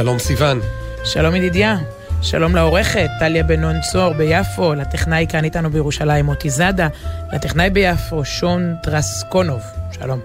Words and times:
שלום 0.00 0.18
סיון. 0.18 0.60
שלום 1.04 1.34
ידידיה. 1.34 1.76
שלום 2.22 2.54
לעורכת, 2.54 3.08
טליה 3.18 3.42
בן 3.42 3.60
נון 3.60 3.76
צור 3.92 4.12
ביפו, 4.12 4.74
לטכנאי 4.74 5.26
כאן 5.28 5.44
איתנו 5.44 5.70
בירושלים 5.70 6.24
מוטי 6.24 6.50
זאדה, 6.50 6.88
לטכנאי 7.32 7.70
ביפו 7.70 8.24
שון 8.24 8.74
טרסקונוב. 8.82 9.60
שלום. 9.92 10.20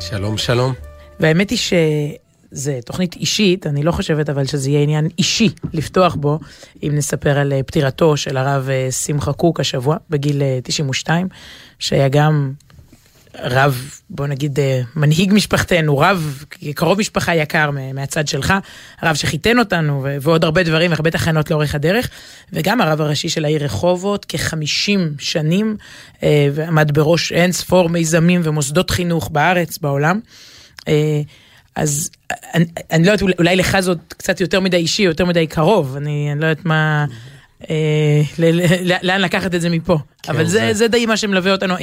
שלום, 0.00 0.38
שלום. 0.38 0.72
והאמת 1.20 1.50
היא 1.50 1.58
שזה 1.58 2.78
תוכנית 2.84 3.16
אישית, 3.16 3.66
אני 3.66 3.82
לא 3.82 3.92
חושבת 3.92 4.30
אבל 4.30 4.46
שזה 4.46 4.70
יהיה 4.70 4.82
עניין 4.82 5.08
אישי 5.18 5.48
לפתוח 5.72 6.14
בו, 6.14 6.38
אם 6.82 6.92
נספר 6.94 7.38
על 7.38 7.52
אה, 7.52 7.62
פטירתו 7.62 8.16
של 8.16 8.36
הרב 8.36 8.68
אה, 8.70 8.90
שמחה 8.90 9.32
קוק 9.32 9.60
השבוע, 9.60 9.96
בגיל 10.10 10.42
92, 10.62 11.28
אה, 11.30 11.36
שהיה 11.78 12.08
גם 12.08 12.52
רב, 13.38 14.00
בוא 14.10 14.26
נגיד, 14.26 14.60
אה, 14.60 14.80
מנהיג 14.96 15.32
משפחתנו, 15.34 15.98
רב, 15.98 16.44
קרוב 16.74 16.98
משפחה 16.98 17.34
יקר 17.34 17.70
מהצד 17.94 18.28
שלך, 18.28 18.54
רב 19.02 19.14
שחיתן 19.14 19.58
אותנו 19.58 20.06
ועוד 20.20 20.44
הרבה 20.44 20.62
דברים, 20.62 20.92
הרבה 20.92 21.10
תחנות 21.10 21.50
לאורך 21.50 21.74
הדרך, 21.74 22.08
וגם 22.52 22.80
הרב 22.80 23.00
הראשי 23.00 23.28
של 23.28 23.44
העיר 23.44 23.64
רחובות, 23.64 24.24
כחמישים 24.24 25.14
שנים, 25.18 25.76
אה, 26.22 26.48
ועמד 26.52 26.90
בראש 26.94 27.32
אין 27.32 27.52
ספור 27.52 27.88
מיזמים 27.88 28.40
ומוסדות 28.44 28.90
חינוך 28.90 29.30
בארץ, 29.30 29.78
בעולם. 29.78 30.20
אה, 30.88 31.20
אז 31.76 32.10
אני, 32.54 32.64
אני 32.90 33.06
לא 33.06 33.12
יודעת, 33.12 33.38
אולי 33.38 33.56
לך 33.56 33.80
זאת 33.80 33.98
קצת 34.08 34.40
יותר 34.40 34.60
מדי 34.60 34.76
אישי, 34.76 35.02
יותר 35.02 35.24
מדי 35.24 35.46
קרוב, 35.46 35.96
אני, 35.96 36.28
אני 36.32 36.40
לא 36.40 36.46
יודעת 36.46 36.66
מה... 36.66 37.06
אה, 37.70 38.22
לאן 39.02 39.20
לקחת 39.20 39.54
את 39.54 39.60
זה 39.60 39.68
מפה. 39.68 39.98
כן, 40.22 40.32
אבל 40.32 40.44
זה, 40.72 40.88
די 40.88 41.06
מה 41.06 41.16
שמלווה 41.16 41.52
אותנו. 41.52 41.74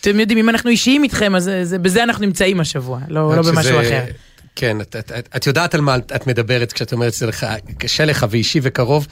אתם 0.00 0.20
יודעים, 0.20 0.38
אם 0.38 0.48
אנחנו 0.48 0.70
אישיים 0.70 1.02
איתכם, 1.02 1.34
אז 1.34 1.50
זה, 1.62 1.78
בזה 1.78 2.02
אנחנו 2.02 2.26
נמצאים 2.26 2.60
השבוע, 2.60 3.00
לא, 3.08 3.36
לא 3.36 3.42
במשהו 3.42 3.80
אחר. 3.80 4.04
כן, 4.56 4.80
את, 4.80 4.96
את, 4.96 5.12
את, 5.18 5.28
את 5.36 5.46
יודעת 5.46 5.74
על 5.74 5.80
מה 5.80 5.96
את 5.96 6.26
מדברת 6.26 6.72
כשאת 6.72 6.92
אומרת 6.92 7.14
שזה 7.14 7.26
לך, 7.26 7.46
קשה 7.78 8.04
לך 8.04 8.26
ואישי 8.30 8.60
וקרוב, 8.62 9.06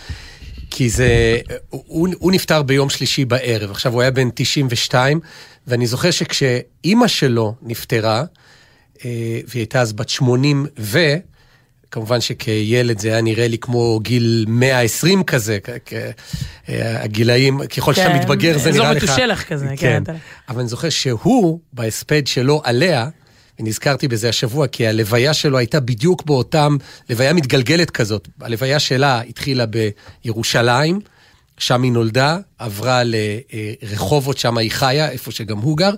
כי 0.70 0.91
זה, 0.91 1.38
הוא, 1.70 2.08
הוא 2.19 2.32
נפטר 2.32 2.62
ביום 2.62 2.91
שלישי 2.91 3.25
בערב, 3.25 3.70
עכשיו 3.70 3.92
הוא 3.92 4.02
היה 4.02 4.10
בן 4.10 4.28
92, 4.34 5.20
ואני 5.66 5.86
זוכר 5.86 6.10
שכשאימא 6.10 7.08
שלו 7.08 7.55
נפטרה, 7.62 8.25
אה, 9.05 9.41
והיא 9.48 9.60
הייתה 9.60 9.80
אז 9.80 9.92
בת 9.92 10.08
80 10.08 10.66
ו... 10.78 10.98
כמובן 11.95 12.20
שכילד 12.20 12.98
זה 12.98 13.09
היה 13.09 13.20
נראה 13.20 13.48
לי 13.48 13.59
כמו 13.59 14.00
גיל 14.03 14.45
120 14.48 15.23
כזה, 15.25 15.59
הגילאים, 16.69 17.61
ככל 17.77 17.95
שאתה 17.95 18.09
כן, 18.09 18.19
מתבגר 18.19 18.59
זה 18.59 18.70
נראה 18.73 18.92
לך... 18.92 19.03
אזור 19.03 19.12
מתושלח 19.12 19.42
כזה, 19.42 19.67
כן. 19.77 20.03
כן. 20.06 20.12
אבל 20.48 20.61
אני 20.61 20.69
זוכר 20.69 20.89
שהוא, 20.89 21.61
בהספד 21.72 22.27
שלו 22.27 22.61
עליה, 22.65 23.09
ונזכרתי 23.61 24.09
בזה 24.09 24.28
השבוע, 24.28 24.67
כי 24.67 24.87
הלוויה 24.87 25.34
שלו 25.34 25.59
הייתה 25.59 25.81
בדיוק 25.81 26.22
באותם, 26.27 26.77
לוויה 27.11 27.33
מתגלגלת 27.33 27.91
כזאת. 27.91 28.28
הלוויה 28.41 28.78
שלה 28.78 29.20
התחילה 29.20 29.65
בירושלים, 29.67 31.00
שם 31.58 31.83
היא 31.83 31.92
נולדה, 31.92 32.38
עברה 32.58 33.02
לרחובות, 33.05 34.38
שם 34.38 34.58
היא 34.58 34.70
חיה, 34.70 35.10
איפה 35.10 35.33
שגם 35.33 35.58
הוא 35.58 35.77
גר, 35.77 35.94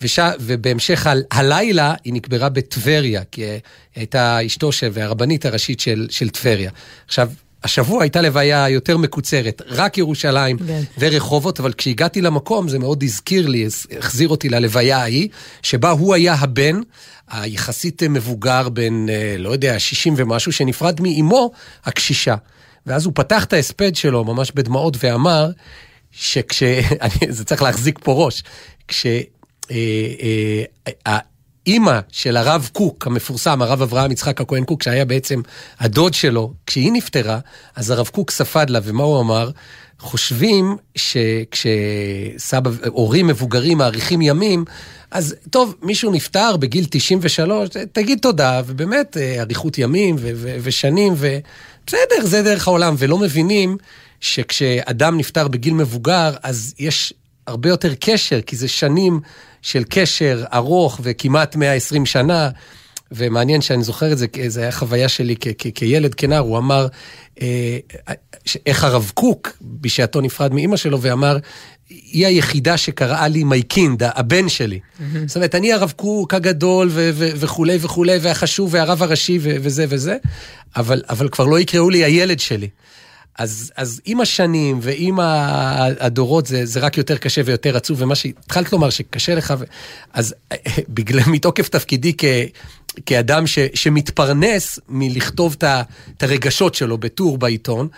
וש... 0.00 0.18
ובהמשך 0.40 1.06
ה... 1.06 1.12
הלילה 1.30 1.94
היא 2.04 2.12
נקברה 2.12 2.48
בטבריה, 2.48 3.22
כי 3.32 3.44
היא 3.44 3.60
הייתה 3.96 4.46
אשתו 4.46 4.72
של, 4.72 4.88
והרבנית 4.92 5.46
הראשית 5.46 5.80
של, 5.80 6.06
של 6.10 6.28
טבריה. 6.28 6.70
עכשיו, 7.06 7.30
השבוע 7.64 8.02
הייתה 8.02 8.22
לוויה 8.22 8.68
יותר 8.68 8.96
מקוצרת, 8.96 9.62
רק 9.66 9.98
ירושלים 9.98 10.58
כן. 10.58 10.82
ורחובות, 10.98 11.60
אבל 11.60 11.72
כשהגעתי 11.72 12.20
למקום 12.20 12.68
זה 12.68 12.78
מאוד 12.78 13.02
הזכיר 13.02 13.46
לי, 13.46 13.66
החזיר 13.98 14.28
אותי 14.28 14.48
ללוויה 14.48 14.98
ההיא, 14.98 15.28
שבה 15.62 15.90
הוא 15.90 16.14
היה 16.14 16.34
הבן, 16.34 16.80
היחסית 17.30 18.02
מבוגר, 18.02 18.68
בן, 18.68 19.08
אה, 19.08 19.34
לא 19.38 19.50
יודע, 19.50 19.78
60 19.78 20.14
ומשהו, 20.16 20.52
שנפרד 20.52 21.00
מאימו 21.00 21.50
הקשישה. 21.84 22.34
ואז 22.88 23.04
הוא 23.04 23.12
פתח 23.16 23.44
את 23.44 23.52
ההספד 23.52 23.96
שלו 23.96 24.24
ממש 24.24 24.52
בדמעות 24.54 24.96
ואמר, 25.00 25.50
שכש... 26.10 26.62
זה 27.28 27.44
צריך 27.44 27.62
להחזיק 27.62 27.98
פה 28.02 28.12
ראש. 28.12 28.42
כשהאימא 28.88 30.30
אה, 31.90 31.96
אה, 31.96 32.00
של 32.12 32.36
הרב 32.36 32.70
קוק 32.72 33.06
המפורסם, 33.06 33.62
הרב 33.62 33.82
אברהם 33.82 34.12
יצחק 34.12 34.40
הכהן 34.40 34.64
קוק, 34.64 34.82
שהיה 34.82 35.04
בעצם 35.04 35.40
הדוד 35.80 36.14
שלו, 36.14 36.52
כשהיא 36.66 36.92
נפטרה, 36.92 37.38
אז 37.76 37.90
הרב 37.90 38.08
קוק 38.08 38.30
ספד 38.30 38.70
לה, 38.70 38.80
ומה 38.82 39.02
הוא 39.02 39.20
אמר? 39.20 39.50
חושבים 40.00 40.76
שכשסבא, 40.94 42.70
הורים 42.86 43.26
מבוגרים 43.26 43.78
מאריכים 43.78 44.22
ימים, 44.22 44.64
אז 45.10 45.34
טוב, 45.50 45.74
מישהו 45.82 46.12
נפטר 46.12 46.56
בגיל 46.56 46.86
93, 46.90 47.68
תגיד 47.92 48.18
תודה, 48.22 48.62
ובאמת, 48.66 49.16
אה, 49.16 49.40
אריכות 49.40 49.78
ימים 49.78 50.16
ו- 50.18 50.30
ו- 50.34 50.56
ושנים, 50.62 51.14
ו- 51.16 51.38
בסדר, 51.88 52.26
זה 52.26 52.42
דרך 52.42 52.68
העולם, 52.68 52.94
ולא 52.98 53.18
מבינים 53.18 53.76
שכשאדם 54.20 55.18
נפטר 55.18 55.48
בגיל 55.48 55.74
מבוגר, 55.74 56.34
אז 56.42 56.74
יש 56.78 57.14
הרבה 57.46 57.68
יותר 57.68 57.94
קשר, 57.94 58.40
כי 58.40 58.56
זה 58.56 58.68
שנים 58.68 59.20
של 59.62 59.84
קשר 59.88 60.44
ארוך 60.54 61.00
וכמעט 61.02 61.56
120 61.56 62.06
שנה. 62.06 62.50
ומעניין 63.12 63.60
שאני 63.60 63.82
זוכר 63.82 64.12
את 64.12 64.18
זה, 64.18 64.26
זו 64.48 64.60
הייתה 64.60 64.76
חוויה 64.76 65.08
שלי 65.08 65.36
כילד, 65.74 66.14
כנער, 66.14 66.38
הוא 66.38 66.58
אמר, 66.58 66.86
אה, 67.42 67.78
איך 68.66 68.84
הרב 68.84 69.10
קוק 69.14 69.48
בשעתו 69.62 70.20
נפרד 70.20 70.54
מאימא 70.54 70.76
שלו, 70.76 71.02
ואמר, 71.02 71.38
היא 71.88 72.26
היחידה 72.26 72.76
שקראה 72.76 73.28
לי 73.28 73.44
מיין 73.44 73.70
קינד, 73.70 74.02
הבן 74.02 74.48
שלי. 74.48 74.80
זאת 75.26 75.36
אומרת, 75.36 75.54
אני 75.54 75.72
הרב 75.72 75.92
קוק 75.96 76.34
הגדול 76.34 76.90
וכולי 77.14 77.78
וכולי, 77.80 78.18
והחשוב 78.22 78.74
והרב 78.74 79.02
הראשי 79.02 79.38
וזה 79.42 79.86
וזה, 79.88 80.16
אבל, 80.76 81.02
אבל 81.10 81.28
כבר 81.28 81.44
לא 81.44 81.60
יקראו 81.60 81.90
לי 81.90 82.04
הילד 82.04 82.40
שלי. 82.40 82.68
אז, 83.38 83.72
אז 83.76 84.00
עם 84.04 84.20
השנים 84.20 84.78
ועם 84.82 85.18
הדורות 86.00 86.46
זה, 86.46 86.66
זה 86.66 86.80
רק 86.80 86.98
יותר 86.98 87.16
קשה 87.16 87.40
ויותר 87.44 87.76
עצוב, 87.76 88.02
ומה 88.02 88.14
שהתחלת 88.14 88.72
לומר 88.72 88.90
שקשה 88.90 89.34
לך, 89.34 89.54
אז 90.12 90.34
בגלל, 90.88 91.22
מתוקף 91.26 91.68
תפקידי 91.68 92.12
כ, 92.18 92.24
כאדם 93.06 93.46
ש, 93.46 93.58
שמתפרנס 93.74 94.78
מלכתוב 94.88 95.56
את 95.62 96.22
הרגשות 96.22 96.74
שלו 96.74 96.98
בטור 96.98 97.38
בעיתון, 97.38 97.88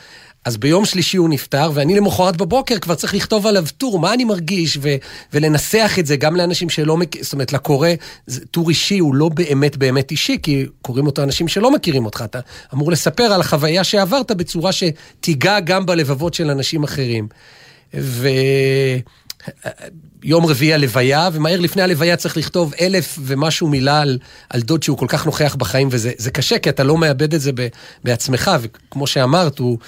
אז 0.44 0.56
ביום 0.56 0.84
שלישי 0.84 1.16
הוא 1.16 1.28
נפטר, 1.28 1.70
ואני 1.74 1.94
למחרת 1.94 2.36
בבוקר 2.36 2.78
כבר 2.78 2.94
צריך 2.94 3.14
לכתוב 3.14 3.46
עליו 3.46 3.64
טור, 3.78 3.98
מה 3.98 4.14
אני 4.14 4.24
מרגיש, 4.24 4.78
ו- 4.80 4.96
ולנסח 5.32 5.96
את 5.98 6.06
זה 6.06 6.16
גם 6.16 6.36
לאנשים 6.36 6.68
שלא 6.70 6.96
מכירים, 6.96 7.24
זאת 7.24 7.32
אומרת, 7.32 7.52
לקורא, 7.52 7.88
טור 8.50 8.68
אישי 8.68 8.98
הוא 8.98 9.14
לא 9.14 9.28
באמת 9.28 9.76
באמת 9.76 10.10
אישי, 10.10 10.38
כי 10.42 10.66
קוראים 10.82 11.06
אותו 11.06 11.22
אנשים 11.22 11.48
שלא 11.48 11.70
מכירים 11.70 12.04
אותך. 12.04 12.22
אתה 12.24 12.40
אמור 12.74 12.92
לספר 12.92 13.24
על 13.24 13.40
החוויה 13.40 13.84
שעברת 13.84 14.32
בצורה 14.32 14.70
שתיגע 14.72 15.60
גם 15.60 15.86
בלבבות 15.86 16.34
של 16.34 16.50
אנשים 16.50 16.84
אחרים. 16.84 17.28
ו... 17.94 18.28
יום 20.22 20.46
רביעי 20.46 20.74
הלוויה, 20.74 21.28
ומהר 21.32 21.60
לפני 21.60 21.82
הלוויה 21.82 22.16
צריך 22.16 22.36
לכתוב 22.36 22.74
אלף 22.80 23.18
ומשהו 23.22 23.68
מילה 23.68 24.00
על, 24.00 24.18
על 24.50 24.60
דוד 24.60 24.82
שהוא 24.82 24.98
כל 24.98 25.06
כך 25.08 25.26
נוכח 25.26 25.54
בחיים, 25.54 25.88
וזה 25.90 26.30
קשה, 26.30 26.58
כי 26.58 26.68
אתה 26.68 26.84
לא 26.84 26.98
מאבד 26.98 27.34
את 27.34 27.40
זה 27.40 27.50
בעצמך, 28.04 28.50
וכמו 28.60 29.06
שאמרת, 29.06 29.58
הוא... 29.58 29.78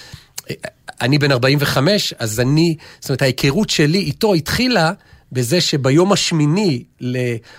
אני 1.01 1.19
בן 1.19 1.33
45, 1.33 2.15
אז 2.19 2.41
אני, 2.41 2.77
זאת 3.01 3.11
אומרת, 3.11 3.23
ההיכרות 3.23 3.71
שלי 3.71 3.99
איתו 3.99 4.35
התחילה 4.35 4.93
בזה 5.33 5.61
שביום 5.61 6.13
השמיני, 6.13 6.83
ל... 7.01 7.17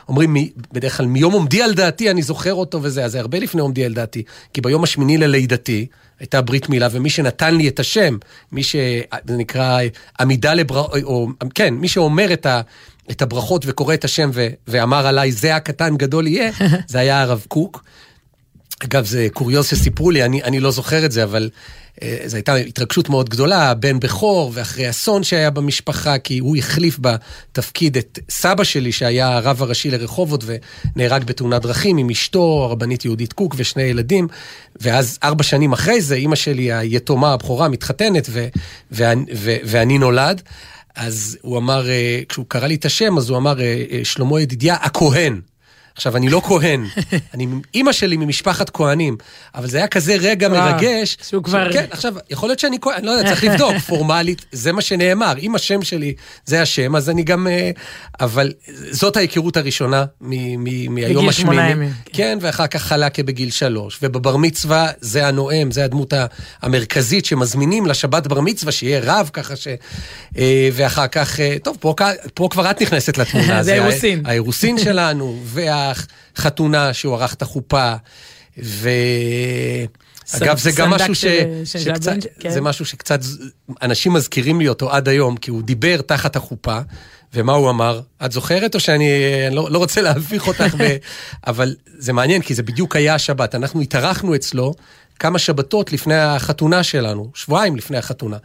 אומרים 0.09 0.35
בדרך 0.71 0.97
כלל 0.97 1.05
מיום 1.05 1.33
עומדי 1.33 1.61
על 1.61 1.73
דעתי, 1.73 2.11
אני 2.11 2.21
זוכר 2.21 2.53
אותו 2.53 2.83
וזה, 2.83 3.05
אז 3.05 3.11
זה 3.11 3.19
הרבה 3.19 3.39
לפני 3.39 3.61
עומדי 3.61 3.85
על 3.85 3.93
דעתי, 3.93 4.23
כי 4.53 4.61
ביום 4.61 4.83
השמיני 4.83 5.17
ללידתי 5.17 5.85
הייתה 6.19 6.41
ברית 6.41 6.69
מילה, 6.69 6.87
ומי 6.91 7.09
שנתן 7.09 7.55
לי 7.55 7.67
את 7.67 7.79
השם, 7.79 8.17
מי 8.51 8.63
ש... 8.63 8.75
זה 9.27 9.37
נקרא 9.37 9.79
עמידה 10.19 10.53
לבר... 10.53 10.87
או 11.03 11.27
כן, 11.55 11.73
מי 11.73 11.87
שאומר 11.87 12.33
את 12.33 12.45
ה... 12.45 12.61
את 13.11 13.21
הברכות 13.21 13.63
וקורא 13.67 13.93
את 13.93 14.03
השם 14.03 14.29
ו... 14.33 14.47
ואמר 14.67 15.07
עליי, 15.07 15.31
זה 15.31 15.55
הקטן 15.55 15.97
גדול 15.97 16.27
יהיה, 16.27 16.51
זה 16.87 16.99
היה 16.99 17.21
הרב 17.21 17.45
קוק. 17.47 17.83
אגב, 18.83 19.05
זה 19.05 19.27
קוריוז 19.33 19.67
שסיפרו 19.67 20.11
לי, 20.11 20.23
אני, 20.23 20.43
אני 20.43 20.59
לא 20.59 20.71
זוכר 20.71 21.05
את 21.05 21.11
זה, 21.11 21.23
אבל 21.23 21.49
זו 22.25 22.37
הייתה 22.37 22.55
התרגשות 22.55 23.09
מאוד 23.09 23.29
גדולה, 23.29 23.73
בן 23.73 23.99
בכור, 23.99 24.51
ואחרי 24.53 24.89
אסון 24.89 25.23
שהיה 25.23 25.49
במשפחה, 25.49 26.17
כי 26.17 26.39
הוא 26.39 26.57
החליף 26.57 26.99
בתפקיד 27.01 27.97
את 27.97 28.19
סבא 28.29 28.63
שלי, 28.63 28.91
שהיה 28.91 29.37
הרב 29.37 29.61
הראשי 29.61 29.91
לרחובות, 29.91 30.43
ונהרג 30.95 31.23
בתאונת 31.23 31.61
דרכים 31.61 31.97
עם 31.97 32.09
אשתו, 32.09 32.63
הרבנית 32.63 33.05
יהודית 33.05 33.33
קוק 33.33 33.55
ושני 33.57 33.83
ילדים, 33.83 34.27
ואז 34.81 35.19
ארבע 35.23 35.43
שנים 35.43 35.73
אחרי 35.73 36.01
זה, 36.01 36.15
אימא 36.15 36.35
שלי 36.35 36.73
היתומה, 36.73 37.33
הבכורה, 37.33 37.69
מתחתנת, 37.69 38.27
ו, 38.29 38.47
ואני, 38.91 39.25
ו, 39.35 39.55
ואני 39.63 39.97
נולד. 39.97 40.41
אז 40.95 41.37
הוא 41.41 41.57
אמר, 41.57 41.89
אה, 41.89 42.21
כשהוא 42.29 42.45
קרא 42.47 42.67
לי 42.67 42.75
את 42.75 42.85
השם, 42.85 43.17
אז 43.17 43.29
הוא 43.29 43.37
אמר, 43.37 43.61
אה, 43.61 43.85
שלמה 44.03 44.41
ידידיה 44.41 44.75
הכהן. 44.75 45.41
עכשיו, 45.95 46.17
אני 46.17 46.29
לא 46.29 46.41
כהן, 46.45 46.85
אני, 47.33 47.47
אימא 47.73 47.91
שלי 47.91 48.17
ממשפחת 48.17 48.69
כהנים, 48.69 49.17
אבל 49.55 49.67
זה 49.67 49.77
היה 49.77 49.87
כזה 49.87 50.15
רגע 50.15 50.49
מרגש. 50.49 51.17
שהוא 51.23 51.43
כבר... 51.43 51.73
כן, 51.73 51.85
עכשיו, 51.91 52.13
יכול 52.29 52.49
להיות 52.49 52.59
שאני 52.59 52.77
כהן, 52.81 52.95
אני 52.95 53.05
לא 53.05 53.11
יודע, 53.11 53.29
צריך 53.29 53.43
לבדוק, 53.43 53.77
פורמלית, 53.87 54.45
זה 54.51 54.71
מה 54.71 54.81
שנאמר. 54.81 55.33
אם 55.39 55.55
השם 55.55 55.81
שלי 55.81 56.13
זה 56.45 56.61
השם, 56.61 56.95
אז 56.95 57.09
אני 57.09 57.23
גם... 57.23 57.47
אה, 57.47 57.71
אבל 58.19 58.51
זאת 58.91 59.17
ההיכרות 59.17 59.57
הראשונה 59.57 60.05
מהיום 60.21 61.29
השמיני. 61.29 61.71
ימים. 61.71 61.93
כן, 62.13 62.37
ואחר 62.41 62.67
כך 62.67 62.81
חלקה 62.81 63.23
בגיל 63.23 63.51
שלוש. 63.51 63.99
ובבר 64.01 64.37
מצווה 64.37 64.91
זה 65.01 65.27
הנואם, 65.27 65.71
זה 65.71 65.83
הדמות 65.83 66.13
המרכזית 66.61 67.25
שמזמינים 67.25 67.85
לשבת 67.85 68.27
בר 68.27 68.41
מצווה, 68.41 68.71
שיהיה 68.71 68.99
רב 69.03 69.29
ככה 69.33 69.55
ש... 69.55 69.67
אה, 70.37 70.69
ואחר 70.73 71.07
כך, 71.07 71.39
אה, 71.39 71.55
טוב, 71.63 71.77
פה, 71.79 71.95
פה 72.33 72.47
כבר 72.51 72.71
את 72.71 72.81
נכנסת 72.81 73.17
לתמונה. 73.17 73.63
זה 73.63 73.71
האירוסין. 73.71 74.21
האירוסין 74.25 74.77
שלנו, 74.77 75.39
והחתונה 76.35 76.93
שהוא 76.93 77.15
ערך 77.15 77.33
את 77.33 77.41
החופה, 77.41 77.93
ו... 78.63 78.89
אגב, 80.31 80.57
זה 80.57 80.71
גם 80.71 80.89
משהו 80.89 81.15
ש... 81.15 81.25
שקצת, 81.65 82.15
כן. 82.39 82.49
זה 82.49 82.61
משהו 82.61 82.85
שקצת, 82.85 83.19
אנשים 83.81 84.13
מזכירים 84.13 84.59
לי 84.59 84.67
אותו 84.67 84.91
עד 84.91 85.07
היום, 85.07 85.37
כי 85.37 85.51
הוא 85.51 85.63
דיבר 85.63 86.01
תחת 86.01 86.35
החופה, 86.35 86.79
ומה 87.33 87.53
הוא 87.53 87.69
אמר? 87.69 88.01
את 88.25 88.31
זוכרת 88.31 88.75
או 88.75 88.79
שאני 88.79 89.09
לא, 89.51 89.71
לא 89.71 89.77
רוצה 89.77 90.01
להביך 90.01 90.47
אותך, 90.47 90.75
ב... 90.77 90.97
אבל 91.47 91.75
זה 91.97 92.13
מעניין, 92.13 92.41
כי 92.41 92.55
זה 92.55 92.63
בדיוק 92.63 92.95
היה 92.95 93.15
השבת. 93.15 93.55
אנחנו 93.55 93.81
התארחנו 93.81 94.35
אצלו 94.35 94.73
כמה 95.19 95.39
שבתות 95.39 95.93
לפני 95.93 96.15
החתונה 96.15 96.83
שלנו, 96.83 97.31
שבועיים 97.35 97.75
לפני 97.75 97.97
החתונה. 97.97 98.37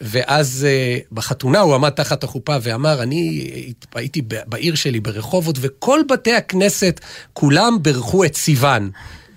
ואז 0.00 0.66
uh, 0.66 1.14
בחתונה 1.14 1.60
הוא 1.60 1.74
עמד 1.74 1.90
תחת 1.90 2.24
החופה 2.24 2.56
ואמר, 2.62 3.02
אני 3.02 3.50
הייתי 3.94 4.22
בעיר 4.46 4.74
שלי 4.74 5.00
ברחובות, 5.00 5.58
וכל 5.60 6.00
בתי 6.08 6.34
הכנסת, 6.34 7.00
כולם 7.32 7.78
בירכו 7.82 8.24
את 8.24 8.36
סיוון. 8.36 8.90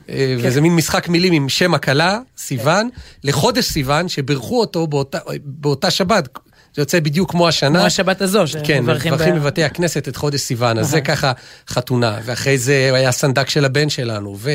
אה, 0.09 0.35
כן. 0.41 0.47
וזה 0.47 0.61
מין 0.61 0.75
משחק 0.75 1.09
מילים 1.09 1.33
עם 1.33 1.49
שם 1.49 1.73
הכלה, 1.73 2.19
סיוון, 2.37 2.89
כן. 2.95 3.29
לחודש 3.29 3.65
סיוון, 3.65 4.07
שבירכו 4.07 4.59
אותו 4.59 4.87
באותה, 4.87 5.17
באותה 5.43 5.91
שבת. 5.91 6.29
זה 6.75 6.81
יוצא 6.81 6.99
בדיוק 6.99 7.31
כמו 7.31 7.47
השנה. 7.47 7.79
כמו 7.79 7.85
השבת 7.85 8.21
הזו, 8.21 8.43
כן, 8.63 8.83
מברכים 8.83 9.35
בבתי 9.35 9.63
הכנסת 9.63 10.07
את 10.07 10.15
חודש 10.15 10.39
סיוון, 10.39 10.77
אז 10.77 10.89
זה 10.89 11.01
ככה 11.01 11.31
חתונה. 11.69 12.17
ואחרי 12.23 12.57
זה 12.57 12.91
היה 12.93 13.11
סנדק 13.11 13.49
של 13.49 13.65
הבן 13.65 13.89
שלנו, 13.89 14.35
ו... 14.39 14.49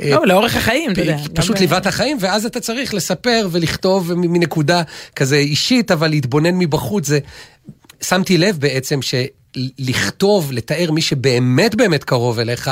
אה, 0.00 0.10
לא, 0.10 0.26
לאורך 0.26 0.56
החיים, 0.56 0.92
אתה 0.92 1.00
יודע. 1.00 1.16
פשוט 1.34 1.60
ליווה 1.60 1.78
את 1.78 1.86
החיים, 1.86 2.16
ואז 2.20 2.46
אתה 2.46 2.60
צריך 2.60 2.94
לספר 2.94 3.48
ולכתוב 3.50 4.12
מנקודה 4.14 4.82
כזה 5.16 5.36
אישית, 5.36 5.90
אבל 5.90 6.08
להתבונן 6.08 6.54
מבחוץ. 6.58 7.06
זה... 7.06 7.18
שמתי 8.02 8.38
לב 8.38 8.58
בעצם 8.58 9.00
שלכתוב, 9.02 10.52
לתאר 10.52 10.90
מי 10.90 11.02
שבאמת 11.02 11.74
באמת 11.74 12.04
קרוב 12.04 12.38
אליך, 12.38 12.70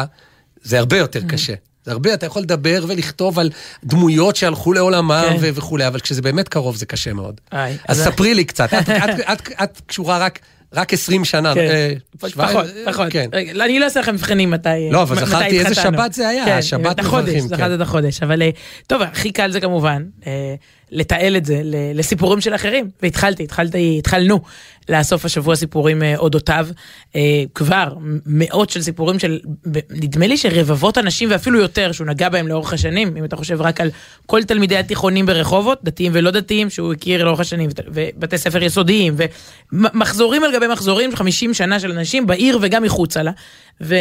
זה 0.63 0.79
הרבה 0.79 0.97
יותר 0.97 1.21
קשה. 1.29 1.55
זה 1.85 1.93
הרבה, 1.93 2.15
אתה 2.15 2.27
יכול 2.27 2.43
לדבר 2.43 2.85
ולכתוב 2.89 3.39
על 3.39 3.51
דמויות 3.85 4.37
שהלכו 4.37 4.73
לעולמם 4.73 5.25
כן. 5.41 5.51
וכולי, 5.55 5.87
אבל 5.87 6.01
כשזה 6.01 6.23
באמת 6.23 6.49
קרוב 6.49 6.77
זה 6.77 6.87
קשה 6.87 7.13
מאוד. 7.13 7.41
איי, 7.53 7.77
אז 7.89 8.05
ספרי 8.05 8.35
לי 8.35 8.45
קצת, 8.45 8.75
את, 8.75 8.91
את, 8.91 8.91
את, 8.91 9.31
את, 9.33 9.49
את 9.63 9.81
קשורה 9.87 10.19
רק... 10.19 10.39
רק 10.75 10.93
20 10.93 11.25
שנה. 11.25 11.55
כן, 11.55 11.61
אה, 11.61 11.93
פחות, 12.21 12.67
פחות. 12.85 13.07
כן. 13.11 13.29
רגע, 13.33 13.65
אני 13.65 13.79
לא 13.79 13.85
אעשה 13.85 14.01
לכם 14.01 14.15
מבחנים 14.15 14.51
מתי 14.51 14.69
לא, 14.91 15.03
אבל 15.03 15.27
זכרתי 15.27 15.59
איזה 15.61 15.75
שבת 15.75 16.13
זה 16.13 16.29
היה, 16.29 16.45
כן, 16.45 16.63
שבת 16.63 17.01
מברכים. 17.01 17.41
כן, 17.41 17.49
זכרתי 17.49 17.75
את 17.75 17.81
החודש, 17.81 18.23
אבל 18.23 18.43
אה, 18.43 18.51
טוב, 18.87 19.03
הכי 19.03 19.33
קל 19.33 19.51
זה 19.51 19.61
כמובן. 19.61 20.05
אה, 20.27 20.55
לתעל 20.93 21.37
את 21.37 21.45
זה 21.45 21.61
לסיפורים 21.95 22.41
של 22.41 22.55
אחרים. 22.55 22.91
והתחלתי, 23.03 23.43
התחלתי, 23.43 23.97
התחלנו 23.99 24.41
לאסוף 24.89 25.25
השבוע 25.25 25.57
סיפורים 25.57 26.03
אה, 26.03 26.17
אודותיו. 26.17 26.67
אה, 27.17 27.21
כבר 27.55 27.95
מאות 28.27 28.71
של 28.71 28.83
סיפורים 28.83 29.19
של, 29.19 29.39
נדמה 29.91 30.27
לי 30.27 30.37
שרבבות 30.37 30.99
אנשים 30.99 31.31
ואפילו 31.31 31.59
יותר 31.59 31.93
שהוא 31.93 32.07
נגע 32.07 32.29
בהם 32.29 32.49
לאורך 32.49 32.73
השנים, 32.73 33.17
אם 33.17 33.25
אתה 33.25 33.37
חושב 33.37 33.61
רק 33.61 33.81
על 33.81 33.91
כל 34.27 34.43
תלמידי 34.43 34.77
התיכונים 34.77 35.27
ברחובות, 35.27 35.79
דתיים 35.85 36.13
ולא 36.15 36.31
דתיים, 36.31 36.71
שהוא 36.71 36.93
הכיר 36.93 37.25
לאורך 37.25 37.41
השנים, 37.41 37.71
ובתי 37.87 38.39
ספר 38.39 38.63
יסודיים, 38.63 39.15
ומחזורים 39.73 40.45
על 40.45 40.51
גבי 40.61 40.73
מחזורים, 40.73 41.17
50 41.17 41.55
שנה 41.55 41.81
של 41.81 41.91
אנשים 41.93 42.27
בעיר 42.27 42.59
וגם 42.63 42.83
מחוצה 42.83 43.23
לה. 43.23 43.33
ו... 43.81 43.95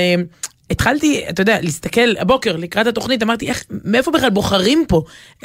התחלתי, 0.71 1.25
אתה 1.29 1.41
יודע, 1.41 1.61
להסתכל, 1.61 2.17
הבוקר 2.19 2.55
לקראת 2.55 2.87
התוכנית, 2.87 3.23
אמרתי, 3.23 3.47
איך, 3.47 3.63
מאיפה 3.85 4.11
בכלל 4.11 4.29
בוחרים 4.29 4.85
פה 4.87 5.03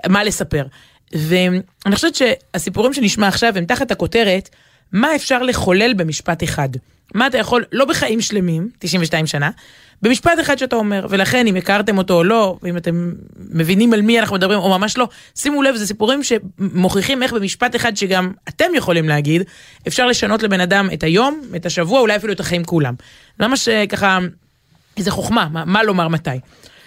מה 0.09 0.25
לספר? 0.25 0.65
ואני 1.13 1.95
חושבת 1.95 2.15
שהסיפורים 2.15 2.93
שנשמע 2.95 3.29
עכשיו 3.29 3.59
הם 3.59 3.65
תחת 3.65 3.91
הכותרת, 3.91 4.49
מה 4.93 5.15
אפשר 5.17 5.43
לחולל 5.43 5.95
במשפט 5.95 6.45
אחד. 6.45 6.69
מה 7.15 7.27
אתה 7.27 7.39
יכול, 7.39 7.65
לא 7.73 7.85
בחיים 7.85 8.21
שלמים, 8.21 8.69
92 8.79 9.27
שנה, 9.27 9.51
במשפט 10.03 10.41
אחד 10.41 10.59
שאתה 10.59 10.77
אומר, 10.77 11.07
ולכן 11.11 11.47
אם 11.47 11.57
הכרתם 11.57 11.99
אותו 11.99 12.15
או 12.15 12.25
לא, 12.25 12.57
ואם 12.63 12.77
אתם 12.77 13.13
מבינים 13.51 13.93
על 13.93 14.03
מי 14.03 14.21
אנחנו 14.21 14.37
מדברים 14.37 14.59
או 14.59 14.79
ממש 14.79 14.99
לא, 14.99 15.09
שימו 15.35 15.63
לב, 15.63 15.77
זה 15.77 15.87
סיפורים 15.87 16.21
שמוכיחים 16.23 17.23
איך 17.23 17.33
במשפט 17.33 17.77
אחד 17.77 17.97
שגם 17.97 18.33
אתם 18.49 18.75
יכולים 18.75 19.09
להגיד, 19.09 19.43
אפשר 19.89 20.07
לשנות 20.07 20.43
לבן 20.43 20.61
אדם 20.61 20.89
את 20.93 21.03
היום, 21.03 21.43
את 21.57 21.67
השבוע, 21.67 22.01
אולי 22.01 22.17
אפילו 22.17 22.33
את 22.33 22.41
החיים 22.41 22.65
כולם. 22.65 22.95
ממש 23.41 23.69
ככה, 23.89 24.19
איזה 24.97 25.11
חוכמה, 25.11 25.49
מה, 25.53 25.65
מה 25.65 25.83
לומר 25.83 26.09
מתי. 26.09 26.31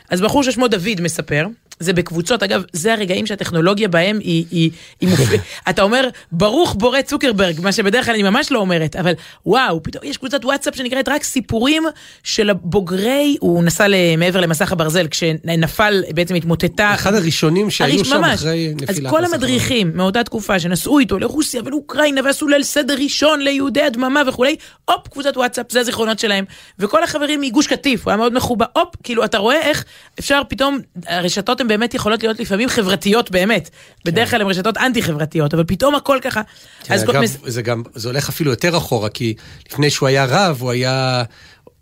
אז 0.10 0.22
בחור 0.22 0.44
ששמו 0.44 0.68
דוד 0.68 1.02
מספר, 1.02 1.48
זה 1.80 1.94
בקבוצות, 1.94 2.44
אגב, 2.44 2.64
זה 2.74 2.94
הרגעים 2.94 3.26
שהטכנולוגיה 3.26 3.88
בהם 3.88 4.20
היא, 4.20 4.46
היא, 4.52 4.72
היא 5.02 5.10
מופלאה. 5.10 5.40
אתה 5.70 5.82
אומר, 5.82 6.10
ברוך 6.32 6.76
בורא 6.76 7.02
צוקרברג, 7.02 7.62
מה 7.62 7.72
שבדרך 7.72 8.06
כלל 8.06 8.14
אני 8.14 8.24
ממש 8.24 8.52
לא 8.52 8.60
אומרת, 8.60 8.96
אבל 8.96 9.14
וואו, 9.46 9.84
פתאום 9.84 10.04
יש 10.06 10.18
קבוצת 10.18 10.46
וואטסאפ 10.46 10.76
שנקראת 10.76 11.10
רק 11.10 11.24
סיפורים 11.24 11.84
של 12.24 12.50
הבוגרי, 12.50 13.38
הוא 13.40 13.64
נסע 13.64 13.88
מעבר 14.18 14.42
למסך 14.42 14.72
הברזל, 14.72 15.08
כשנפל, 15.08 16.04
בעצם 16.14 16.36
התמוטטה. 16.36 16.94
אחד 16.94 17.14
הראשונים 17.14 17.70
שהיו 17.70 18.06
שם 18.06 18.18
ממש. 18.18 18.40
אחרי 18.40 18.74
נפילת 18.76 18.90
אז 18.90 19.02
כל 19.10 19.26
המדריכים 19.26 19.92
מאותה 19.96 20.24
תקופה 20.24 20.60
שנסעו 20.60 21.00
איתו 21.00 21.20
לרוסיה 21.20 21.62
ולאוקראינה 21.66 22.22
ועשו 22.26 22.48
ליל 22.48 22.64
סדר 22.64 22.96
ראשון 22.96 23.42
ליהודי 23.42 23.82
הדממה 23.82 24.22
וכולי, 24.28 24.56
הופ, 24.86 25.08
קבוצת 25.08 25.38
וואטסאפ, 25.38 25.72
זה 25.72 25.80
הזיכרונות 25.80 26.20
שלהם. 26.20 26.46
וכל 26.80 27.04
החברים 27.04 27.42
מגוש 27.42 27.68
קטיף, 27.68 28.04
הוא 28.04 28.12
היה 28.12 28.18
מאוד 28.18 28.34
מחובר, 28.34 28.66
הופ, 28.76 28.96
כאילו, 29.04 29.26
אתה 29.26 29.38
רואה 29.38 29.62
איך 29.62 29.86
אפשר 30.20 30.42
פתאום, 30.50 30.80
הרשתות 31.08 31.62
הן 31.72 31.80
באמת 31.80 31.94
יכולות 31.94 32.24
להיות 32.24 32.40
לפעמים 32.40 32.70
חברתיות 32.70 33.32
באמת. 33.32 33.70
בדרך 34.06 34.30
כלל 34.30 34.42
הן 34.42 34.48
רשתות 34.48 34.78
אנטי 34.78 35.04
חברתיות, 35.04 35.54
אבל 35.54 35.64
פתאום 35.68 35.96
הכל 35.96 36.18
ככה. 36.22 36.42
אז 36.90 37.04
אגב, 37.04 37.24
זה 37.46 37.62
גם, 37.62 37.84
זה 37.96 38.08
הולך 38.08 38.30
אפילו 38.30 38.52
יותר 38.52 38.78
אחורה, 38.78 39.10
כי 39.10 39.34
לפני 39.72 39.90
שהוא 39.90 40.08
היה 40.08 40.26
רב, 40.26 40.58
הוא 40.62 40.72
היה... 40.72 41.24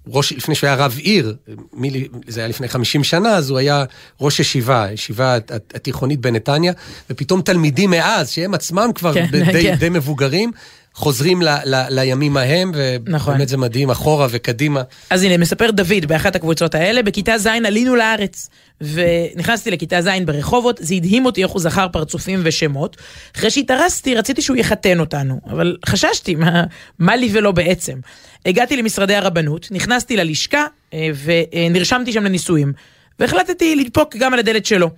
ראש, 0.07 0.33
לפני 0.33 0.55
שהוא 0.55 0.67
היה 0.67 0.75
רב 0.75 0.97
עיר, 0.97 1.35
מי, 1.73 2.07
זה 2.27 2.39
היה 2.39 2.47
לפני 2.47 2.67
50 2.67 3.03
שנה, 3.03 3.29
אז 3.35 3.49
הוא 3.49 3.57
היה 3.57 3.83
ראש 4.21 4.39
ישיבה, 4.39 4.87
ישיבה 4.93 5.37
התיכונית 5.73 6.19
בנתניה, 6.19 6.73
ופתאום 7.09 7.41
תלמידים 7.41 7.89
מאז, 7.89 8.29
שהם 8.29 8.53
עצמם 8.53 8.89
כבר 8.95 9.13
כן, 9.13 9.25
די, 9.31 9.45
כן. 9.63 9.75
די 9.75 9.89
מבוגרים, 9.89 10.51
חוזרים 10.95 11.41
ל, 11.41 11.49
ל, 11.65 11.85
לימים 11.89 12.37
ההם, 12.37 12.71
נכון. 13.07 13.33
ובאמת 13.33 13.47
זה 13.47 13.57
מדהים, 13.57 13.89
אחורה 13.89 14.27
וקדימה. 14.29 14.81
אז 15.09 15.23
הנה, 15.23 15.37
מספר 15.37 15.71
דוד 15.71 16.05
באחת 16.07 16.35
הקבוצות 16.35 16.75
האלה, 16.75 17.03
בכיתה 17.03 17.37
ז' 17.37 17.47
עלינו 17.47 17.95
לארץ, 17.95 18.49
ונכנסתי 18.81 19.71
לכיתה 19.71 20.01
ז' 20.01 20.09
ברחובות, 20.25 20.79
זה 20.81 20.95
הדהים 20.95 21.25
אותי 21.25 21.43
איך 21.43 21.51
הוא 21.51 21.61
זכר 21.61 21.87
פרצופים 21.91 22.41
ושמות. 22.43 22.97
אחרי 23.35 23.49
שהתארסתי, 23.49 24.15
רציתי 24.15 24.41
שהוא 24.41 24.57
יחתן 24.57 24.99
אותנו, 24.99 25.39
אבל 25.49 25.77
חששתי, 25.85 26.35
מה, 26.35 26.63
מה 26.99 27.15
לי 27.15 27.29
ולא 27.33 27.51
בעצם. 27.51 27.97
הגעתי 28.45 28.77
למשרדי 28.77 29.15
הרבנות, 29.15 29.67
נכנסתי 29.71 30.17
ללשכה, 30.17 30.65
אה, 30.93 31.09
ונרשמתי 31.23 32.13
שם 32.13 32.23
לנישואים, 32.23 32.73
והחלטתי 33.19 33.75
לדפוק 33.75 34.15
גם 34.15 34.33
על 34.33 34.39
הדלת 34.39 34.65
שלו. 34.65 34.89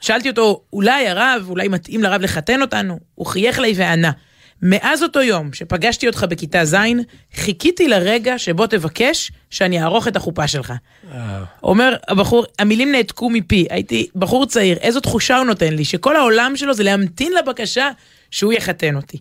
שאלתי 0.00 0.28
אותו, 0.28 0.60
אולי 0.72 1.08
הרב, 1.08 1.46
אולי 1.48 1.68
מתאים 1.68 2.02
לרב 2.02 2.22
לחתן 2.22 2.62
אותנו? 2.62 2.98
הוא 3.14 3.26
חייך 3.26 3.58
לי 3.58 3.72
וענה. 3.76 4.10
מאז 4.62 5.02
אותו 5.02 5.22
יום 5.22 5.52
שפגשתי 5.52 6.06
אותך 6.06 6.26
בכיתה 6.30 6.64
ז', 6.64 6.76
חיכיתי 7.34 7.88
לרגע 7.88 8.38
שבו 8.38 8.66
תבקש 8.66 9.32
שאני 9.50 9.82
אערוך 9.82 10.08
את 10.08 10.16
החופה 10.16 10.48
שלך. 10.48 10.72
אומר 11.62 11.96
הבחור, 12.08 12.44
המילים 12.58 12.92
נעתקו 12.92 13.30
מפי, 13.30 13.66
הייתי 13.70 14.06
בחור 14.16 14.46
צעיר, 14.46 14.76
איזו 14.76 15.00
תחושה 15.00 15.36
הוא 15.36 15.46
נותן 15.46 15.74
לי, 15.74 15.84
שכל 15.84 16.16
העולם 16.16 16.52
שלו 16.56 16.74
זה 16.74 16.82
להמתין 16.82 17.32
לבקשה 17.32 17.90
שהוא 18.30 18.52
יחתן 18.52 18.96
אותי. 18.96 19.18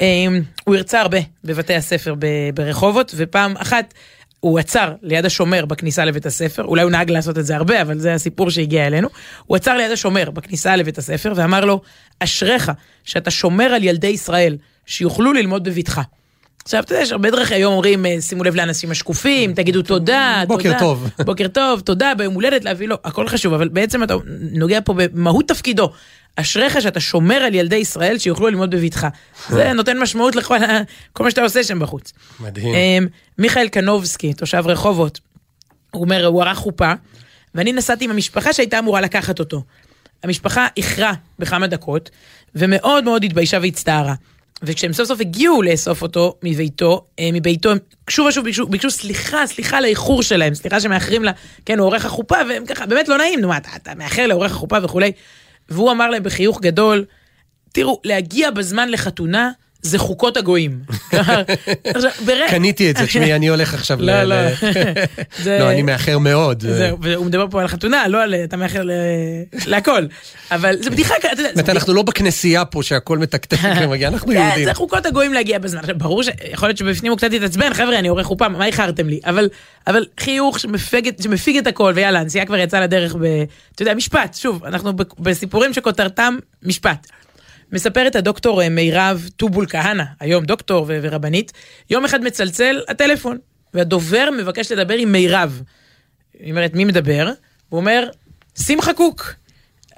אמ, 0.00 0.42
הוא 0.64 0.76
הרצה 0.76 1.00
הרבה 1.00 1.18
בבתי 1.44 1.74
הספר 1.74 2.14
ברחובות, 2.54 3.12
ופעם 3.16 3.56
אחת 3.56 3.94
הוא 4.40 4.58
עצר 4.58 4.92
ליד 5.02 5.24
השומר 5.26 5.64
בכניסה 5.64 6.04
לבית 6.04 6.26
הספר, 6.26 6.64
אולי 6.64 6.82
הוא 6.82 6.90
נהג 6.90 7.10
לעשות 7.10 7.38
את 7.38 7.46
זה 7.46 7.56
הרבה, 7.56 7.82
אבל 7.82 7.98
זה 7.98 8.14
הסיפור 8.14 8.50
שהגיע 8.50 8.86
אלינו. 8.86 9.08
הוא 9.46 9.56
עצר 9.56 9.76
ליד 9.76 9.90
השומר 9.90 10.30
בכניסה 10.30 10.76
לבית 10.76 10.98
הספר 10.98 11.32
ואמר 11.36 11.64
לו, 11.64 11.80
אשריך 12.18 12.72
שאתה 13.04 13.30
שומר 13.30 13.64
על 13.64 13.84
ילדי 13.84 14.06
ישראל, 14.06 14.56
שיוכלו 14.86 15.32
ללמוד 15.32 15.64
בבטחה. 15.64 16.02
עכשיו, 16.64 16.82
אתה 16.82 16.92
יודע, 16.92 17.02
יש 17.02 17.12
הרבה 17.12 17.30
דרכי 17.30 17.54
היום 17.54 17.72
אומרים, 17.72 18.06
אה, 18.06 18.20
שימו 18.20 18.44
לב 18.44 18.54
לאנשים 18.54 18.90
השקופים, 18.90 19.54
תגידו 19.54 19.82
תודה, 19.82 20.42
בוקר 20.48 20.62
תודה. 20.62 20.78
טוב. 20.78 21.08
בוקר 21.24 21.48
טוב, 21.48 21.80
תודה, 21.80 22.12
ביום 22.14 22.34
הולדת 22.34 22.64
להביא 22.64 22.88
לו, 22.88 22.96
הכל 23.04 23.28
חשוב, 23.28 23.54
אבל 23.54 23.68
בעצם 23.68 24.02
אתה 24.02 24.14
נוגע 24.52 24.78
פה 24.84 24.94
במהות 24.96 25.48
תפקידו. 25.48 25.92
אשריך 26.36 26.82
שאתה 26.82 27.00
שומר 27.00 27.34
על 27.34 27.54
ילדי 27.54 27.76
ישראל 27.76 28.18
שיוכלו 28.18 28.48
ללמוד 28.48 28.70
בבטחה. 28.70 29.08
זה 29.54 29.72
נותן 29.72 29.98
משמעות 29.98 30.36
לכל 30.36 30.58
כל 31.12 31.24
מה 31.24 31.30
שאתה 31.30 31.42
עושה 31.42 31.64
שם 31.64 31.78
בחוץ. 31.78 32.12
מדהים. 32.40 32.74
אמ, 32.74 33.06
מיכאל 33.38 33.68
קנובסקי, 33.68 34.34
תושב 34.34 34.62
רחובות, 34.66 35.20
הוא 35.90 36.02
אומר, 36.04 36.26
הוא 36.26 36.42
ערך 36.42 36.58
חופה, 36.58 36.92
ואני 37.54 37.72
נסעתי 37.72 38.04
עם 38.04 38.10
המשפחה 38.10 38.52
שהייתה 38.52 38.78
אמורה 38.78 39.00
לקחת 39.00 39.38
אותו. 39.38 39.62
המשפחה 40.22 40.66
איחרה 40.76 41.12
בכמה 41.38 41.66
דקות, 41.66 42.10
ומאוד 42.54 43.04
מאוד 43.04 43.24
התביישה 43.24 43.58
והצטערה. 43.62 44.14
וכשהם 44.62 44.92
סוף 44.92 45.08
סוף 45.08 45.20
הגיעו 45.20 45.62
לאסוף 45.62 46.02
אותו 46.02 46.38
מביתו, 46.42 47.06
אה, 47.18 47.28
מביתו, 47.32 47.70
הם 47.70 47.78
שוב 48.10 48.26
ושוב 48.26 48.44
ביקשו, 48.44 48.66
ביקשו 48.66 48.90
סליחה, 48.90 49.46
סליחה 49.46 49.78
על 49.78 49.84
האיחור 49.84 50.22
שלהם, 50.22 50.54
סליחה 50.54 50.80
שמאחרים 50.80 51.24
לה, 51.24 51.32
כן, 51.66 51.78
הוא 51.78 51.86
עורך 51.86 52.04
החופה, 52.04 52.36
והם 52.48 52.66
ככה, 52.66 52.86
באמת 52.86 53.08
לא 53.08 53.18
נעים, 53.18 53.40
נו 53.40 53.48
מה, 53.48 53.56
אתה, 53.56 53.70
אתה 53.76 53.94
מאחר 53.94 54.26
לעורך 54.26 54.52
החופה 54.52 54.78
וכולי. 54.82 55.12
והוא 55.68 55.90
אמר 55.90 56.10
להם 56.10 56.22
בחיוך 56.22 56.60
גדול, 56.60 57.04
תראו, 57.72 58.00
להגיע 58.04 58.50
בזמן 58.50 58.88
לחתונה, 58.88 59.50
זה 59.82 59.98
חוקות 59.98 60.36
הגויים. 60.36 60.78
קניתי 62.50 62.90
את 62.90 62.96
זה, 62.96 63.06
תשמעי, 63.06 63.34
אני 63.34 63.48
הולך 63.48 63.74
עכשיו 63.74 63.98
ל... 64.02 64.04
לא, 64.04 64.24
לא. 64.24 64.36
לא, 65.60 65.70
אני 65.70 65.82
מאחר 65.82 66.18
מאוד. 66.18 66.64
והוא 67.00 67.26
מדבר 67.26 67.46
פה 67.50 67.60
על 67.60 67.68
חתונה, 67.68 68.08
לא 68.08 68.22
על... 68.22 68.34
אתה 68.34 68.56
מאחר 68.56 68.82
להכל. 69.66 70.06
אבל 70.50 70.76
זה 70.82 70.90
בדיחה, 70.90 71.14
אתה 71.16 71.28
יודע... 71.28 71.42
זאת 71.48 71.52
אומרת, 71.52 71.68
אנחנו 71.68 71.94
לא 71.94 72.02
בכנסייה 72.02 72.64
פה 72.64 72.82
שהכל 72.82 73.18
מתקתק 73.18 73.58
ומגיע, 73.82 74.08
אנחנו 74.08 74.26
כן, 74.26 74.32
יהודים. 74.32 74.64
זה 74.64 74.74
חוקות 74.74 75.06
הגויים 75.06 75.32
להגיע 75.32 75.58
בזמן. 75.58 75.80
ברור 75.96 76.22
שיכול 76.22 76.68
להיות 76.68 76.78
שבפנים 76.78 77.12
הוא 77.12 77.18
קצת 77.18 77.32
יתעצבן, 77.32 77.74
חבר'ה, 77.74 77.98
אני 77.98 78.08
עורך 78.08 78.26
חופה, 78.26 78.48
מה 78.48 78.66
איחרתם 78.66 79.08
לי? 79.08 79.20
אבל 79.86 80.06
חיוך 80.20 80.58
שמפיג 80.58 81.56
את 81.58 81.66
הכל, 81.66 81.92
ויאללה, 81.96 82.20
הנסיעה 82.20 82.46
כבר 82.46 82.56
יצאה 82.56 82.80
לדרך 82.80 83.14
ב... 83.14 83.24
אתה 83.74 83.82
יודע, 83.82 83.94
משפט, 83.94 84.34
שוב, 84.34 84.64
אנחנו 84.64 84.92
בסיפורים 85.18 85.72
שכותרתם 85.72 86.36
משפט. 86.62 87.06
מספרת 87.72 88.16
הדוקטור 88.16 88.68
מירב 88.68 89.28
טובול 89.36 89.66
כהנא, 89.68 90.04
היום 90.20 90.44
דוקטור 90.44 90.86
ורבנית, 90.88 91.52
יום 91.90 92.04
אחד 92.04 92.24
מצלצל 92.24 92.80
הטלפון, 92.88 93.38
והדובר 93.74 94.28
מבקש 94.38 94.72
לדבר 94.72 94.94
עם 94.94 95.12
מירב. 95.12 95.62
היא 96.38 96.50
אומרת, 96.50 96.74
מי 96.74 96.84
מדבר? 96.84 97.32
הוא 97.68 97.80
אומר, 97.80 98.08
שמחה 98.58 98.92
קוק. 98.92 99.34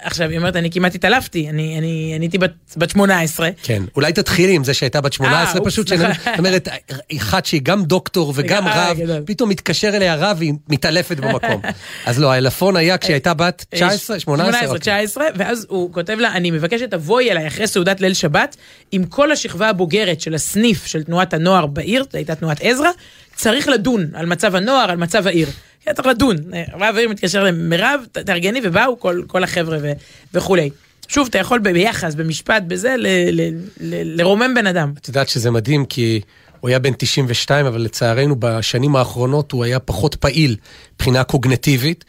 עכשיו, 0.05 0.31
היא 0.31 0.39
אומרת, 0.39 0.57
אני 0.57 0.71
כמעט 0.71 0.95
התעלפתי, 0.95 1.51
אני, 1.51 1.79
אני, 1.79 2.13
אני 2.17 2.25
הייתי 2.25 2.39
בת, 2.39 2.53
בת 2.77 2.91
18. 2.91 3.49
כן, 3.63 3.83
אולי 3.97 4.13
תתחילי 4.13 4.55
עם 4.55 4.65
זה 4.65 4.75
שהייתה 4.75 5.01
בת 5.01 5.13
18, 5.13 5.61
אה, 5.61 5.65
פשוט, 5.65 5.89
שאני-. 5.89 6.15
זאת 6.15 6.39
אומרת, 6.39 6.69
אחת 7.17 7.47
שהיא 7.47 7.61
גם 7.65 7.85
דוקטור 7.85 8.33
וגם 8.37 8.69
אה, 8.69 8.93
רב. 8.93 8.99
פתאום 9.27 9.51
מתקשר 9.51 9.89
אליה 9.89 10.15
רב 10.15 10.37
והיא 10.39 10.55
מתעלפת 10.69 11.17
במקום. 11.17 11.63
אז 12.07 12.19
לא, 12.19 12.33
העלפון 12.33 12.77
היה 12.77 12.99
כשהיא 12.99 13.15
הייתה 13.15 13.35
בת 13.35 13.65
19, 13.71 14.21
18? 14.21 14.53
18, 14.53 14.69
אוקיי. 14.69 14.81
19, 14.81 15.25
ואז 15.35 15.67
הוא 15.69 15.93
כותב 15.93 16.17
לה, 16.19 16.33
אני 16.33 16.51
מבקש 16.51 16.81
שתבואי 16.81 17.31
אליי 17.31 17.47
אחרי 17.47 17.67
סעודת 17.67 18.01
ליל 18.01 18.15
שבת, 18.15 18.57
עם 18.93 19.05
כל 19.05 19.33
השכבה 19.33 19.69
הבוגרת 19.69 20.21
של 20.21 20.35
הסניף 20.35 20.87
של 20.87 21.03
תנועת 21.03 21.35
הנוער 21.35 21.67
בעיר, 21.67 22.05
זו 22.13 22.19
הייתה 22.19 22.35
תנועת 22.35 22.59
עזרא, 22.61 22.91
צריך 23.35 23.69
לדון 23.69 24.07
על 24.15 24.27
מצב 24.27 24.55
הנוער, 24.55 24.91
על 24.91 24.97
מצב 24.97 25.27
העיר. 25.27 25.49
כן, 25.85 25.93
צריך 25.93 26.09
לדון. 26.09 26.37
רב 26.75 26.97
העיר 26.97 27.09
מתקשר 27.09 27.45
למירב, 27.45 28.01
תארגני, 28.13 28.61
ובאו 28.63 29.01
כל, 29.01 29.23
כל 29.27 29.45
החבר'ה 29.45 29.79
ו- 29.83 29.93
וכולי. 30.35 30.71
שוב, 31.09 31.27
אתה 31.31 31.39
יכול 31.39 31.59
ביחס, 31.59 32.15
במשפט, 32.15 32.63
בזה, 32.67 32.95
ל- 32.99 33.07
ל- 33.31 33.59
ל- 33.81 34.21
לרומם 34.21 34.55
בן 34.55 34.67
אדם. 34.67 34.93
את 35.01 35.09
יודעת 35.09 35.29
שזה 35.29 35.51
מדהים, 35.51 35.85
כי 35.85 36.21
הוא 36.61 36.69
היה 36.69 36.79
בן 36.79 36.93
92, 36.99 37.67
אבל 37.67 37.81
לצערנו 37.81 38.37
בשנים 38.39 38.97
האחרונות 38.97 39.53
הוא 39.53 39.65
היה 39.65 39.79
פחות 39.79 40.15
פעיל 40.15 40.57
מבחינה 40.95 41.25
קוגנטיבית. 41.25 42.05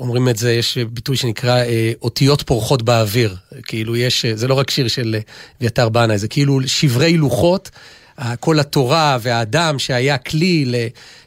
אומרים 0.00 0.28
את 0.28 0.36
זה, 0.36 0.52
יש 0.52 0.78
ביטוי 0.78 1.16
שנקרא 1.16 1.56
אה, 1.58 1.92
אותיות 2.02 2.42
פורחות 2.42 2.82
באוויר. 2.82 3.36
כאילו 3.62 3.96
יש, 3.96 4.24
אה, 4.24 4.36
זה 4.36 4.48
לא 4.48 4.54
רק 4.54 4.70
שיר 4.70 4.88
של 4.88 5.14
אה, 5.14 5.20
אביתר 5.60 5.88
בנאי, 5.88 6.18
זה 6.18 6.28
כאילו 6.28 6.60
שברי 6.66 7.16
לוחות. 7.16 7.70
כל 8.40 8.60
התורה 8.60 9.18
והאדם 9.20 9.78
שהיה 9.78 10.18
כלי 10.18 10.64
ל, 10.64 10.74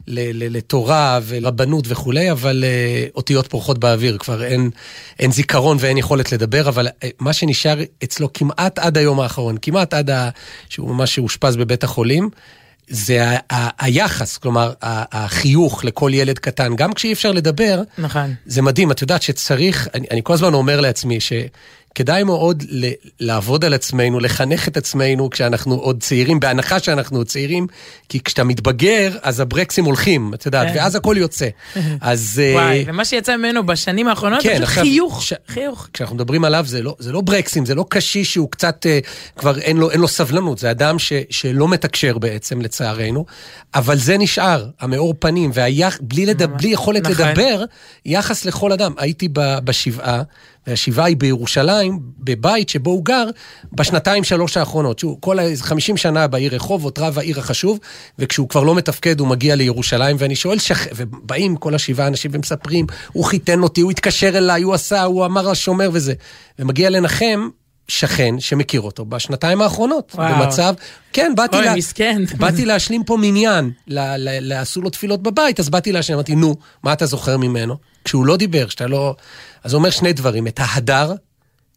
ל, 0.08 0.19
ל, 0.43 0.58
לתורה 0.58 1.19
ולרבנות 1.24 1.86
וכולי, 1.88 2.31
אבל 2.31 2.63
אה, 2.67 3.05
אותיות 3.15 3.48
פורחות 3.48 3.77
באוויר, 3.77 4.17
כבר 4.17 4.43
אין, 4.43 4.69
אין 5.19 5.31
זיכרון 5.31 5.77
ואין 5.79 5.98
יכולת 5.98 6.31
לדבר, 6.31 6.69
אבל 6.69 6.88
אה, 7.03 7.10
מה 7.19 7.34
שנשאר 7.34 7.79
אצלו 8.03 8.34
כמעט 8.34 8.79
עד 8.79 8.98
היום 8.98 9.19
האחרון, 9.19 9.55
כמעט 9.62 9.93
עד 9.93 10.10
ה, 10.10 10.29
שהוא 10.69 10.89
ממש 10.89 11.19
אושפז 11.19 11.55
בבית 11.55 11.84
החולים, 11.84 12.29
זה 12.89 13.24
ה, 13.29 13.38
ה, 13.53 13.86
היחס, 13.86 14.38
כלומר, 14.38 14.74
ה, 14.81 15.24
החיוך 15.24 15.86
לכל 15.86 16.12
ילד 16.13 16.39
קטן, 16.39 16.75
גם 16.75 16.93
כשאי 16.93 17.13
אפשר 17.13 17.31
לדבר, 17.31 17.81
נכון. 17.98 18.34
זה 18.46 18.62
מדהים, 18.62 18.91
את 18.91 19.01
יודעת 19.01 19.22
שצריך, 19.22 19.88
אני, 19.93 20.08
אני 20.12 20.22
כל 20.24 20.34
הזמן 20.34 20.53
אומר 20.53 20.81
לעצמי 20.81 21.19
שכדאי 21.93 22.24
מאוד 22.24 22.63
ל, 22.69 22.89
לעבוד 23.19 23.65
על 23.65 23.74
עצמנו, 23.74 24.19
לחנך 24.19 24.67
את 24.67 24.77
עצמנו 24.77 25.29
כשאנחנו 25.29 25.75
עוד 25.75 26.03
צעירים, 26.03 26.39
בהנחה 26.39 26.79
שאנחנו 26.79 27.17
עוד 27.17 27.27
צעירים, 27.27 27.67
כי 28.10 28.19
כשאתה 28.24 28.43
מתבגר, 28.43 29.17
אז 29.22 29.39
הברקסים 29.39 29.86
הולכים, 29.86 30.34
את 30.34 30.46
יודעת, 30.46 30.67
כן. 30.67 30.74
ואז 30.75 30.96
הכל 30.96 31.15
יוצא. 31.17 31.48
אז... 32.01 32.41
אה, 32.43 32.53
וואי, 32.53 32.84
ומה 32.88 33.05
שיצא 33.05 33.38
ממנו 33.38 33.65
בשנים 33.65 34.08
האחרונות, 34.08 34.43
כן, 34.43 34.53
פשוט 34.53 34.63
עכשיו, 34.63 34.84
חיוך, 34.84 35.24
ש- 35.24 35.34
חיוך. 35.48 35.88
כשאנחנו 35.93 36.15
מדברים 36.15 36.46
עליו, 36.46 36.65
זה 36.67 36.81
לא, 36.81 36.96
זה 37.00 37.12
לא 37.12 37.22
ברקסים, 37.22 37.65
זה 37.65 37.75
לא 37.75 37.86
קשיש 37.89 38.34
שהוא 38.34 38.51
קצת, 38.51 38.86
אה, 38.86 39.00
כבר 39.38 39.60
אין 39.60 39.77
לו, 39.77 39.91
אין 39.91 40.00
לו 40.00 40.08
סבלנות, 40.08 40.58
זה 40.58 40.72
אדם 40.72 41.00
ש, 41.00 41.13
שלא 41.29 41.67
מתקשר 41.67 42.17
בעצם, 42.17 42.62
לצערנו, 42.62 43.25
אבל 43.75 43.98
זה 43.98 44.17
נשאר, 44.17 44.65
המאור 44.79 45.13
פנים, 45.19 45.51
והיח, 45.53 46.00
בלי, 46.01 46.25
לדב, 46.25 46.58
בלי 46.58 46.69
יכולת 46.69 47.08
נכון. 47.08 47.27
לדבר, 47.27 47.63
יחס 48.05 48.46
לכל 48.46 48.72
אדם. 48.72 48.93
הייתי 48.98 49.27
ב, 49.34 49.60
בשבעה, 49.63 50.22
והשבעה 50.69 51.05
היא 51.05 51.17
בירושלים, 51.17 51.99
בבית 52.19 52.69
שבו 52.69 52.89
הוא 52.89 53.05
גר, 53.05 53.25
בשנתיים 53.73 54.23
שלוש 54.23 54.57
האחרונות. 54.57 54.99
שהוא 54.99 55.17
כל 55.19 55.39
ה- 55.39 55.43
50 55.61 55.97
שנה 55.97 56.27
בעיר 56.27 56.55
רחובות, 56.55 56.99
רב 56.99 57.19
העיר 57.19 57.39
החשוב, 57.39 57.79
וכשהוא 58.19 58.49
כבר 58.49 58.63
לא 58.63 58.75
מתפקד, 58.75 59.19
הוא 59.19 59.27
מגיע 59.27 59.55
לירושלים, 59.55 60.15
ואני 60.19 60.35
שואל, 60.35 60.59
שכ... 60.59 60.88
ובאים 60.95 61.55
כל 61.55 61.75
השבעה 61.75 62.07
אנשים 62.07 62.31
ומספרים, 62.33 62.85
הוא 63.13 63.25
חיתן 63.25 63.63
אותי, 63.63 63.81
הוא 63.81 63.91
התקשר 63.91 64.38
אליי, 64.38 64.61
הוא 64.61 64.73
עשה, 64.73 65.03
הוא 65.03 65.25
אמר 65.25 65.51
לשומר 65.51 65.89
וזה. 65.93 66.13
ומגיע 66.59 66.89
לנחם, 66.89 67.49
שכן 67.88 68.35
שמכיר 68.39 68.81
אותו 68.81 69.05
בשנתיים 69.05 69.61
האחרונות, 69.61 70.11
וואו. 70.15 70.35
במצב, 70.43 70.73
כן, 71.13 71.33
באתי, 71.38 71.57
אוי, 71.57 71.65
לה, 71.65 71.75
מסכן. 71.75 72.21
באתי 72.39 72.65
להשלים 72.65 73.03
פה 73.03 73.17
מניין, 73.21 73.71
ל- 73.88 73.99
ל- 74.17 74.39
ל- 74.41 74.53
עשו 74.53 74.81
לו 74.81 74.89
תפילות 74.89 75.23
בבית, 75.23 75.59
אז 75.59 75.69
באתי 75.69 75.91
להשלים, 75.91 76.15
אמרתי, 76.17 76.35
נו, 76.35 76.55
מה 76.83 76.93
אתה 76.93 77.05
זוכר 77.05 77.38
ממנו? 77.38 77.75
כשהוא 78.05 78.25
לא 78.25 78.38
דיבר, 78.38 78.67
שאתה 78.69 78.88
לא... 78.88 79.15
אז 79.63 79.74
אומר 79.74 79.89
שני 79.89 80.13
דברים, 80.13 80.48
את 80.48 80.60
ההדר, 80.63 81.13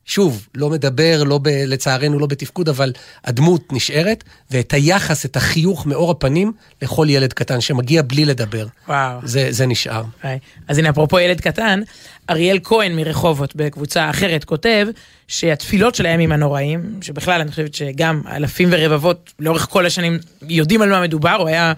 שוב, 0.04 0.48
לא 0.54 0.70
מדבר, 0.70 1.22
לא 1.24 1.38
ב, 1.38 1.48
לצערנו 1.48 2.18
לא 2.18 2.26
בתפקוד, 2.26 2.68
אבל 2.68 2.92
הדמות 3.24 3.72
נשארת, 3.72 4.24
ואת 4.50 4.72
היחס, 4.72 5.26
את 5.26 5.36
החיוך 5.36 5.86
מאור 5.86 6.10
הפנים 6.10 6.52
לכל 6.82 7.06
ילד 7.10 7.32
קטן 7.32 7.60
שמגיע 7.60 8.02
בלי 8.02 8.24
לדבר. 8.24 8.66
וואו. 8.88 9.18
זה, 9.24 9.46
זה 9.50 9.66
נשאר. 9.66 10.02
היי. 10.22 10.38
אז 10.68 10.78
הנה, 10.78 10.90
אפרופו 10.90 11.18
ילד 11.20 11.40
קטן, 11.40 11.80
אריאל 12.30 12.58
כהן 12.64 12.96
מרחובות 12.96 13.56
בקבוצה 13.56 14.10
אחרת 14.10 14.44
כותב 14.44 14.86
שהתפילות 15.28 15.94
של 15.94 16.06
הימים 16.06 16.32
הנוראים, 16.32 16.98
שבכלל 17.00 17.40
אני 17.40 17.50
חושבת 17.50 17.74
שגם 17.74 18.22
אלפים 18.32 18.68
ורבבות 18.72 19.32
לאורך 19.38 19.66
כל 19.70 19.86
השנים 19.86 20.18
יודעים 20.48 20.82
על 20.82 20.90
מה 20.90 21.00
מדובר, 21.00 21.36
הוא 21.38 21.48
היה 21.48 21.72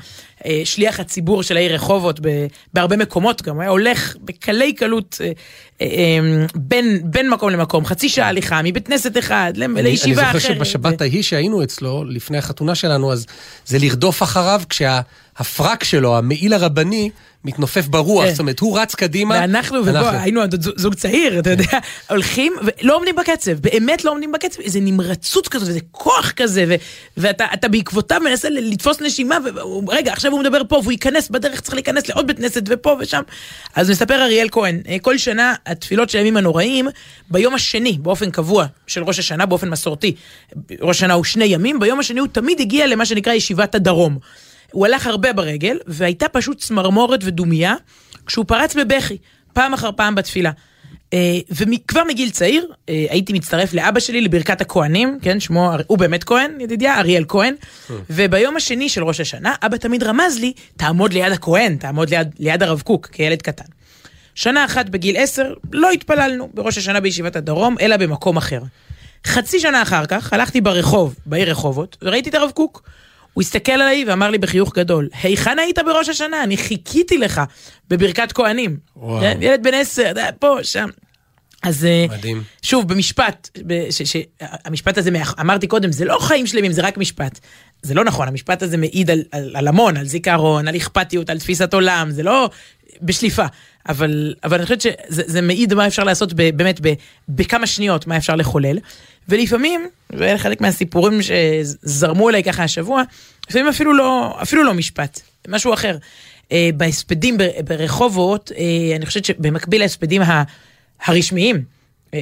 אה, 0.47 0.61
שליח 0.65 1.01
הציבור 1.01 1.43
של 1.43 1.57
העיר 1.57 1.75
רחובות 1.75 2.21
ב, 2.23 2.47
בהרבה 2.75 2.97
מקומות 2.97 3.43
גם, 3.43 3.55
הוא 3.55 3.63
היה 3.63 3.71
הולך 3.71 4.17
בקלי 4.21 4.73
קלות 4.73 5.19
אה, 5.25 5.33
בין, 6.55 7.01
בין 7.05 7.31
מקום 7.31 7.51
למקום, 7.51 7.85
חצי 7.85 8.09
שעה 8.09 8.29
הליכה, 8.29 8.61
מבית 8.65 8.87
כנסת 8.87 9.19
אחד 9.19 9.53
אני, 9.57 9.83
לישיבה 9.83 10.23
אני 10.23 10.31
אחרת. 10.31 10.43
זוכר 10.43 10.55
שבשבת 10.55 11.01
ההיא 11.01 11.23
שהיינו 11.23 11.63
אצלו, 11.63 12.05
לפני 12.05 12.39
החתונה 12.39 12.75
שלנו, 12.75 13.13
אז 13.13 13.27
זה 13.67 13.79
לרדוף 13.79 14.23
אחריו 14.23 14.63
כשהפרק 15.35 15.85
שלו, 15.85 16.19
המעיל 16.19 16.53
הרבני, 16.53 17.11
מתנופף 17.45 17.87
ברוח. 17.87 18.25
כן. 18.25 18.31
זאת 18.31 18.41
אומרת, 18.41 18.61
הוא 18.61 18.79
רץ 18.81 18.95
קדימה. 18.95 19.35
ואנחנו, 19.35 19.79
ובוא, 19.79 19.91
אנחנו- 19.91 20.19
היינו 20.19 20.41
זוג- 20.77 20.95
צעיר, 20.95 21.39
אתה 21.39 21.51
יודע, 21.51 21.79
הולכים 22.11 22.53
ולא 22.63 22.97
עומדים 22.97 23.17
בקצב, 23.17 23.53
באמת 23.53 24.05
לא 24.05 24.11
עומדים 24.11 24.33
בקצב, 24.33 24.61
איזה 24.61 24.81
נמרצות 24.81 25.49
כזאת, 25.49 25.69
איזה 25.69 25.81
כוח 25.91 26.31
כזה, 26.37 26.65
ו- 26.69 26.75
ואתה 27.17 27.45
אתה 27.55 27.69
בעקבותיו 27.69 28.21
מנסה 28.25 28.49
לתפוס 28.51 29.01
נשימה, 29.01 29.39
ורגע, 29.87 30.13
עכשיו 30.13 30.33
הוא 30.33 30.41
מדבר 30.41 30.61
פה, 30.69 30.77
והוא 30.83 30.93
ייכנס 30.93 31.29
בדרך, 31.29 31.61
צריך 31.61 31.75
להיכנס 31.75 32.09
לעוד 32.09 32.27
בית 32.27 32.37
כנסת, 32.39 32.63
ופה 32.69 32.97
ושם. 33.01 33.23
אז 33.75 33.91
מספר 33.91 34.23
אריאל 34.23 34.49
כהן, 34.51 34.81
אה, 34.89 34.97
כל 35.03 35.19
שנה 35.19 35.55
התפילות 35.67 36.11
של 36.11 36.19
הימים 36.19 36.37
הנוראים, 36.37 36.89
ביום 37.31 37.55
השני, 37.55 37.99
באופן 38.03 38.31
קבוע, 38.31 38.67
של 38.87 39.03
ראש 39.05 39.19
השנה, 39.19 39.47
באופן 39.47 39.69
מסורתי, 39.69 40.15
ראש 40.81 40.97
השנה 40.97 41.15
הוא 41.15 41.25
שני 41.25 41.45
ימים, 41.45 41.81
ביום 41.81 42.01
השני 42.01 42.21
הוא 42.21 42.29
תמיד 42.33 42.61
הגיע 42.61 42.87
למה 42.87 43.07
שנקרא 43.07 43.33
ישיבת 43.33 43.75
הדרום. 43.75 44.19
הוא 44.75 44.87
הלך 44.87 45.07
הרבה 45.07 45.33
ברגל, 45.33 45.79
והייתה 45.87 46.29
פשוט 46.29 46.59
צמרמורת 46.59 47.21
ודומייה, 47.25 47.75
כשהוא 48.27 48.45
פרץ 48.49 48.77
בבכי, 48.77 49.17
פעם 49.53 49.75
אחר 49.75 49.91
פעם 49.97 50.15
בתפילה. 50.15 50.51
אה, 51.13 51.39
וכבר 51.51 52.03
מגיל 52.09 52.31
צעיר 52.31 52.73
אה, 52.89 53.07
הייתי 53.11 53.33
מצטרף 53.33 53.75
לאבא 53.75 54.01
שלי 54.01 54.21
לברכת 54.21 54.61
הכהנים, 54.61 55.19
כן, 55.23 55.41
שמו, 55.41 55.73
הוא 55.87 55.99
באמת 55.99 56.25
כהן, 56.25 56.61
ידידיה, 56.61 56.99
אריאל 57.01 57.25
כהן, 57.29 57.55
וביום 58.11 58.57
השני 58.57 58.89
של 58.89 59.05
ראש 59.05 59.21
השנה, 59.21 59.55
אבא 59.63 59.77
תמיד 59.77 60.03
רמז 60.03 60.39
לי, 60.39 60.53
תעמוד 60.77 61.13
ליד 61.13 61.33
הכהן, 61.33 61.77
תעמוד 61.77 62.11
ליד, 62.11 62.29
ליד 62.39 62.63
הרב 62.63 62.81
קוק, 62.81 63.07
כילד 63.07 63.43
קטן. 63.43 63.65
שנה 64.35 64.65
אחת 64.65 64.89
בגיל 64.89 65.17
עשר, 65.17 65.55
לא 65.73 65.91
התפללנו 65.91 66.51
בראש 66.55 66.79
השנה 66.79 67.01
בישיבת 67.01 67.37
הדרום, 67.37 67.77
אלא 67.81 67.97
במקום 67.97 68.37
אחר. 68.37 68.61
חצי 69.27 69.61
שנה 69.61 69.83
אחר 69.83 70.07
כך, 70.07 70.33
הלכתי 70.33 70.61
ברחוב, 70.61 71.15
בעיר 71.27 71.51
רחובות, 71.51 71.97
וראיתי 72.03 72.31
את 72.31 72.35
הרב 72.35 72.51
קוק. 72.51 72.83
הוא 73.35 73.43
הסתכל 73.43 73.73
עליי 73.73 74.05
ואמר 74.09 74.31
לי 74.31 74.39
בחיוך 74.39 74.75
גדול, 74.77 75.09
היכן 75.23 75.59
היית 75.59 75.79
בראש 75.87 76.09
השנה? 76.09 76.43
אני 76.43 76.57
חיכיתי 76.57 77.19
לך 77.19 77.41
בברכת 77.89 78.33
כהנים. 78.33 78.77
וואו. 78.97 79.21
כן, 79.21 79.39
ילד 79.41 79.63
בן 79.63 79.75
עשר, 79.75 80.13
פה, 80.39 80.57
שם. 80.63 80.89
אז 81.63 81.85
אה, 81.85 82.07
מדהים. 82.11 82.43
שוב, 82.63 82.89
במשפט, 82.89 83.59
ש- 83.91 84.03
ש- 84.03 84.27
המשפט 84.41 84.99
הזה, 84.99 85.11
אמרתי 85.41 85.67
קודם, 85.67 85.93
זה 85.93 86.05
לא 86.05 86.19
חיים 86.21 86.47
שלמים, 86.47 86.73
זה 86.73 86.83
רק 86.83 86.99
משפט. 86.99 87.39
זה 87.83 87.95
לא 87.95 88.05
נכון, 88.05 88.29
המשפט 88.29 88.63
הזה 88.63 88.77
מעיד 88.77 89.11
על, 89.11 89.23
על, 89.33 89.51
על 89.57 89.69
המון, 89.69 89.97
על 89.97 90.07
זיכרון, 90.07 90.69
על 90.69 90.77
אכפתיות, 90.77 91.31
על 91.31 91.39
תפיסת 91.39 91.75
עולם, 91.75 92.11
זה 92.11 92.23
לא 92.23 92.51
בשליפה. 93.03 93.45
אבל, 93.89 94.35
אבל 94.45 94.57
אני 94.57 94.63
חושבת 94.67 94.81
שזה 94.81 95.23
זה 95.27 95.41
מעיד 95.41 95.75
מה 95.75 95.87
אפשר 95.87 96.05
לעשות 96.05 96.33
ב, 96.33 96.57
באמת 96.57 96.81
ב, 96.87 96.93
בכמה 97.29 97.67
שניות, 97.67 98.07
מה 98.07 98.17
אפשר 98.17 98.35
לחולל. 98.37 98.79
ולפעמים, 99.29 99.89
ואלה 100.11 100.39
חלק 100.39 100.61
מהסיפורים 100.61 101.21
שזרמו 101.23 102.29
אליי 102.29 102.45
ככה 102.45 102.65
השבוע, 102.65 103.03
לפעמים 103.51 103.69
אפילו 103.69 103.93
לא, 103.93 104.39
אפילו 104.43 104.65
לא 104.65 104.75
משפט, 104.75 105.21
משהו 105.49 105.75
אחר. 105.75 105.97
אה, 106.53 106.71
בהספדים 106.77 107.39
ברחובות, 107.65 108.53
אה, 108.57 108.97
אני 108.97 109.07
חושבת 109.07 109.25
שבמקביל 109.25 109.81
להספדים 109.81 110.23
הרשמיים, 111.05 111.65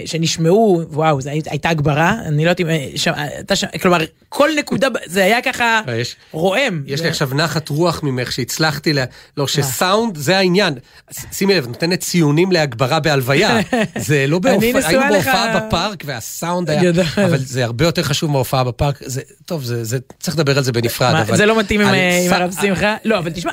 שנשמעו, 0.07 0.83
וואו, 0.93 1.21
זו 1.21 1.31
הי- 1.31 1.41
הייתה 1.51 1.69
הגברה, 1.69 2.15
אני 2.27 2.37
לא 2.45 2.51
יודעת 2.51 2.61
אם... 2.61 2.69
אה, 2.71 2.87
אתה 3.41 3.57
שם, 3.57 3.67
כלומר, 3.83 3.99
כל 4.29 4.51
נקודה, 4.59 4.89
זה 5.07 5.25
היה 5.25 5.43
ככה 5.43 5.81
אה, 5.89 5.97
יש- 5.97 6.17
רועם. 6.33 6.83
יש 6.87 6.99
זה- 6.99 7.05
לי 7.05 7.11
עכשיו 7.11 7.31
נחת 7.35 7.69
רוח 7.69 8.01
ממך 8.03 8.33
שהצלחתי 8.33 8.93
ל... 8.93 8.99
לא, 9.37 9.47
שסאונד 9.47 10.17
זה 10.17 10.39
העניין. 10.39 10.75
שימי 11.33 11.55
לב, 11.55 11.67
נותנת 11.67 12.01
ציונים 12.01 12.53
להגברה 12.53 13.01
בהלוויה. 13.01 13.59
זה 13.97 14.25
לא 14.29 14.39
בהופעה, 14.39 14.69
היינו 14.89 15.03
בהופעה 15.13 15.61
בפארק 15.61 16.03
והסאונד 16.07 16.71
היה... 16.71 16.91
אבל 17.25 17.39
זה 17.39 17.65
הרבה 17.65 17.85
יותר 17.85 18.03
חשוב 18.03 18.31
מההופעה 18.31 18.65
בפארק. 18.65 18.99
זה, 19.01 19.21
טוב, 19.47 19.65
זה, 19.65 19.85
זה, 19.85 19.99
צריך 20.21 20.37
לדבר 20.37 20.57
על 20.59 20.65
זה 20.65 20.73
בנפרד, 20.73 21.13
מה, 21.13 21.23
אבל... 21.23 21.37
זה 21.37 21.47
לא 21.47 21.59
מתאים 21.59 21.81
עם, 21.81 21.95
אה, 21.95 22.27
הרב 22.37 22.55
שמחה? 22.61 22.97
לא, 23.05 23.19
אבל 23.19 23.31
תשמע, 23.31 23.53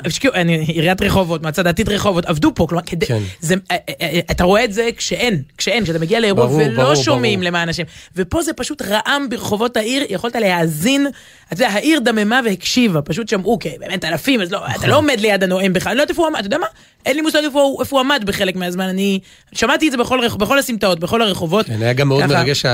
עיריית 0.66 1.02
רחובות, 1.02 1.42
מועצה 1.42 1.62
דתית 1.62 1.88
רחובות, 1.88 2.26
עבדו 2.26 2.52
פה, 2.54 2.66
כלומר, 2.68 2.82
כן. 3.06 3.18
זה, 3.40 3.54
אה, 3.70 3.76
אה, 3.88 3.94
אה, 4.00 4.20
אתה 4.30 4.44
רואה 4.44 4.64
את 4.64 4.72
זה 4.72 4.88
כשאין, 4.96 5.42
כשאין, 5.58 5.84
כשאתה 5.84 5.98
מגיע 5.98 6.20
לאירוע 6.34 6.46
ברור, 6.46 6.60
ולא 6.66 6.82
ברור, 6.82 6.94
שומעים 6.94 7.38
ברור. 7.40 7.48
למען 7.48 7.68
השם. 7.68 7.82
ופה 8.16 8.42
זה 8.42 8.52
פשוט 8.52 8.82
רעם 8.82 9.28
ברחובות 9.28 9.76
העיר, 9.76 10.02
יכולת 10.08 10.36
להאזין, 10.36 11.06
אתה 11.46 11.54
יודע, 11.54 11.68
העיר 11.68 12.00
דממה 12.00 12.40
והקשיבה, 12.44 13.02
פשוט 13.02 13.28
שמעו, 13.28 13.58
כי 13.58 13.68
באמת 13.80 14.04
אלפים, 14.04 14.40
אז 14.40 14.52
לא, 14.52 14.60
אתה 14.76 14.86
לא 14.86 14.96
עומד 14.96 15.20
ליד 15.20 15.44
הנואם 15.44 15.72
בכלל, 15.72 15.90
אני 15.90 15.96
לא 15.96 16.02
יודעת 16.02 16.10
איפה 16.10 16.22
הוא 16.22 16.28
עמד, 16.28 16.38
אתה 16.38 16.46
יודע 16.46 16.58
מה? 16.58 16.66
אין 17.06 17.16
לי 17.16 17.22
מושג 17.22 17.44
איפה 17.44 17.76
איפה 17.80 17.96
הוא 17.96 18.00
עמד 18.00 18.22
בחלק 18.26 18.56
מהזמן, 18.56 18.88
אני 18.88 19.20
שמעתי 19.52 19.86
את 19.86 19.92
זה 19.92 19.98
בכל 19.98 20.28
בכל 20.28 20.58
הסמטאות, 20.58 21.00
בכל 21.00 21.22
הרחובות. 21.22 21.66
כן, 21.66 21.82
היה 21.82 21.92
גם 21.92 22.08
מאוד 22.08 22.22
ככה. 22.22 22.32
מרגש, 22.32 22.66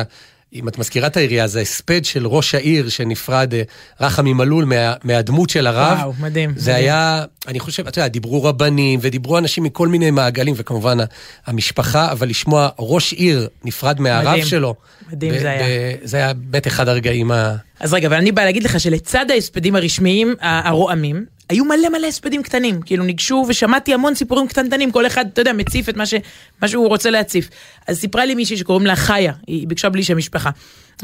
אם 0.52 0.68
את 0.68 0.78
מזכירה 0.78 1.06
את 1.06 1.16
העירייה, 1.16 1.46
זה 1.46 1.58
ההספד 1.58 2.04
של 2.04 2.26
ראש 2.26 2.54
העיר 2.54 2.88
שנפרד, 2.88 3.54
אה, 3.54 3.62
רחמי 4.00 4.32
מלול, 4.32 4.64
מה- 4.64 4.94
מהדמות 5.04 5.50
של 5.50 5.66
הרב. 5.66 5.98
וואו, 5.98 6.12
מדהים, 6.20 6.52
זה 6.56 6.70
מדהים. 6.70 6.84
היה, 6.84 7.24
אני 7.48 7.60
חושב, 7.60 7.86
אתה 7.86 7.98
יודע, 8.00 8.08
דיברו 8.08 8.44
רבנים 8.44 8.98
ודיברו 9.02 9.38
אנשים 9.38 9.64
מכל 9.64 9.88
מיני 9.88 10.10
מעגלים, 10.10 10.54
וכמובן 10.56 10.98
המשפחה, 11.46 12.12
אבל 12.12 12.28
לשמוע 12.28 12.68
ראש 12.78 13.12
עיר 13.12 13.48
נפרד 13.64 14.00
מהרב 14.00 14.28
מדהים. 14.28 14.44
שלו. 14.44 14.74
מדהים 15.12 15.34
ב- 15.34 15.38
זה 15.38 15.50
היה. 15.50 15.62
ב- 15.66 16.06
זה 16.06 16.16
היה 16.16 16.32
באמת 16.34 16.66
אחד 16.66 16.88
הרגעים 16.88 17.30
ה... 17.32 17.56
אז 17.80 17.94
רגע, 17.94 18.08
אבל 18.08 18.16
אני 18.16 18.32
באה 18.32 18.44
להגיד 18.44 18.62
לך 18.62 18.80
שלצד 18.80 19.26
ההספדים 19.30 19.76
הרשמיים, 19.76 20.34
הרועמים, 20.40 21.24
היו 21.48 21.64
מלא 21.64 21.88
מלא 21.88 22.06
הספדים 22.06 22.42
קטנים. 22.42 22.82
כאילו 22.82 23.04
ניגשו 23.04 23.44
ושמעתי 23.48 23.94
המון 23.94 24.14
סיפורים 24.14 24.48
קטנטנים, 24.48 24.90
כל 24.90 25.06
אחד, 25.06 25.24
אתה 25.32 25.40
יודע, 25.40 25.52
מציף 25.52 25.88
את 25.88 25.96
מה, 25.96 26.06
ש, 26.06 26.14
מה 26.62 26.68
שהוא 26.68 26.88
רוצה 26.88 27.10
להציף. 27.10 27.48
אז 27.86 27.98
סיפרה 27.98 28.24
לי 28.24 28.34
מישהי 28.34 28.56
שקוראים 28.56 28.86
לה 28.86 28.96
חיה, 28.96 29.32
היא 29.46 29.68
ביקשה 29.68 29.88
בלי 29.88 30.02
שם 30.02 30.16
משפחה. 30.16 30.50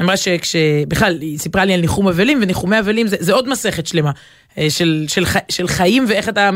אמרה 0.01 0.17
שכש... 0.17 0.55
בכלל, 0.87 1.17
היא 1.21 1.39
סיפרה 1.39 1.65
לי 1.65 1.73
על 1.73 1.81
ניחום 1.81 2.07
אבלים, 2.07 2.39
וניחומי 2.41 2.79
אבלים 2.79 3.07
זה, 3.07 3.15
זה 3.19 3.33
עוד 3.33 3.49
מסכת 3.49 3.87
שלמה 3.87 4.11
אה, 4.57 4.69
של, 4.69 5.05
של, 5.07 5.25
ח- 5.25 5.49
של 5.49 5.67
חיים 5.67 6.05
ואיך 6.09 6.29
אתה 6.29 6.49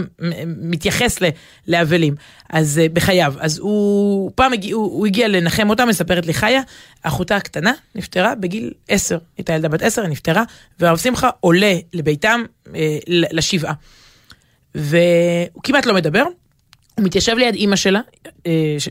מתייחס 0.61 1.21
ל- 1.21 1.29
לאבלים. 1.67 2.15
אז 2.49 2.79
אה, 2.79 2.89
בחייו. 2.93 3.33
אז 3.39 3.57
הוא 3.59 4.31
פעם 4.35 4.53
הגיע, 4.53 4.75
הוא, 4.75 4.85
הוא 4.85 5.07
הגיע 5.07 5.27
לנחם 5.27 5.69
אותה, 5.69 5.85
מספרת 5.85 6.25
לי 6.25 6.33
חיה, 6.33 6.61
אחותה 7.03 7.35
הקטנה 7.35 7.71
נפטרה 7.95 8.35
בגיל 8.35 8.71
עשר. 8.87 9.17
הייתה 9.37 9.53
ילדה 9.53 9.69
בת 9.69 9.81
עשר, 9.81 10.01
היא 10.01 10.09
נפטרה, 10.11 10.43
והרב 10.79 10.97
שמחה 10.97 11.29
עולה 11.39 11.73
לביתם 11.93 12.43
אה, 12.75 12.97
לשבעה. 13.07 13.73
והוא 14.75 15.63
כמעט 15.63 15.85
לא 15.85 15.93
מדבר, 15.93 16.23
הוא 16.95 17.05
מתיישב 17.05 17.35
ליד 17.37 17.55
אימא 17.55 17.75
שלה, 17.75 17.99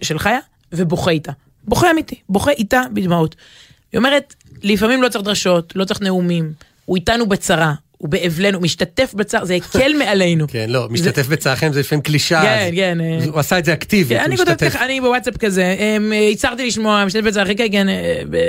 של 0.03 0.19
חיה, 0.19 0.39
ובוכה 0.73 1.11
איתה. 1.11 1.33
בוכה 1.65 1.91
אמיתי, 1.91 2.21
בוכה 2.29 2.51
איתה 2.51 2.83
בדמעות. 2.93 3.37
היא 3.93 3.99
אומרת, 3.99 4.35
לפעמים 4.63 5.03
לא 5.03 5.09
צריך 5.09 5.25
דרשות, 5.25 5.73
לא 5.77 5.85
צריך 5.85 6.01
נאומים, 6.03 6.53
הוא 6.85 6.97
איתנו 6.97 7.27
בצרה, 7.27 7.73
הוא 7.99 8.09
באבלנו, 8.09 8.61
משתתף 8.61 9.15
בצער, 9.15 9.45
זה 9.45 9.55
הקל 9.55 9.93
מעלינו. 9.99 10.47
כן, 10.49 10.67
לא, 10.71 10.89
משתתף 10.91 11.27
בצערכם 11.27 11.73
זה 11.73 11.81
לפעמים 11.81 12.03
קלישאה. 12.03 12.43
כן, 12.43 12.71
כן, 12.77 12.99
אה. 13.01 13.19
הוא 13.31 13.41
עשה 13.41 13.59
את 13.59 13.65
זה 13.65 13.73
אקטיבית, 13.73 14.19
כן, 14.19 14.25
אני 14.25 14.37
כותבת. 14.37 14.65
ככה, 14.65 14.85
אני 14.85 15.01
בוואטסאפ 15.01 15.37
כזה, 15.37 15.77
אמ, 15.79 16.13
הצהרתי 16.33 16.67
לשמוע, 16.67 17.05
משתתף 17.05 17.25
בצער, 17.25 17.47
כן, 17.55 17.67
כן, 17.73 17.87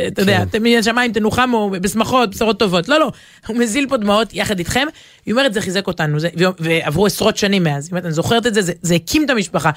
אתה 0.08 0.22
יודע, 0.22 0.44
כן. 0.52 0.64
מן 0.64 0.78
השמיים 0.80 1.12
תנוחמו 1.14 1.70
בשמחות, 1.82 2.30
בשורות 2.36 2.60
טובות. 2.60 2.90
לא, 2.90 3.00
לא, 3.00 3.12
הוא 3.48 3.58
מזיל 3.58 3.86
פה 3.90 3.98
דמעות 3.98 4.34
יחד 4.34 4.60
איתכם. 4.60 4.88
היא 5.26 5.34
אומרת, 5.34 5.54
זה 5.54 5.62
חיזק 5.62 5.88
אותנו, 5.88 6.18
ועברו 6.60 7.06
עשרות 7.06 7.38
שנים 7.38 7.64
מאז. 7.64 7.90
אני 7.94 8.12
זוכרת 8.12 8.48
את 8.48 8.54
זה, 8.54 8.62
זה- 8.82 8.96
הקים 8.96 9.26
את 9.26 9.30
המשפחה. 9.30 9.70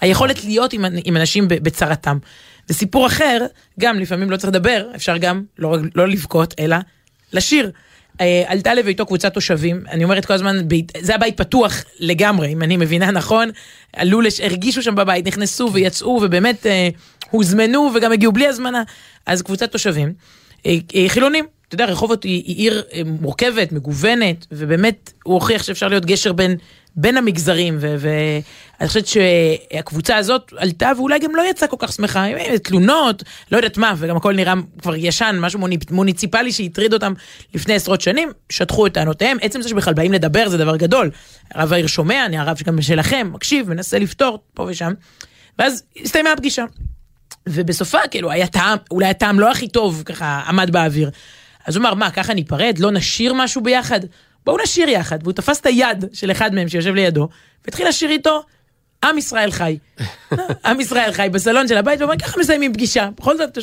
היכולת 0.00 0.44
להיות 0.44 0.72
עם, 0.72 0.84
אנשים 1.16 1.48
ב- 1.48 1.54
בצרתם. 2.68 2.74
וסיפור 2.78 3.06
אחר, 3.06 3.46
גם 3.80 3.98
לפעמים 3.98 4.30
לא 4.30 4.36
צריך 4.36 4.48
לדבר, 4.48 4.86
אפשר 4.94 5.16
גם 5.16 5.42
לא, 5.58 5.76
לא 5.94 6.08
לבכות, 6.08 6.54
אלא 6.58 6.76
לשיר. 7.32 7.70
אה, 8.20 8.44
עלתה 8.46 8.74
לביתו 8.74 9.06
קבוצת 9.06 9.34
תושבים, 9.34 9.84
אני 9.90 10.04
אומרת 10.04 10.24
כל 10.24 10.34
הזמן, 10.34 10.68
בית, 10.68 10.92
זה 11.00 11.12
היה 11.12 11.18
בית 11.18 11.36
פתוח 11.36 11.84
לגמרי, 12.00 12.52
אם 12.52 12.62
אני 12.62 12.76
מבינה 12.76 13.10
נכון, 13.10 13.50
עלו, 13.96 14.20
לש, 14.20 14.40
הרגישו 14.40 14.82
שם 14.82 14.94
בבית, 14.94 15.26
נכנסו 15.26 15.72
ויצאו, 15.72 16.20
ובאמת 16.22 16.66
אה, 16.66 16.88
הוזמנו 17.30 17.90
וגם 17.94 18.12
הגיעו 18.12 18.32
בלי 18.32 18.46
הזמנה, 18.46 18.82
אז 19.26 19.42
קבוצת 19.42 19.72
תושבים, 19.72 20.12
אה, 20.66 20.76
אה, 20.94 21.08
חילונים, 21.08 21.44
אתה 21.68 21.74
יודע, 21.74 21.84
רחובות 21.84 22.24
היא, 22.24 22.42
היא 22.46 22.56
עיר 22.56 22.82
אה, 22.92 23.02
מורכבת, 23.04 23.72
מגוונת, 23.72 24.46
ובאמת 24.52 25.12
הוא 25.24 25.34
הוכיח 25.34 25.62
שאפשר 25.62 25.88
להיות 25.88 26.04
גשר 26.04 26.32
בין, 26.32 26.56
בין 27.00 27.16
המגזרים, 27.16 27.78
ואני 27.80 28.88
חושבת 28.88 29.06
שהקבוצה 29.06 30.16
הזאת 30.16 30.52
עלתה 30.56 30.92
ואולי 30.96 31.18
גם 31.18 31.36
לא 31.36 31.42
יצאה 31.50 31.68
כל 31.68 31.76
כך 31.78 31.92
שמחה, 31.92 32.26
אה, 32.26 32.58
תלונות, 32.58 33.22
לא 33.52 33.56
יודעת 33.56 33.76
מה, 33.76 33.94
וגם 33.96 34.16
הכל 34.16 34.34
נראה 34.34 34.54
כבר 34.82 34.96
ישן, 34.96 35.36
משהו 35.40 35.60
מוניציפלי 35.90 36.52
שהטריד 36.52 36.92
אותם 36.92 37.12
לפני 37.54 37.74
עשרות 37.74 38.00
שנים, 38.00 38.32
שטחו 38.50 38.86
את 38.86 38.94
טענותיהם, 38.94 39.36
עצם 39.40 39.62
זה 39.62 39.68
שבכלל 39.68 39.94
באים 39.94 40.12
לדבר 40.12 40.48
זה 40.48 40.58
דבר 40.58 40.76
גדול. 40.76 41.10
הרב 41.54 41.72
העיר 41.72 41.86
שומע, 41.86 42.26
אני 42.26 42.38
הרב 42.38 42.58
גם 42.64 42.82
שלכם, 42.82 43.30
מקשיב, 43.32 43.68
מנסה 43.68 43.98
לפתור 43.98 44.38
פה 44.54 44.66
ושם, 44.68 44.92
ואז 45.58 45.82
הסתיימה 46.02 46.32
הפגישה. 46.32 46.64
ובסופה 47.48 47.98
כאילו 48.10 48.30
היה 48.30 48.46
טעם, 48.46 48.78
אולי 48.90 49.06
הטעם 49.06 49.40
לא 49.40 49.50
הכי 49.50 49.68
טוב, 49.68 50.02
ככה 50.04 50.42
עמד 50.48 50.70
באוויר. 50.70 51.10
אז 51.66 51.76
הוא 51.76 51.82
אמר, 51.82 51.94
מה, 51.94 52.10
ככה 52.10 52.34
ניפרד? 52.34 52.78
לא 52.78 52.90
נשיר 52.90 53.34
משהו 53.34 53.62
ביחד? 53.62 54.00
בואו 54.44 54.56
נשיר 54.62 54.88
יחד. 54.88 55.18
והוא 55.22 55.32
תפס 55.32 55.60
את 55.60 55.66
היד 55.66 56.04
של 56.12 56.30
אחד 56.30 56.54
מהם 56.54 56.68
שיושב 56.68 56.94
לידו, 56.94 57.28
והתחיל 57.64 57.88
לשיר 57.88 58.10
איתו, 58.10 58.42
עם 59.04 59.18
ישראל 59.18 59.50
חי. 59.50 59.78
עם 60.66 60.80
ישראל 60.80 61.12
חי 61.12 61.28
בסלון 61.32 61.68
של 61.68 61.76
הבית, 61.76 62.00
ואומר, 62.00 62.16
ככה 62.16 62.40
מסיימים 62.40 62.72
פגישה. 62.72 63.08
בכל 63.16 63.36
זאת, 63.36 63.58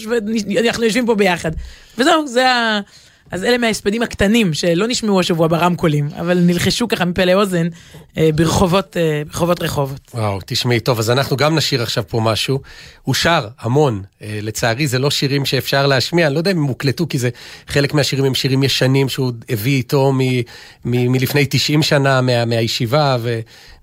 אנחנו 0.69 0.83
יושבים 0.83 1.05
פה 1.05 1.15
ביחד. 1.15 1.51
וזהו, 1.97 2.27
זה 2.27 2.49
ה... 2.51 2.79
אז 3.31 3.43
אלה 3.43 3.57
מההספדים 3.57 4.01
הקטנים 4.01 4.53
שלא 4.53 4.87
נשמעו 4.87 5.19
השבוע 5.19 5.47
ברמקולים, 5.47 6.09
אבל 6.19 6.37
נלחשו 6.37 6.87
ככה 6.87 7.05
מפה 7.05 7.25
לאוזן 7.25 7.67
אה, 8.17 8.29
ברחובות, 8.35 8.97
אה, 8.97 9.21
ברחובות 9.27 9.61
רחובות. 9.61 10.11
וואו, 10.13 10.39
תשמעי, 10.45 10.79
טוב, 10.79 10.99
אז 10.99 11.09
אנחנו 11.09 11.37
גם 11.37 11.55
נשיר 11.55 11.83
עכשיו 11.83 12.03
פה 12.07 12.19
משהו. 12.19 12.59
הוא 13.03 13.15
שר 13.15 13.47
המון, 13.59 14.01
אה, 14.21 14.39
לצערי 14.41 14.87
זה 14.87 14.99
לא 14.99 15.11
שירים 15.11 15.45
שאפשר 15.45 15.87
להשמיע, 15.87 16.27
אני 16.27 16.33
לא 16.33 16.39
יודע 16.39 16.51
אם 16.51 16.57
הם 16.57 16.63
הוקלטו, 16.63 17.07
כי 17.09 17.17
זה 17.17 17.29
חלק 17.67 17.93
מהשירים 17.93 18.25
הם 18.25 18.35
שירים 18.35 18.63
ישנים 18.63 19.09
שהוא 19.09 19.31
הביא 19.49 19.75
איתו 19.75 20.11
מ, 20.13 20.19
מ, 20.19 21.11
מלפני 21.11 21.45
90 21.49 21.83
שנה 21.83 22.21
מה, 22.21 22.45
מהישיבה 22.45 23.17
ומגלגולים 23.21 23.74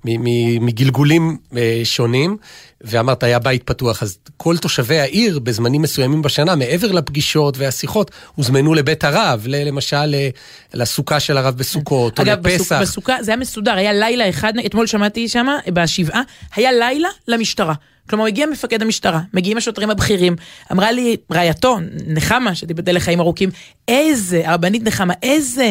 אה, 1.56 1.80
שונים. 1.84 2.36
ואמרת, 2.84 3.22
היה 3.22 3.38
בית 3.38 3.62
פתוח, 3.62 4.02
אז 4.02 4.18
כל 4.36 4.56
תושבי 4.56 4.98
העיר 5.00 5.38
בזמנים 5.38 5.82
מסוימים 5.82 6.22
בשנה, 6.22 6.56
מעבר 6.56 6.92
לפגישות 6.92 7.58
והשיחות, 7.58 8.10
הוזמנו 8.34 8.74
לבית 8.74 9.04
הרב, 9.04 9.46
למשל 9.48 10.04
ל- 10.06 10.28
לסוכה 10.74 11.20
של 11.20 11.36
הרב 11.36 11.54
בסוכות, 11.56 12.18
או 12.18 12.24
אגב, 12.24 12.46
לפסח. 12.46 12.62
בסוכה, 12.62 12.80
בסוכה 12.80 13.16
זה 13.22 13.30
היה 13.30 13.36
מסודר, 13.36 13.74
היה 13.74 13.92
לילה 13.92 14.28
אחד, 14.28 14.52
אתמול 14.66 14.86
שמעתי 14.86 15.28
שם, 15.28 15.46
בשבעה, 15.72 16.22
היה 16.56 16.72
לילה 16.72 17.08
למשטרה. 17.28 17.74
כלומר, 18.10 18.26
הגיע 18.26 18.46
מפקד 18.46 18.82
המשטרה, 18.82 19.20
מגיעים 19.34 19.56
השוטרים 19.56 19.90
הבכירים, 19.90 20.36
אמרה 20.72 20.92
לי 20.92 21.16
רעייתו, 21.32 21.78
נחמה, 22.06 22.54
שתיבדל 22.54 22.96
לחיים 22.96 23.20
ארוכים, 23.20 23.50
איזה, 23.88 24.42
הרבנית 24.44 24.82
נחמה, 24.82 25.14
איזה... 25.22 25.70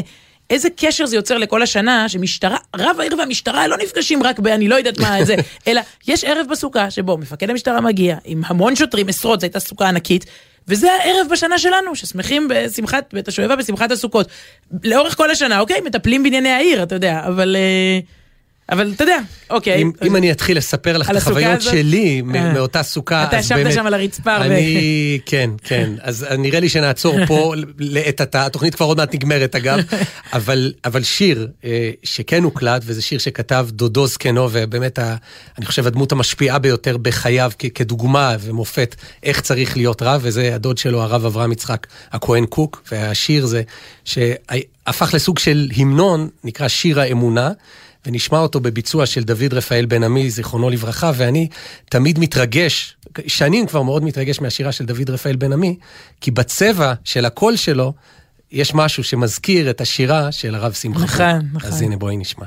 איזה 0.51 0.69
קשר 0.75 1.05
זה 1.05 1.15
יוצר 1.15 1.37
לכל 1.37 1.61
השנה, 1.61 2.09
שמשטרה, 2.09 2.57
רב 2.75 2.95
העיר 2.99 3.15
והמשטרה 3.17 3.67
לא 3.67 3.77
נפגשים 3.77 4.23
רק 4.23 4.39
באני 4.39 4.67
לא 4.67 4.75
יודעת 4.75 4.99
מה 4.99 5.25
זה, 5.25 5.35
אלא 5.67 5.81
יש 6.07 6.23
ערב 6.23 6.47
בסוכה 6.51 6.91
שבו 6.91 7.17
מפקד 7.17 7.49
המשטרה 7.49 7.81
מגיע 7.81 8.17
עם 8.25 8.41
המון 8.45 8.75
שוטרים, 8.75 9.09
עשרות, 9.09 9.39
זו 9.39 9.45
הייתה 9.45 9.59
סוכה 9.59 9.87
ענקית, 9.87 10.25
וזה 10.67 10.91
הערב 10.91 11.27
בשנה 11.31 11.59
שלנו, 11.59 11.95
ששמחים 11.95 12.47
בשמחת, 12.49 13.13
בית 13.13 13.27
השואבה 13.27 13.55
בשמחת 13.55 13.91
הסוכות. 13.91 14.27
לאורך 14.83 15.17
כל 15.17 15.31
השנה, 15.31 15.59
אוקיי, 15.59 15.81
מטפלים 15.81 16.23
בענייני 16.23 16.49
העיר, 16.49 16.83
אתה 16.83 16.95
יודע, 16.95 17.21
אבל... 17.27 17.55
אה, 17.55 17.99
אבל 18.71 18.91
אתה 18.95 19.03
יודע, 19.03 19.17
אוקיי. 19.49 19.81
אם, 19.81 19.91
אם 20.03 20.15
אני 20.15 20.31
אתחיל 20.31 20.57
לספר 20.57 20.97
לך 20.97 21.09
את 21.09 21.15
החוויות 21.15 21.61
שלי 21.61 22.21
אה, 22.35 22.53
מאותה 22.53 22.83
סוכה, 22.83 23.23
אתה 23.23 23.37
ישבת 23.37 23.73
שם 23.73 23.85
על 23.85 23.93
הרצפה. 23.93 24.37
אני. 24.37 25.19
כן, 25.25 25.49
כן. 25.63 25.91
אז 26.01 26.25
נראה 26.37 26.59
לי 26.59 26.69
שנעצור 26.69 27.25
פה 27.25 27.53
לעת 27.79 28.21
עתה, 28.21 28.45
התוכנית 28.45 28.75
כבר 28.75 28.85
עוד 28.85 28.97
מעט 28.97 29.13
נגמרת 29.13 29.55
אגב, 29.55 29.79
אבל, 30.33 30.73
אבל 30.85 31.03
שיר 31.03 31.47
אה, 31.63 31.91
שכן 32.03 32.43
הוקלט, 32.43 32.81
וזה 32.85 33.01
שיר 33.01 33.19
שכתב 33.19 33.67
דודו 33.71 34.07
זקנו, 34.07 34.49
ובאמת, 34.51 34.99
ה, 34.99 35.15
אני 35.57 35.65
חושב, 35.65 35.87
הדמות 35.87 36.11
המשפיעה 36.11 36.59
ביותר 36.59 36.97
בחייו 36.97 37.51
כ, 37.59 37.65
כדוגמה 37.75 38.35
ומופת 38.39 38.95
איך 39.23 39.41
צריך 39.41 39.77
להיות 39.77 40.01
רב, 40.01 40.21
וזה 40.23 40.55
הדוד 40.55 40.77
שלו, 40.77 41.01
הרב 41.01 41.25
אברהם 41.25 41.51
יצחק 41.51 41.87
הכהן 42.11 42.45
קוק, 42.45 42.83
והשיר 42.91 43.45
זה 43.45 43.61
שהפך 44.05 45.13
לסוג 45.13 45.39
של 45.39 45.69
המנון, 45.77 46.29
נקרא 46.43 46.67
שיר 46.67 46.99
האמונה. 46.99 47.51
ונשמע 48.05 48.39
אותו 48.39 48.59
בביצוע 48.59 49.05
של 49.05 49.23
דוד 49.23 49.53
רפאל 49.53 49.85
בן 49.85 50.03
עמי, 50.03 50.29
זיכרונו 50.29 50.69
לברכה, 50.69 51.11
ואני 51.15 51.47
תמיד 51.89 52.19
מתרגש, 52.19 52.97
שנים 53.27 53.67
כבר 53.67 53.81
מאוד 53.81 54.03
מתרגש 54.03 54.41
מהשירה 54.41 54.71
של 54.71 54.85
דוד 54.85 55.09
רפאל 55.09 55.35
בן 55.35 55.53
עמי, 55.53 55.77
כי 56.21 56.31
בצבע 56.31 56.93
של 57.03 57.25
הקול 57.25 57.55
שלו, 57.55 57.93
יש 58.51 58.73
משהו 58.73 59.03
שמזכיר 59.03 59.69
את 59.69 59.81
השירה 59.81 60.31
של 60.31 60.55
הרב 60.55 60.73
שמחה. 60.73 61.03
נכון, 61.03 61.49
נכון. 61.53 61.69
אז 61.69 61.81
הנה 61.81 61.97
בואי 61.97 62.17
נשמע. 62.17 62.45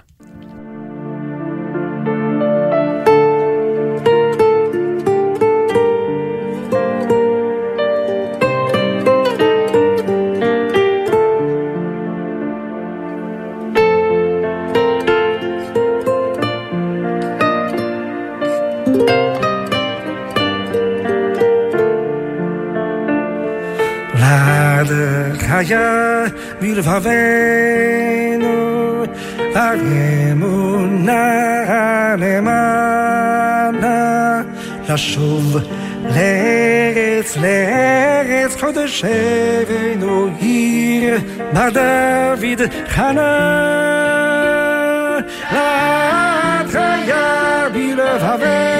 היה 25.68 26.24
בלבבנו, 26.60 27.04
האמונה 29.54 31.24
למענה, 32.18 33.72
לשוב 34.88 35.56
לארץ, 36.02 37.36
לארץ 37.36 38.56
קודשנו, 38.60 40.28
עיר 40.40 41.18
בר 41.52 41.68
דוד 41.70 42.60
חנה. 42.88 43.40
לעד 45.52 46.76
היה 46.76 47.68
בלבבנו, 47.72 48.72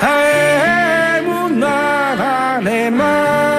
האמונה 0.00 1.78
למענה. 2.62 3.55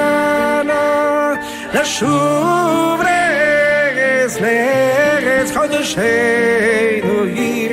לשוב 1.81 3.01
לארץ, 3.01 4.37
לארץ 4.41 5.51
חודשנו 5.51 7.23
עיר, 7.35 7.71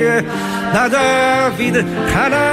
לדוד 0.73 1.75
חנה, 2.07 2.51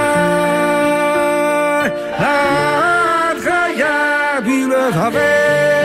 עד 2.17 3.37
חיה 3.39 4.39
בלבבנו, 4.45 5.83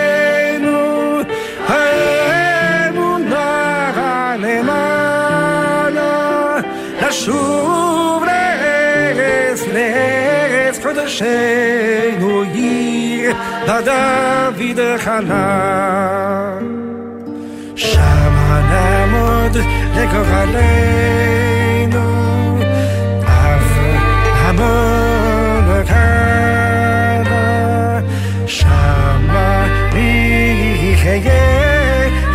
האמונה 1.69 3.47
למעלה, 4.39 6.11
לשוב 7.09 8.25
לארץ, 8.25 9.63
לארץ 9.75 10.79
קודשנו 10.83 12.43
עיר, 12.55 12.88
da 13.67 13.77
Davide 13.89 14.91
Hana 15.05 15.45
Sham 17.75 18.35
Hanamod 18.49 19.55
Lekor 19.97 20.25
Av 23.45 23.67
Hamon 24.41 25.69
Kana 25.91 27.45
Shama 28.47 29.49
Micheye 29.95 31.43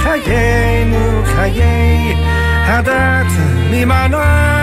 Chayenu 0.03 1.03
Chaye 1.31 1.73
Hadat 2.67 3.31
Mimanoa 3.71 4.62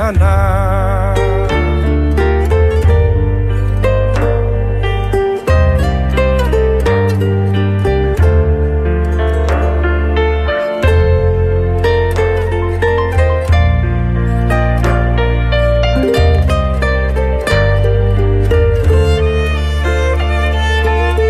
חנה. 0.00 1.14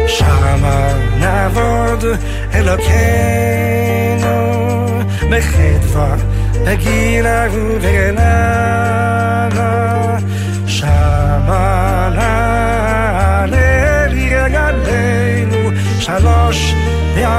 שמה 0.07 0.93
נעבוד 1.19 2.05
אלוקינו 2.55 4.37
בחדווה, 5.31 6.17
בגילה 6.65 7.47
ובגננה. 7.53 8.20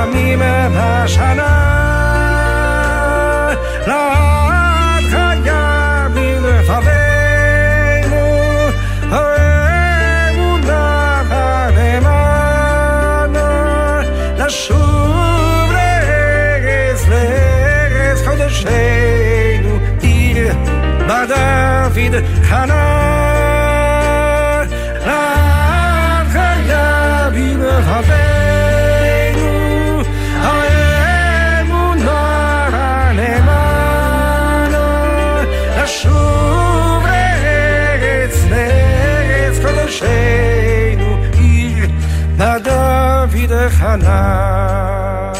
פעמים 0.03 0.43
בשנה. 0.75 1.41
לעד 1.41 1.41
חנה. 43.92 45.33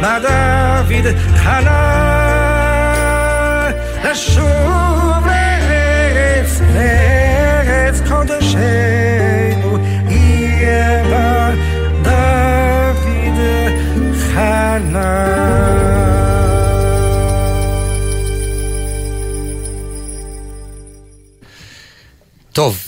מה 0.00 0.18
דוד 0.18 1.14
חנה. 1.36 2.08
לשוב 4.04 5.26
לארץ, 5.26 6.60
לארץ 6.74 8.00
קודשנו 8.08 9.78
יהיה 10.08 11.04
מה 11.08 11.50
דוד 12.02 13.38
חנה. 14.18 15.38
טוב, 22.52 22.86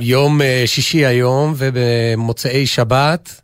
יום 0.00 0.42
אה, 0.42 0.62
שישי 0.66 1.06
היום, 1.06 1.54
ובמוצאי 1.56 2.66
שבת, 2.66 3.40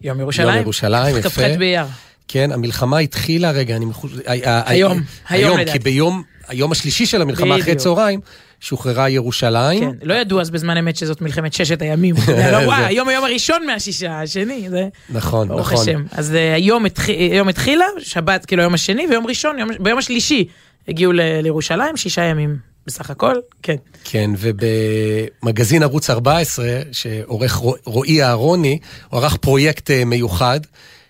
יום 0.00 0.20
ירושלים. 0.20 0.48
יום 0.48 0.58
ירושלים, 0.62 1.16
כ"ח 1.22 1.26
יפה. 1.26 1.42
באייר. 1.58 1.84
כן, 2.28 2.52
המלחמה 2.52 2.98
התחילה, 2.98 3.50
רגע, 3.50 3.76
אני 3.76 3.84
מחוש... 3.84 4.12
היום, 4.26 5.00
היום 5.28 5.56
כי 5.56 5.62
לדעתי. 5.62 5.78
ביום, 5.78 6.22
היום 6.48 6.72
השלישי 6.72 7.06
של 7.06 7.22
המלחמה 7.22 7.58
אחרי. 7.60 7.74
צהריים, 7.74 8.20
שוחררה 8.60 9.08
ירושלים. 9.08 9.80
כן, 9.80 9.90
לא 10.02 10.14
ידעו 10.14 10.40
אז 10.40 10.50
בזמן 10.50 10.76
אמת 10.76 10.96
שזאת 10.96 11.20
מלחמת 11.20 11.52
ששת 11.52 11.82
הימים. 11.82 12.14
לא, 12.52 12.56
וואי, 12.56 12.84
היום 12.84 13.08
היום 13.08 13.24
הראשון 13.24 13.66
מהשישה, 13.66 14.20
השני, 14.20 14.66
זה... 14.70 14.88
נכון, 15.10 15.48
ברוך 15.48 15.72
נכון. 15.72 15.82
השם. 15.88 16.04
אז 16.12 16.34
אה, 16.34 16.54
היום 16.54 16.86
התח- 16.86 17.08
היום 17.30 17.48
התחילה, 17.48 17.84
שבת 17.98 18.44
כאילו 18.46 18.62
היום 18.62 18.74
השני, 18.74 19.06
ויום 19.10 19.26
ראשון, 19.26 19.58
יום- 19.58 19.68
ביום 19.80 19.98
השלישי 19.98 20.44
הגיעו 20.88 21.12
ל- 21.12 21.40
לירושלים, 21.42 21.96
שישה 21.96 22.22
ימים 22.22 22.56
בסך 22.86 23.10
הכל, 23.10 23.34
כן. 23.62 23.76
כן, 24.04 24.30
ובמגזין 24.38 25.82
ערוץ 25.82 26.10
14, 26.10 26.66
שעורך 26.92 27.52
רו- 27.54 27.74
רועי 27.84 28.22
אהרוני, 28.22 28.78
הוא 29.10 29.20
ערך 29.20 29.36
פרויקט 29.36 29.90
אה, 29.90 30.04
מיוחד, 30.04 30.60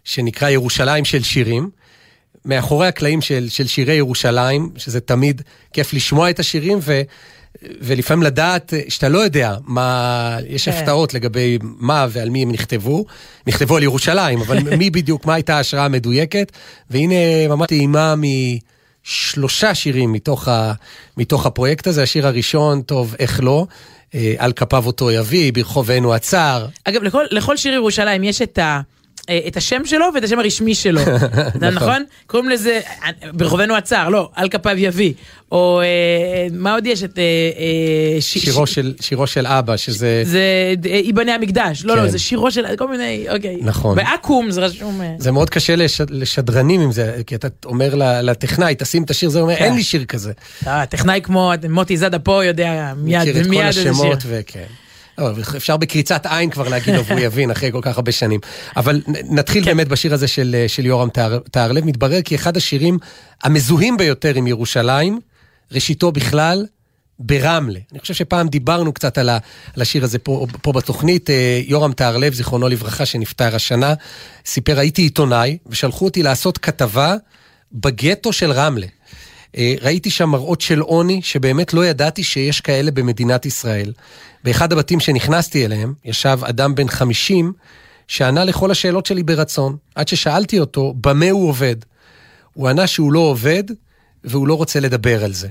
שנקרא 0.05 0.49
ירושלים 0.49 1.05
של 1.05 1.23
שירים. 1.23 1.71
מאחורי 2.45 2.87
הקלעים 2.87 3.21
של, 3.21 3.49
של 3.49 3.67
שירי 3.67 3.95
ירושלים, 3.95 4.71
שזה 4.77 5.01
תמיד 5.01 5.43
כיף 5.73 5.93
לשמוע 5.95 6.31
את 6.31 6.39
השירים, 6.39 6.79
ו, 6.83 7.03
ולפעמים 7.81 8.23
לדעת 8.23 8.75
אה, 8.75 8.81
שאתה 8.89 9.09
לא 9.09 9.19
יודע 9.19 9.55
מה, 9.65 10.39
יש 10.49 10.69
כן. 10.69 10.77
הפתעות 10.77 11.15
לגבי 11.15 11.59
מה 11.63 12.07
ועל 12.11 12.31
מי 12.31 12.43
הם 12.43 12.53
נכתבו. 12.53 13.05
נכתבו 13.47 13.77
על 13.77 13.83
ירושלים, 13.83 14.41
אבל 14.41 14.59
מי 14.79 14.91
בדיוק, 14.91 15.27
מה 15.27 15.35
הייתה 15.35 15.57
ההשראה 15.57 15.85
המדויקת. 15.85 16.53
והנה 16.91 17.49
ממש 17.49 17.67
טעימה 17.69 18.15
משלושה 19.07 19.75
שירים 19.75 20.13
מתוך, 20.13 20.49
ה, 20.49 20.73
מתוך 21.17 21.47
הפרויקט 21.47 21.87
הזה. 21.87 22.03
השיר 22.03 22.27
הראשון, 22.27 22.83
טוב, 22.83 23.15
איך 23.19 23.41
לא, 23.43 23.67
אה, 24.15 24.35
על 24.39 24.53
כפיו 24.53 24.87
אותו 24.87 25.11
יביא, 25.11 25.53
ברחובנו 25.53 26.15
הצר. 26.15 26.67
אגב, 26.85 27.03
לכל, 27.03 27.25
לכל 27.31 27.57
שיר 27.57 27.73
ירושלים 27.73 28.25
יש 28.25 28.43
את 28.43 28.59
ה... 28.59 28.81
אה, 29.29 29.41
את 29.47 29.57
השם 29.57 29.85
שלו 29.85 30.07
ואת 30.15 30.25
השם 30.25 30.39
הרשמי 30.39 30.75
שלו, 30.75 31.01
אתה 31.57 31.71
נכון? 31.71 32.05
קוראים 32.27 32.49
לזה, 32.49 32.81
אה, 33.05 33.11
ברחובנו 33.33 33.77
הצר, 33.77 34.09
לא, 34.09 34.31
על 34.35 34.49
כפיו 34.49 34.79
יביא. 34.79 35.13
או 35.53 35.81
אה, 35.81 36.47
מה 36.53 36.75
עוד 36.75 36.87
יש? 36.87 37.05
את... 37.05 37.19
שירו 39.01 39.27
של, 39.27 39.47
אבא, 39.47 39.77
שזה... 39.77 40.23
זה 40.25 40.75
ייבנה 40.85 41.35
המקדש, 41.35 41.85
לא, 41.85 41.95
כן. 41.95 42.03
לא, 42.03 42.09
זה 42.09 42.19
שירו 42.19 42.51
של 42.51 42.77
כל 42.77 42.89
מיני, 42.89 43.27
אוקיי. 43.31 43.59
נכון. 43.61 43.97
בעכו"ם 43.97 44.51
זה 44.51 44.61
רשום. 44.61 45.01
זה 45.19 45.33
מאוד 45.33 45.51
קשה 45.51 45.77
לש... 45.77 46.01
לשדרנים 46.11 46.81
עם 46.81 46.93
זה, 46.93 47.23
כי 47.27 47.35
אתה 47.35 47.49
אומר 47.65 47.95
לטכנאי, 48.23 48.75
תשים 48.79 49.03
את 49.03 49.11
השיר, 49.11 49.29
זה 49.29 49.41
אומר, 49.41 49.57
כן. 49.57 49.65
אין 49.65 49.75
לי 49.75 49.83
שיר 49.83 50.05
כזה. 50.05 50.33
טכנאי 50.89 51.21
כמו 51.23 51.53
מוטי 51.71 51.97
זאדה 51.97 52.19
פה 52.19 52.45
יודע 52.45 52.93
מיד, 52.97 53.21
מכיר 53.21 53.41
את 53.41 53.47
כל 53.47 53.63
איזה 53.63 53.83
שיר. 53.83 53.91
השמות 53.91 54.19
וכן. 54.27 54.67
לא, 55.19 55.31
אפשר 55.57 55.77
בקריצת 55.77 56.27
עין 56.27 56.51
כבר 56.51 56.69
להגיד 56.69 56.95
לו 56.95 57.05
והוא 57.05 57.21
יבין 57.21 57.51
אחרי 57.51 57.73
כל 57.73 57.81
כך 57.83 57.97
הרבה 57.97 58.13
שנים. 58.13 58.41
אבל 58.77 59.03
נתחיל 59.31 59.65
כן. 59.65 59.71
באמת 59.71 59.89
בשיר 59.89 60.15
הזה 60.15 60.29
של, 60.29 60.65
של 60.69 60.87
יורם 60.87 61.11
טהר- 61.11 61.41
טהרלב. 61.51 61.85
מתברר 61.85 62.23
כי 62.23 62.35
אחד 62.35 62.57
השירים 62.57 62.99
המזוהים 63.43 63.97
ביותר 63.97 64.35
עם 64.35 64.47
ירושלים, 64.47 65.21
ראשיתו 65.73 66.13
בכלל, 66.13 66.67
ברמלה. 67.19 67.79
אני 67.93 68.01
חושב 68.01 68.15
שפעם 68.15 68.49
דיברנו 68.49 68.93
קצת 68.93 69.19
על, 69.19 69.29
ה, 69.29 69.39
על 69.77 69.83
השיר 69.83 70.05
הזה 70.05 70.19
פה, 70.19 70.47
פה 70.63 70.73
בתוכנית. 70.73 71.31
אה, 71.31 71.61
יורם 71.67 71.93
טהרלב, 71.93 72.35
זיכרונו 72.35 72.69
לברכה, 72.69 73.07
שנפטר 73.07 73.57
השנה, 73.57 73.95
סיפר, 74.47 74.79
הייתי 74.79 75.03
עיתונאי, 75.03 75.59
ושלחו 75.67 76.05
אותי 76.05 76.23
לעשות 76.23 76.59
כתבה 76.59 77.15
בגטו 77.73 78.33
של 78.33 78.53
רמלה. 78.53 78.87
אה, 79.57 79.75
ראיתי 79.83 80.11
שם 80.11 80.29
מראות 80.29 80.61
של 80.61 80.81
עוני, 80.81 81.21
שבאמת 81.23 81.75
לא 81.75 81.87
ידעתי 81.87 82.25
שיש 82.25 82.61
כאלה 82.61 82.91
במדינת 82.91 83.47
ישראל. 83.47 83.93
באחד 84.47 84.73
הבתים 84.73 85.01
שנכנסתי 85.01 85.65
אליהם, 85.65 85.95
ישב 86.05 86.39
אדם 86.43 86.75
בן 86.75 86.89
50, 86.89 87.53
שענה 88.09 88.45
לכל 88.45 88.71
השאלות 88.71 89.07
שלי 89.07 89.23
ברצון. 89.23 89.77
עד 89.95 90.09
ששאלתי 90.09 90.59
אותו, 90.61 90.95
במה 91.01 91.31
הוא 91.31 91.49
עובד? 91.49 91.77
הוא 92.53 92.69
ענה 92.69 92.87
שהוא 92.87 93.13
לא 93.13 93.19
עובד, 93.19 93.65
והוא 94.25 94.49
לא 94.49 94.55
רוצה 94.55 94.81
לדבר 94.81 95.25
על 95.25 95.33
זה. 95.33 95.49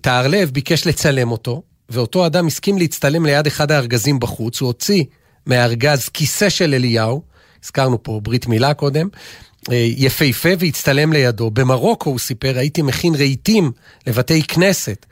טהרלב 0.00 0.50
ביקש 0.50 0.86
לצלם 0.86 1.30
אותו, 1.30 1.62
ואותו 1.88 2.26
אדם 2.26 2.46
הסכים 2.46 2.78
להצטלם 2.78 3.26
ליד 3.26 3.46
אחד 3.46 3.70
הארגזים 3.72 4.20
בחוץ, 4.20 4.60
הוא 4.60 4.66
הוציא 4.66 5.04
מהארגז 5.46 6.08
כיסא 6.08 6.48
של 6.48 6.74
אליהו, 6.74 7.22
הזכרנו 7.64 8.02
פה 8.02 8.20
ברית 8.22 8.46
מילה 8.46 8.74
קודם, 8.74 9.08
אה, 9.70 9.88
יפהפה 9.96 10.50
והצטלם 10.58 11.12
לידו. 11.12 11.50
במרוקו, 11.50 12.10
הוא 12.10 12.18
סיפר, 12.18 12.58
הייתי 12.58 12.82
מכין 12.82 13.14
רהיטים 13.14 13.72
לבתי 14.06 14.42
כנסת. 14.42 15.06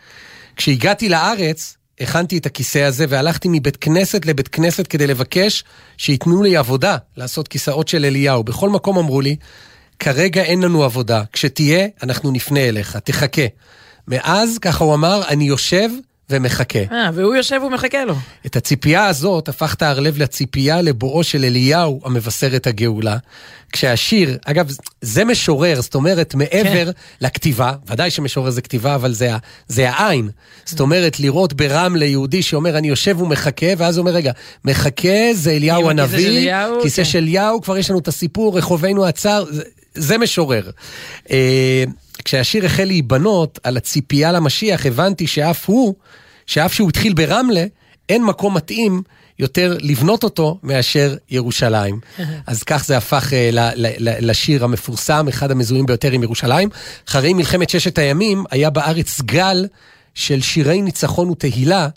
כשהגעתי 0.57 1.09
לארץ, 1.09 1.77
הכנתי 2.01 2.39
את 2.39 2.47
הכיסא 2.47 2.79
הזה 2.79 3.05
והלכתי 3.09 3.49
מבית 3.51 3.77
כנסת 3.77 4.27
לבית 4.27 4.49
כנסת 4.49 4.87
כדי 4.87 5.07
לבקש 5.07 5.65
שייתנו 5.97 6.43
לי 6.43 6.57
עבודה 6.57 6.97
לעשות 7.17 7.49
כיסאות 7.49 7.89
של 7.89 8.05
אליהו. 8.05 8.45
בכל 8.45 8.71
מקום 8.71 8.99
אמרו 8.99 9.21
לי, 9.21 9.37
כרגע 9.99 10.43
אין 10.43 10.63
לנו 10.63 10.85
עבודה, 10.85 11.23
כשתהיה, 11.33 11.87
אנחנו 12.03 12.31
נפנה 12.31 12.61
אליך, 12.61 12.97
תחכה. 12.97 13.47
מאז, 14.09 14.59
ככה 14.59 14.85
הוא 14.85 14.95
אמר, 14.95 15.23
אני 15.29 15.45
יושב 15.45 15.89
ומחכה. 16.31 16.79
אה, 16.93 17.11
והוא 17.15 17.35
יושב 17.35 17.61
ומחכה 17.67 18.05
לו. 18.05 18.15
את 18.47 18.57
הציפייה 18.57 19.07
הזאת 19.07 19.49
הפך 19.49 19.75
טהרלב 19.75 20.19
לציפייה 20.19 20.83
לבואו 20.83 21.25
של 21.25 21.45
אליהו 21.45 22.01
המבשר 22.05 22.57
את 22.57 22.67
הגאולה. 22.67 23.17
כשהשיר, 23.73 24.39
אגב, 24.45 24.71
זה 25.01 25.25
משורר, 25.25 25.81
זאת 25.81 25.95
אומרת, 25.95 26.35
מעבר 26.35 26.85
כן. 26.85 26.91
לכתיבה, 27.21 27.73
ודאי 27.87 28.11
שמשורר 28.11 28.51
זה 28.51 28.63
כתיבה, 28.63 28.95
אבל 28.95 29.13
זה, 29.13 29.31
זה 29.69 29.91
העין. 29.91 30.29
זאת 30.65 30.81
אומרת, 30.81 31.21
לראות 31.21 31.53
ברמלה 31.53 32.05
יהודי 32.05 32.43
שאומר, 32.43 32.79
אני 32.79 32.89
יושב 32.89 33.21
ומחכה, 33.21 33.67
ואז 33.79 33.97
הוא 33.97 34.03
אומר, 34.03 34.17
רגע, 34.17 34.33
מחכה 34.65 35.33
זה 35.35 35.51
אליהו 35.51 35.91
הנביא, 35.91 36.29
אליהו, 36.29 36.83
כיסא 36.83 36.97
כן. 36.97 37.05
של 37.05 37.19
אליהו, 37.19 37.61
כבר 37.61 37.79
יש 37.79 37.91
לנו 37.91 37.99
את 37.99 38.09
הסיפור, 38.09 38.59
רחובנו 38.59 39.07
הצר, 39.07 39.45
זה, 39.51 39.63
זה 39.95 40.19
משורר. 40.19 40.71
כשהשיר 42.27 42.67
החל 42.67 42.85
להיבנות 42.85 43.59
על 43.63 43.77
הציפייה 43.77 44.33
למשיח, 44.33 44.87
הבנתי 44.87 45.27
שאף 45.27 45.69
הוא, 45.69 45.95
שאף 46.47 46.73
שהוא 46.73 46.89
התחיל 46.89 47.15
ברמלה, 47.15 47.65
אין 48.09 48.25
מקום 48.25 48.57
מתאים 48.57 49.03
יותר 49.39 49.77
לבנות 49.81 50.25
אותו 50.25 50.59
מאשר 50.63 51.17
ירושלים. 51.31 52.01
אז 52.47 52.63
כך 52.63 52.85
זה 52.85 52.97
הפך 52.97 53.33
אה, 53.33 53.51
ל- 53.53 53.71
ל- 53.75 54.09
ל- 54.09 54.31
לשיר 54.31 54.65
המפורסם, 54.65 55.29
אחד 55.29 55.51
המזוהים 55.51 55.87
ביותר 55.87 56.13
עם 56.13 56.23
ירושלים. 56.23 56.69
אחרי 57.09 57.33
מלחמת 57.33 57.71
ששת 57.71 57.99
הימים 57.99 58.45
היה 58.51 58.71
בארץ 58.71 59.21
גל 59.21 59.67
של 60.15 60.41
שירי 60.41 60.83
ניצחון 60.83 61.31
ותהילה 61.31 61.89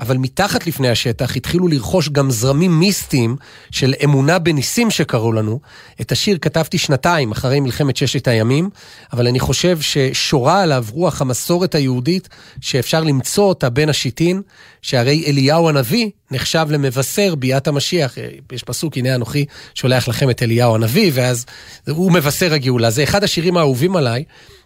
אבל 0.00 0.16
מתחת 0.16 0.66
לפני 0.66 0.88
השטח 0.88 1.36
התחילו 1.36 1.68
לרכוש 1.68 2.08
גם 2.08 2.30
זרמים 2.30 2.78
מיסטיים 2.78 3.36
של 3.70 3.94
אמונה 4.04 4.38
בניסים 4.38 4.90
שקראו 4.90 5.32
לנו. 5.32 5.60
את 6.00 6.12
השיר 6.12 6.38
כתבתי 6.38 6.78
שנתיים 6.78 7.32
אחרי 7.32 7.60
מלחמת 7.60 7.96
ששת 7.96 8.28
הימים, 8.28 8.70
אבל 9.12 9.26
אני 9.26 9.40
חושב 9.40 9.78
ששורה 9.80 10.62
עליו 10.62 10.84
רוח 10.90 11.20
המסורת 11.20 11.74
היהודית, 11.74 12.28
שאפשר 12.60 13.04
למצוא 13.04 13.44
אותה 13.44 13.70
בין 13.70 13.88
השיטין, 13.88 14.42
שהרי 14.82 15.24
אליהו 15.26 15.68
הנביא 15.68 16.10
נחשב 16.30 16.66
למבשר 16.70 17.34
ביאת 17.34 17.68
המשיח. 17.68 18.14
יש 18.52 18.62
פסוק, 18.62 18.96
הנה 18.96 19.14
אנוכי 19.14 19.44
שולח 19.74 20.08
לכם 20.08 20.30
את 20.30 20.42
אליהו 20.42 20.74
הנביא, 20.74 21.10
ואז 21.14 21.46
הוא 21.88 22.12
מבשר 22.12 22.52
הגאולה. 22.54 22.90
זה 22.90 23.02
אחד 23.02 23.24
השירים 23.24 23.56
האהובים 23.56 23.96
עליי, 23.96 24.24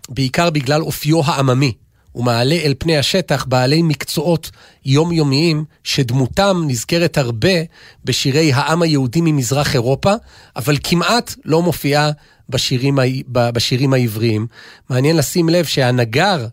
בעיקר 0.09 0.51
בגלל 0.51 0.83
אופיו 0.83 1.21
העממי. 1.25 1.73
הוא 2.12 2.25
מעלה 2.25 2.55
אל 2.55 2.75
פני 2.79 2.98
השטח 2.98 3.44
בעלי 3.44 3.83
מקצועות 3.83 4.51
יומיומיים, 4.85 5.64
שדמותם 5.85 6.62
נזכרת 6.66 7.18
הרבה 7.18 7.62
בשירי 8.05 8.53
העם 8.53 8.83
היהודי 8.83 9.20
ממזרח 9.20 9.75
אירופה, 9.75 10.12
אבל 10.57 10.77
כמעט 10.83 11.35
לא 11.44 11.62
מופיעה 11.62 12.11
בשירים, 12.48 12.98
בשירים 13.29 13.92
העבריים. 13.92 14.46
מעניין 14.90 15.16
לשים 15.16 15.48
לב 15.48 15.64
שהנגר 15.64 16.46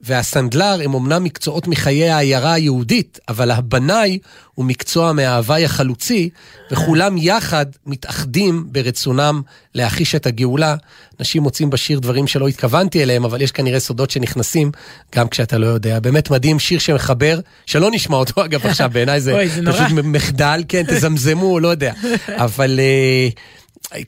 והסנדלר 0.00 0.80
הם 0.84 0.94
אמנם 0.94 1.24
מקצועות 1.24 1.68
מחיי 1.68 2.10
העיירה 2.10 2.52
היהודית, 2.52 3.18
אבל 3.28 3.50
הבנאי 3.50 4.18
הוא 4.54 4.64
מקצוע 4.64 5.12
מההוואי 5.12 5.64
החלוצי, 5.64 6.30
וכולם 6.70 7.16
יחד 7.18 7.66
מתאחדים 7.86 8.64
ברצונם 8.66 9.42
להחיש 9.74 10.14
את 10.14 10.26
הגאולה. 10.26 10.76
אנשים 11.20 11.42
מוצאים 11.42 11.70
בשיר 11.70 11.98
דברים 11.98 12.26
שלא 12.26 12.48
התכוונתי 12.48 13.02
אליהם, 13.02 13.24
אבל 13.24 13.42
יש 13.42 13.52
כנראה 13.52 13.80
סודות 13.80 14.10
שנכנסים 14.10 14.70
גם 15.14 15.28
כשאתה 15.28 15.58
לא 15.58 15.66
יודע. 15.66 16.00
באמת 16.00 16.30
מדהים, 16.30 16.58
שיר 16.58 16.78
שמחבר, 16.78 17.40
שלא 17.66 17.90
נשמע 17.90 18.16
אותו 18.16 18.44
אגב 18.44 18.66
עכשיו, 18.66 18.90
בעיניי 18.92 19.20
זה, 19.20 19.32
אוי, 19.36 19.48
זה 19.48 19.60
פשוט 19.66 19.80
נורא. 19.90 20.02
מחדל, 20.02 20.64
כן, 20.68 20.82
תזמזמו, 20.88 21.60
לא 21.60 21.68
יודע. 21.68 21.92
אבל... 22.44 22.80
אה, 22.80 23.28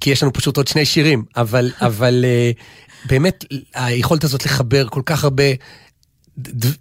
כי 0.01 0.11
יש 0.11 0.23
לנו 0.23 0.33
פשוט 0.33 0.57
עוד 0.57 0.69
שני 0.69 0.85
שירים, 0.85 1.25
אבל, 1.37 1.73
אבל 1.81 2.25
אה, 2.25 2.51
באמת 3.07 3.45
היכולת 3.75 4.25
הזאת 4.25 4.45
לחבר 4.47 4.89
כל 4.89 5.03
כך 5.07 5.25
הרבה 5.25 5.45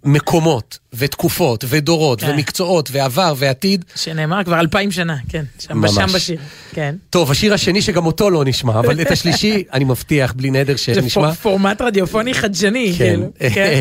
מקומות 0.04 0.78
ותקופות 0.92 1.64
ודורות 1.68 2.20
כן. 2.20 2.30
ומקצועות 2.30 2.88
ועבר 2.92 3.34
ועתיד. 3.36 3.84
שנאמר 3.94 4.44
כבר 4.44 4.60
אלפיים 4.60 4.90
שנה, 4.90 5.16
כן. 5.28 5.44
שם, 5.58 5.78
ממש. 5.78 5.90
שם 5.94 6.06
בשיר, 6.14 6.38
כן. 6.72 6.94
טוב, 7.10 7.30
השיר 7.30 7.54
השני 7.54 7.82
שגם 7.82 8.06
אותו 8.06 8.30
לא 8.30 8.44
נשמע, 8.44 8.78
אבל 8.80 9.00
את 9.00 9.10
השלישי 9.10 9.64
אני 9.74 9.84
מבטיח 9.84 10.32
בלי 10.32 10.50
נדר 10.50 10.72
זה 10.72 10.78
שנשמע. 10.78 11.22
פור- 11.32 11.32
פורמט 11.34 11.82
רדיופוני 11.82 12.34
חדשני, 12.34 12.94
כן. 12.98 13.04
כאילו. 13.38 13.54
כן. 13.54 13.80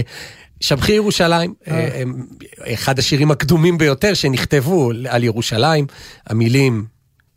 שבחי 0.62 0.92
ירושלים, 0.94 1.54
אה, 1.68 2.02
אחד 2.74 3.00
השירים 3.00 3.32
הקדומים 3.32 3.78
ביותר 3.78 4.14
שנכתבו 4.14 4.92
על 5.10 5.24
ירושלים, 5.24 5.86
המילים 6.28 6.86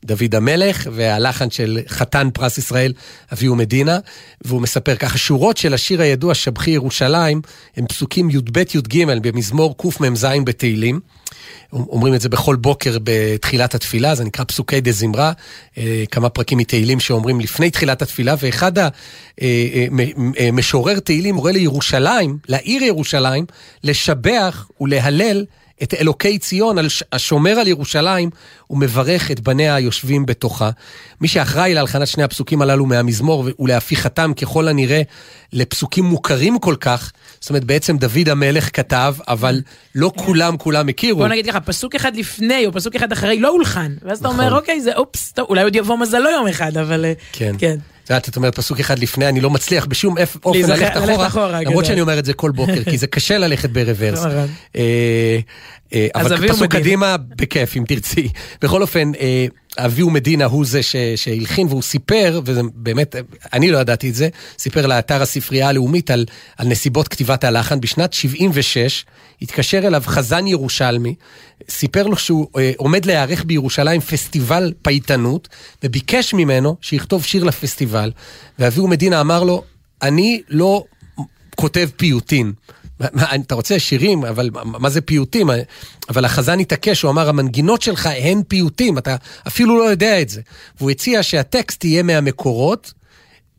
דוד 0.05 0.35
המלך 0.35 0.87
והלחן 0.93 1.51
של 1.51 1.79
חתן 1.89 2.29
פרס 2.35 2.59
ישראל 2.59 2.93
אביהו 3.33 3.57
מדינה, 3.57 3.99
והוא 4.45 4.63
מספר 4.63 4.97
ככה, 4.97 5.19
שורות 5.19 5.57
של 5.57 5.75
השיר 5.75 6.03
הידוע 6.03 6.35
שבחי 6.35 6.71
ירושלים 6.71 7.41
הם 7.77 7.87
פסוקים 7.87 8.31
י"ב-י"ג 8.31 9.05
במזמור 9.23 9.77
קמ"ז 9.77 10.27
בתהילים. 10.45 11.01
אומרים 11.73 12.15
את 12.15 12.21
זה 12.21 12.29
בכל 12.29 12.57
בוקר 12.57 12.97
בתחילת 13.05 13.75
התפילה, 13.75 14.15
זה 14.15 14.25
נקרא 14.25 14.45
פסוקי 14.45 14.81
דה 14.81 14.93
זמרה, 14.93 15.33
אה, 15.79 16.05
כמה 16.11 16.29
פרקים 16.29 16.59
מתהילים 16.59 17.01
שאומרים 17.01 17.41
לפני 17.41 17.71
תחילת 17.71 18.03
התפילה, 18.03 18.35
ואחד 18.41 18.73
המשורר 20.39 20.99
תהילים 20.99 21.35
מורה 21.35 21.53
לירושלים, 21.53 22.39
לעיר 22.49 22.83
ירושלים, 22.83 23.45
לשבח 23.85 24.69
ולהלל 24.81 25.45
את 25.83 25.95
אלוקי 25.95 26.39
ציון, 26.39 26.77
השומר 27.13 27.51
על 27.51 27.69
ירושלים, 27.69 28.31
ומברך 28.71 29.31
את 29.31 29.41
בניה 29.41 29.75
היושבים 29.75 30.27
בתוכה. 30.27 30.71
מי 31.21 31.29
שאחראי 31.29 31.75
להלחנת 31.75 32.09
שני 32.09 32.23
הפסוקים 32.23 32.63
הללו 32.63 32.87
מהמזמור 32.87 33.45
ולהפיכתם 33.59 34.33
ככל 34.35 34.69
הנראה 34.69 35.03
לפסוקים 35.53 36.05
מוכרים 36.05 36.59
כל 36.59 36.77
כך, 36.81 37.13
זאת 37.41 37.51
אומרת 37.51 37.65
בעצם 37.65 37.97
דוד 37.97 38.29
המלך 38.29 38.77
כתב, 38.77 39.15
אבל 39.29 39.61
לא 39.95 40.13
כולם 40.17 40.57
כולם 40.57 40.89
הכירו. 40.89 41.19
בוא 41.19 41.29
נגיד 41.29 41.47
ככה, 41.47 41.61
פסוק 41.61 41.95
אחד 41.95 42.17
לפני 42.17 42.67
או 42.67 42.73
פסוק 42.73 42.97
אחד 42.97 43.13
אחרי 43.13 43.41
לא 43.41 43.49
הולחן. 43.49 43.95
ואז 44.03 44.19
אתה 44.19 44.29
נכון. 44.29 44.41
אומר, 44.41 44.57
אוקיי, 44.57 44.81
זה 44.81 44.97
אופס, 44.97 45.33
טוב, 45.33 45.47
אולי 45.49 45.63
עוד 45.63 45.77
יבוא 45.77 45.99
מזלו 45.99 46.31
יום 46.31 46.49
אחד, 46.49 46.77
אבל... 46.77 47.05
אה, 47.05 47.13
כן. 47.33 47.55
כן. 47.59 47.77
את 48.11 48.15
יודעת, 48.15 48.29
את 48.29 48.37
אומרת 48.37 48.55
פסוק 48.55 48.81
אחד 48.81 48.99
לפני, 48.99 49.29
אני 49.29 49.41
לא 49.41 49.51
מצליח 49.51 49.87
בשום 49.87 50.15
אופן 50.45 50.59
ללכת 50.59 50.97
אחורה, 50.97 51.27
אחורה, 51.27 51.49
למרות 51.49 51.67
גדול. 51.67 51.85
שאני 51.85 52.01
אומר 52.01 52.19
את 52.19 52.25
זה 52.25 52.33
כל 52.33 52.51
בוקר, 52.51 52.85
כי 52.85 52.99
זה 52.99 53.07
קשה 53.17 53.39
ללכת 53.39 53.71
ברוורס. 53.71 54.19
נכון. 54.19 54.47
אה, 54.77 55.39
אה, 55.95 56.09
אבל 56.15 56.49
פסוק. 56.49 56.73
קדימה, 56.73 57.17
בכיף, 57.37 57.77
אם 57.77 57.85
תרצי. 57.89 58.29
בכל 58.63 58.83
אופן, 58.83 59.13
אה, 59.21 59.47
אביהו 59.79 60.11
מדינה 60.11 60.45
הוא 60.45 60.65
זה 60.67 60.83
ש- 60.83 60.97
שהלחין, 61.17 61.67
והוא 61.67 61.83
סיפר, 61.83 62.41
וזה 62.45 62.61
באמת, 62.75 63.17
אני 63.53 63.71
לא 63.71 63.79
ידעתי 63.79 64.11
את 64.11 64.15
זה, 64.15 64.29
סיפר 64.59 64.87
לאתר 64.87 65.23
הספרייה 65.23 65.69
הלאומית 65.69 66.11
על, 66.11 66.27
על 66.57 66.69
נסיבות 66.69 67.09
כתיבת 67.09 67.45
הלחן. 67.45 67.81
בשנת 67.81 68.13
76 68.13 69.05
התקשר 69.43 69.79
אליו 69.79 70.03
חזן 70.07 70.47
ירושלמי, 70.47 71.15
סיפר 71.69 72.07
לו 72.07 72.17
שהוא 72.17 72.47
אה, 72.59 72.73
עומד 72.77 73.07
להיערך 73.07 73.45
בירושלים 73.45 74.01
פסטיבל 74.01 74.73
פייטנות, 74.83 75.49
וביקש 75.85 76.35
ממנו 76.35 76.77
שיכתוב 76.81 77.25
שיר 77.25 77.45
לפסטיבל. 77.45 78.13
ואביהו 78.59 78.89
מדינה 78.89 79.21
אמר 79.21 79.45
לו, 79.45 79.63
אני 80.03 80.43
לא 80.49 80.85
כותב 81.57 81.89
פיוטין. 81.97 82.53
אתה 83.47 83.55
רוצה 83.55 83.79
שירים, 83.79 84.25
אבל 84.25 84.51
מה- 84.65 84.91
זה 84.91 85.01
פיוטים? 85.01 85.51
אבל 86.09 86.25
החזן 86.25 86.59
התעקש, 86.61 87.03
הוא 87.03 87.11
אמר, 87.11 87.29
המנגינות 87.29 87.83
שלך 87.83 88.07
הן 88.07 88.43
פיוטים, 88.49 88.99
אתה 88.99 89.17
אפילו 89.47 89.79
לא 89.79 89.85
יודע 89.85 90.21
את 90.23 90.29
זה. 90.29 90.41
והוא 90.79 90.91
הציע 90.91 91.23
שהטקסט 91.23 91.85
יהיה 91.85 92.03
מהמקורות, 92.03 92.93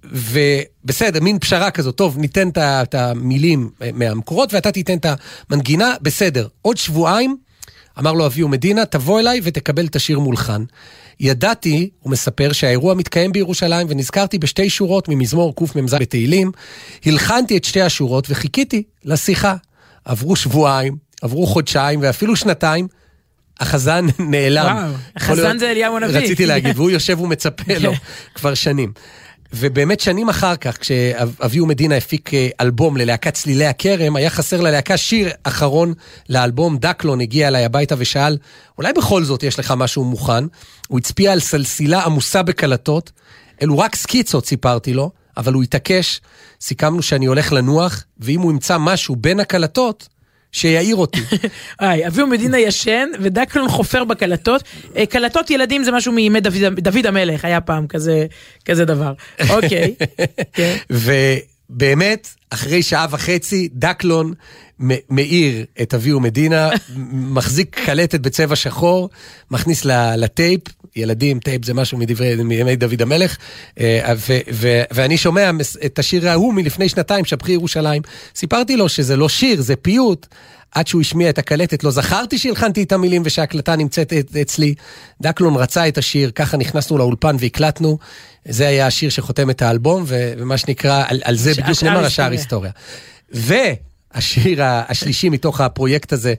ובסדר, 0.04 1.20
מין 1.20 1.40
פשרה 1.40 1.72
כזאת, 1.72 1.96
טוב, 1.96 2.18
ניתן 2.18 2.50
את 2.58 2.96
המילים 2.96 3.70
אה, 3.82 3.90
מהמקורות 3.94 4.54
ואתה 4.54 4.72
תיתן 4.72 4.98
את 4.98 5.06
המנגינה, 5.50 5.96
בסדר. 6.02 6.48
עוד 6.62 6.78
שבועיים, 6.78 7.38
אמר 8.00 8.14
לו 8.14 8.26
אביהו 8.26 8.50
מדינה, 8.50 8.86
תבוא 8.86 9.20
אליי 9.20 9.40
ותקבל 9.44 9.86
את 9.86 9.96
השיר 9.96 10.20
מולחן. 10.20 10.64
ידעתי, 11.24 11.90
הוא 12.00 12.12
מספר, 12.12 12.52
שהאירוע 12.52 12.94
מתקיים 12.94 13.32
בירושלים, 13.32 13.88
ונזכרתי 13.90 14.38
בשתי 14.40 14.70
שורות 14.70 15.10
ממזמור 15.10 15.56
קמ"ז 15.56 15.94
בתהילים. 15.94 16.52
הלחנתי 17.06 17.58
את 17.58 17.64
שתי 17.64 17.82
השורות 17.82 18.28
וחיכיתי 18.30 18.84
לשיחה. 19.06 19.56
עברו 20.06 20.36
שבועיים, 20.36 20.98
עברו 21.22 21.48
חודשיים 21.48 22.00
ואפילו 22.04 22.36
שנתיים. 22.36 22.88
החזן 23.60 24.06
נעלם. 24.20 24.66
וואו, 24.78 24.94
החזן 25.16 25.42
להיות- 25.44 25.60
זה 25.60 25.72
אליהו 25.72 25.98
הנביא. 25.98 26.20
רציתי 26.20 26.46
להגיד, 26.46 26.78
והוא 26.78 26.90
יושב 26.98 27.22
ומצפה 27.22 27.74
לו 27.80 27.92
כן. 27.92 27.98
כבר 28.36 28.54
שנים. 28.54 28.92
ובאמת 29.54 30.00
שנים 30.00 30.30
אחר 30.30 30.56
כך, 30.56 30.78
כשאביהו 30.78 31.66
מדינה 31.66 31.98
הפיק 31.98 32.34
אה, 32.34 32.50
אלבום 32.62 32.98
ללהקת 32.98 33.34
צלילי 33.34 33.66
הכרם, 33.66 34.16
היה 34.16 34.30
חסר 34.30 34.62
ללהקה 34.62 34.98
שיר 34.98 35.30
אחרון 35.44 35.94
לאלבום. 36.30 36.78
דקלון 36.78 37.22
הגיע 37.22 37.48
אליי 37.48 37.66
הביתה 37.66 37.96
ושאל, 37.98 38.38
אולי 38.78 38.94
בכל 38.94 39.24
זאת 39.24 39.44
יש 39.44 39.60
לך 39.60 39.74
משהו 39.78 40.04
מוכן? 40.04 40.44
הוא 40.88 41.00
הצביע 41.00 41.32
על 41.32 41.40
סלסילה 41.40 42.04
עמוסה 42.04 42.44
בקלטות, 42.44 43.12
אלו 43.62 43.80
רק 43.80 43.96
סקיצות, 43.96 44.46
סיפרתי 44.46 44.94
לו, 44.94 45.12
אבל 45.38 45.54
הוא 45.54 45.64
התעקש, 45.64 46.22
סיכמנו 46.62 47.02
שאני 47.02 47.26
הולך 47.26 47.52
לנוח, 47.54 48.04
ואם 48.20 48.42
הוא 48.42 48.52
ימצא 48.52 48.78
משהו 48.78 49.16
בין 49.16 49.40
הקלטות, 49.40 50.08
שיעיר 50.52 50.96
אותי. 50.96 51.20
היי, 51.80 52.08
אביהו 52.08 52.28
מדינה 52.28 52.60
ישן 52.60 53.10
ודקלון 53.20 53.70
חופר 53.70 54.04
בקלטות. 54.04 54.64
אה, 54.98 55.06
קלטות 55.06 55.50
ילדים 55.50 55.84
זה 55.84 55.92
משהו 55.92 56.12
מימי 56.12 56.40
דוד, 56.40 56.80
דוד 56.80 57.06
המלך, 57.06 57.46
היה 57.46 57.62
פעם 57.62 57.88
כזה, 57.88 58.26
כזה 58.66 58.86
דבר. 58.86 59.14
אוקיי. 59.56 59.96
כן. 60.54 60.76
ובאמת, 61.72 62.28
אחרי 62.50 62.84
שעה 62.84 63.08
וחצי, 63.10 63.70
דקלון 63.74 64.34
מעיר 65.10 65.66
את 65.82 65.94
אביהו 65.94 66.20
מדינה, 66.20 66.70
מחזיק 67.36 67.80
קלטת 67.86 68.20
בצבע 68.20 68.56
שחור, 68.56 69.10
מכניס 69.52 69.86
לטייפ, 70.18 70.62
ילדים, 70.96 71.40
טייפ 71.40 71.66
זה 71.66 71.74
משהו 71.74 71.98
מדברי, 71.98 72.36
מימי 72.36 72.76
דוד 72.76 73.02
המלך, 73.02 73.38
אה, 73.80 74.14
ו- 74.18 74.40
ו- 74.54 74.82
ואני 74.92 75.18
שומע 75.18 75.52
את 75.86 76.00
השיר 76.00 76.30
ההוא 76.30 76.54
מלפני 76.54 76.90
שנתיים, 76.90 77.26
שבחי 77.26 77.52
ירושלים. 77.52 78.02
סיפרתי 78.36 78.76
לו 78.76 78.90
שזה 78.90 79.16
לא 79.18 79.30
שיר, 79.30 79.62
זה 79.62 79.76
פיוט. 79.76 80.28
עד 80.76 80.88
שהוא 80.88 81.02
השמיע 81.02 81.30
את 81.30 81.38
הקלטת, 81.38 81.84
לא 81.84 81.92
זכרתי 81.92 82.38
שהלחנתי 82.38 82.84
את 82.84 82.92
המילים 82.92 83.22
ושההקלטה 83.26 83.76
נמצאת 83.76 84.14
את- 84.14 84.36
אצלי. 84.36 84.76
דקלון 85.22 85.56
רצה 85.56 85.88
את 85.88 85.98
השיר, 85.98 86.32
ככה 86.36 86.58
נכנסנו 86.58 86.98
לאולפן 86.98 87.36
והקלטנו. 87.40 87.98
זה 88.46 88.68
היה 88.68 88.88
השיר 88.88 89.10
שחותם 89.10 89.50
את 89.50 89.62
האלבום, 89.62 90.04
ומה 90.08 90.58
שנקרא, 90.58 91.04
על, 91.08 91.22
על 91.24 91.36
זה 91.36 91.52
בדיוק 91.54 91.84
נאמר 91.84 92.06
השאר 92.06 92.32
היסטוריה. 92.32 92.72
והשיר 94.14 94.60
השלישי 94.64 95.30
מתוך 95.30 95.62
הפרויקט 95.62 96.14
הזה 96.14 96.34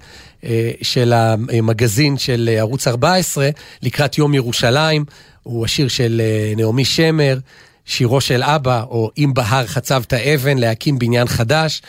אה, 0.45 0.71
של 0.83 1.13
המגזין 1.13 2.19
של 2.19 2.51
ערוץ 2.59 2.89
14, 2.89 3.49
לקראת 3.83 4.19
יום 4.19 4.35
ירושלים, 4.35 5.05
הוא 5.43 5.65
השיר 5.65 5.89
של 5.89 6.23
אה, 6.25 6.53
נעמי 6.57 6.85
שמר. 6.85 7.39
שירו 7.87 8.21
של 8.21 8.43
אבא, 8.43 8.83
או 8.83 9.11
אם 9.19 9.35
בהר 9.35 9.67
חצבת 9.67 10.15
אבן, 10.15 10.59
להקים 10.59 10.99
בניין 10.99 11.29
חדש. 11.29 11.83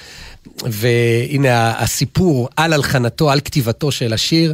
והנה 0.65 1.79
הסיפור 1.79 2.49
על 2.55 2.73
הלחנתו, 2.73 3.31
על 3.31 3.39
כתיבתו 3.39 3.91
של 3.91 4.13
השיר. 4.13 4.53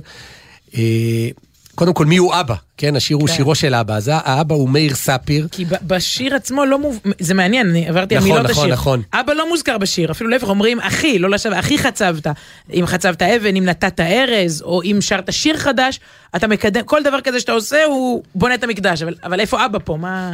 אה, 0.77 1.29
קודם 1.75 1.93
כל, 1.93 2.05
מי 2.05 2.17
הוא 2.17 2.33
אבא? 2.39 2.55
כן, 2.77 2.95
השיר 2.95 3.17
הוא 3.17 3.27
כן. 3.27 3.33
שירו 3.35 3.55
של 3.55 3.75
אבא. 3.75 3.95
אז 3.95 4.11
האבא 4.13 4.55
הוא 4.55 4.69
מאיר 4.69 4.95
ספיר. 4.95 5.47
כי 5.51 5.65
בשיר 5.65 6.35
עצמו 6.35 6.65
לא 6.65 6.79
מוב... 6.79 6.99
זה 7.19 7.33
מעניין, 7.33 7.69
אני 7.69 7.87
עברתי 7.87 8.15
על 8.15 8.21
נכון, 8.21 8.31
מילות 8.31 8.51
נכון, 8.51 8.63
השיר. 8.63 8.73
נכון. 8.73 9.01
אבא 9.13 9.33
לא 9.33 9.49
מוזכר 9.49 9.77
בשיר, 9.77 10.11
אפילו 10.11 10.29
להפך 10.29 10.49
אומרים 10.49 10.79
אחי, 10.79 11.19
לא 11.19 11.29
לשווא, 11.29 11.59
אחי 11.59 11.77
חצבת. 11.77 12.27
אם 12.73 12.85
חצבת 12.85 13.21
אבן, 13.21 13.55
אם 13.55 13.65
נתת 13.65 13.99
ארז, 13.99 14.61
או 14.61 14.83
אם 14.83 14.97
שרת 15.01 15.33
שיר 15.33 15.57
חדש, 15.57 15.99
אתה 16.35 16.47
מקדם, 16.47 16.83
כל 16.83 17.03
דבר 17.03 17.21
כזה 17.21 17.39
שאתה 17.39 17.51
עושה 17.51 17.85
הוא 17.85 18.23
בונה 18.35 18.55
את 18.55 18.63
המקדש, 18.63 19.01
אבל, 19.01 19.15
אבל 19.23 19.39
איפה 19.39 19.65
אבא 19.65 19.79
פה? 19.83 19.97
מה... 19.97 20.33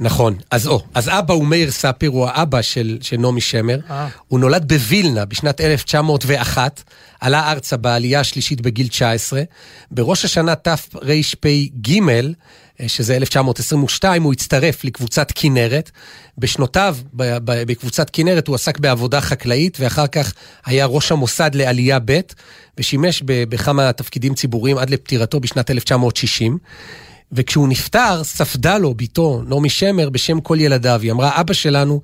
נכון, 0.00 0.36
אז 0.50 0.66
או, 0.66 0.82
אז 0.94 1.08
אבא 1.08 1.34
הוא 1.34 1.46
מאיר 1.46 1.70
ספיר, 1.70 2.10
הוא 2.10 2.26
האבא 2.26 2.62
של, 2.62 2.98
של 3.00 3.16
נעמי 3.16 3.40
שמר. 3.40 3.78
אה. 3.90 4.08
הוא 4.28 4.40
נולד 4.40 4.68
בווילנה 4.68 5.24
בשנת 5.24 5.60
1901, 5.60 6.82
עלה 7.20 7.52
ארצה 7.52 7.76
בעלייה 7.76 8.20
השלישית 8.20 8.60
בגיל 8.60 8.88
19. 8.88 9.42
בראש 9.90 10.24
השנה 10.24 10.54
תרפ"ג, 10.54 12.00
אה, 12.80 12.88
שזה 12.88 13.16
1922, 13.16 14.22
הוא 14.22 14.32
הצטרף 14.32 14.84
לקבוצת 14.84 15.32
כנרת. 15.34 15.90
בשנותיו 16.38 16.96
ב- 17.14 17.38
ב- 17.38 17.62
בקבוצת 17.62 18.10
כנרת 18.10 18.48
הוא 18.48 18.54
עסק 18.54 18.78
בעבודה 18.78 19.20
חקלאית, 19.20 19.76
ואחר 19.80 20.06
כך 20.06 20.32
היה 20.66 20.86
ראש 20.86 21.12
המוסד 21.12 21.50
לעלייה 21.54 21.98
ב', 22.04 22.20
ושימש 22.78 23.22
ב- 23.24 23.44
בכמה 23.48 23.92
תפקידים 23.92 24.34
ציבוריים 24.34 24.78
עד 24.78 24.90
לפטירתו 24.90 25.40
בשנת 25.40 25.70
1960. 25.70 26.58
וכשהוא 27.32 27.68
נפטר, 27.68 28.24
ספדה 28.24 28.78
לו 28.78 28.94
בתו, 28.94 29.42
נעמי 29.46 29.70
שמר, 29.70 30.10
בשם 30.10 30.40
כל 30.40 30.56
ילדיו. 30.60 31.00
היא 31.02 31.12
אמרה, 31.12 31.40
אבא 31.40 31.52
שלנו 31.52 32.00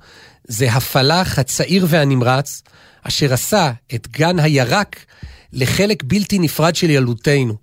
זה 0.47 0.71
הפלח 0.71 1.39
הצעיר 1.39 1.85
והנמרץ, 1.89 2.61
אשר 3.03 3.33
עשה 3.33 3.71
את 3.95 4.07
גן 4.07 4.39
הירק 4.39 5.05
לחלק 5.53 6.03
בלתי 6.03 6.39
נפרד 6.39 6.75
של 6.75 6.89
ילדותנו. 6.89 7.55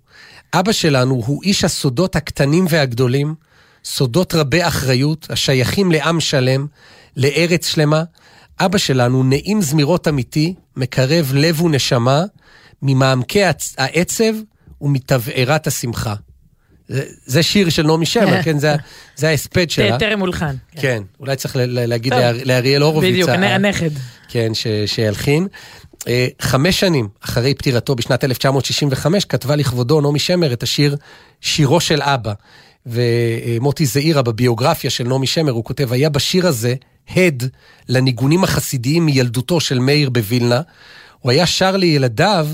אבא 0.53 0.71
שלנו 0.71 1.23
הוא 1.25 1.43
איש 1.43 1.63
הסודות 1.63 2.15
הקטנים 2.15 2.65
והגדולים, 2.69 3.35
סודות 3.85 4.35
רבי 4.35 4.67
אחריות, 4.67 5.27
השייכים 5.29 5.91
לעם 5.91 6.19
שלם, 6.19 6.67
לארץ 7.17 7.67
שלמה. 7.67 8.03
אבא 8.59 8.77
שלנו 8.77 9.23
נעים 9.23 9.61
זמירות 9.61 10.07
אמיתי, 10.07 10.53
מקרב 10.75 11.31
לב 11.33 11.61
ונשמה, 11.61 12.23
ממעמקי 12.81 13.41
העצב 13.77 14.33
ומתבערת 14.81 15.67
השמחה. 15.67 16.13
זה, 16.87 17.03
זה 17.25 17.43
שיר 17.43 17.69
של 17.69 17.83
נעמי 17.87 18.05
שמר, 18.05 18.41
כן? 18.45 18.59
זה, 18.59 18.75
זה 19.15 19.29
ההספד 19.29 19.69
שלה. 19.69 19.99
טרם 19.99 20.19
הולחן. 20.19 20.55
כן, 20.75 21.03
אולי 21.19 21.35
צריך 21.35 21.55
להגיד 21.59 22.13
לאריאל 22.45 22.81
הורוביץ. 22.81 23.11
בדיוק, 23.11 23.29
הנכד. 23.29 23.89
כן, 24.29 24.53
ש- 24.53 24.67
שהלחין. 24.85 25.47
אה, 26.07 26.27
חמש 26.41 26.79
שנים 26.79 27.07
אחרי 27.21 27.53
פטירתו 27.53 27.95
בשנת 27.95 28.23
1965 28.23 29.25
כתבה 29.25 29.55
לכבודו 29.55 30.01
נעמי 30.01 30.19
שמר 30.19 30.53
את 30.53 30.63
השיר 30.63 30.95
שירו 31.41 31.79
של 31.79 32.01
אבא. 32.01 32.33
ומוטי 32.85 33.85
זעירה 33.85 34.21
בביוגרפיה 34.21 34.89
של 34.89 35.03
נעמי 35.07 35.27
שמר, 35.27 35.51
הוא 35.51 35.63
כותב, 35.63 35.93
היה 35.93 36.09
בשיר 36.09 36.47
הזה 36.47 36.75
הד 37.15 37.43
לניגונים 37.89 38.43
החסידיים 38.43 39.05
מילדותו 39.05 39.59
של 39.59 39.79
מאיר 39.79 40.09
בווילנה. 40.09 40.61
הוא 41.19 41.31
היה 41.31 41.45
שר 41.45 41.77
לילדיו 41.77 42.47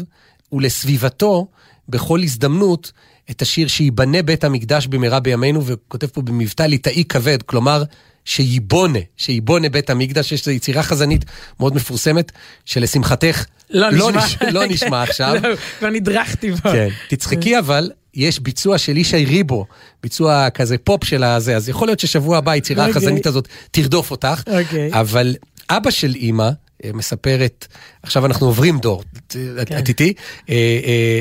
ולסביבתו 0.51 1.47
בכל 1.89 2.19
הזדמנות 2.23 2.91
את 3.31 3.41
השיר 3.41 3.67
שייבנה 3.67 4.21
בית 4.21 4.43
המקדש 4.43 4.87
במהרה 4.87 5.19
בימינו, 5.19 5.65
וכותב 5.65 6.07
פה 6.07 6.21
במבטא 6.21 6.63
ליטאי 6.63 7.03
כבד, 7.09 7.41
כלומר, 7.41 7.83
שייבונה, 8.25 8.99
שייבונה 9.17 9.69
בית 9.69 9.89
המקדש, 9.89 10.31
יש 10.31 10.41
איזו 10.41 10.51
יצירה 10.51 10.83
חזנית 10.83 11.25
מאוד 11.59 11.75
מפורסמת, 11.75 12.31
שלשמחתך 12.65 13.45
לא 13.69 13.89
לא, 13.89 14.11
נשמע. 14.11 14.25
נש... 14.25 14.37
לא 14.51 14.65
נשמע 14.65 15.03
עכשיו. 15.09 15.35
לא, 15.43 15.49
כבר 15.79 15.89
נדרכתי 15.89 16.51
בו. 16.51 16.57
כן. 16.71 16.89
תצחקי 17.09 17.59
אבל, 17.59 17.91
יש 18.13 18.39
ביצוע 18.39 18.77
של 18.77 18.97
ישי 18.97 19.25
ריבו, 19.25 19.65
ביצוע 20.03 20.49
כזה 20.49 20.77
פופ 20.77 21.03
של 21.03 21.23
הזה, 21.23 21.55
אז 21.55 21.69
יכול 21.69 21.87
להיות 21.87 21.99
ששבוע 21.99 22.37
הבא 22.37 22.51
היצירה 22.51 22.87
אוקיי. 22.87 22.99
החזנית 22.99 23.25
הזאת 23.25 23.47
תרדוף 23.71 24.11
אותך. 24.11 24.43
אוקיי. 24.47 24.89
אבל 24.93 25.35
אבא 25.69 25.91
של 25.91 26.15
אימא 26.15 26.49
מספרת, 26.93 27.67
עכשיו 28.03 28.25
אנחנו 28.25 28.45
עוברים 28.47 28.79
דור, 28.79 29.03
את- 29.27 29.35
כן. 29.65 29.77
את 29.79 29.89
איתי? 29.89 30.13
אה, 30.49 30.55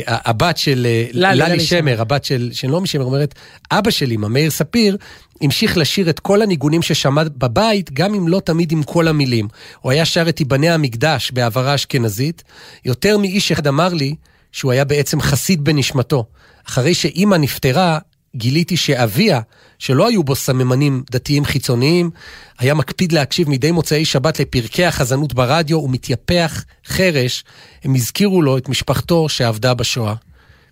אה, 0.08 0.16
הבת 0.24 0.56
של 0.56 0.86
אה, 0.86 1.06
ללי, 1.12 1.60
שמר. 1.60 2.00
הבת 2.00 2.24
של 2.24 2.50
נעמי 2.64 2.86
שמר, 2.86 3.04
אומרת, 3.04 3.34
אבא 3.70 3.90
של 3.90 4.10
אימא, 4.10 4.28
מאיר 4.28 4.50
ספיר, 4.50 4.96
המשיך 5.40 5.76
לשיר 5.76 6.10
את 6.10 6.20
כל 6.20 6.42
הניגונים 6.42 6.82
ששמע 6.82 7.22
בבית, 7.24 7.92
גם 7.92 8.14
אם 8.14 8.28
לא 8.28 8.40
תמיד 8.40 8.72
עם 8.72 8.82
כל 8.82 9.08
המילים. 9.08 9.48
הוא 9.80 9.92
היה 9.92 10.04
שר 10.04 10.28
את 10.28 10.40
ייבנה 10.40 10.74
המקדש 10.74 11.30
בעברה 11.30 11.74
אשכנזית. 11.74 12.42
יותר 12.84 13.18
מאיש 13.18 13.52
אחד 13.52 13.66
אמר 13.66 13.94
לי 13.94 14.14
שהוא 14.52 14.72
היה 14.72 14.84
בעצם 14.84 15.20
חסיד 15.20 15.64
בנשמתו. 15.64 16.24
אחרי 16.68 16.94
שאימא 16.94 17.36
נפטרה, 17.36 17.98
גיליתי 18.36 18.76
שאביה, 18.76 19.40
שלא 19.78 20.08
היו 20.08 20.24
בו 20.24 20.34
סממנים 20.34 21.02
דתיים 21.10 21.44
חיצוניים, 21.44 22.10
היה 22.58 22.74
מקפיד 22.74 23.12
להקשיב 23.12 23.50
מדי 23.50 23.70
מוצאי 23.70 24.04
שבת 24.04 24.40
לפרקי 24.40 24.84
החזנות 24.84 25.34
ברדיו 25.34 25.78
ומתייפח 25.78 26.64
חרש. 26.86 27.44
הם 27.84 27.94
הזכירו 27.94 28.42
לו 28.42 28.58
את 28.58 28.68
משפחתו 28.68 29.28
שעבדה 29.28 29.74
בשואה. 29.74 30.14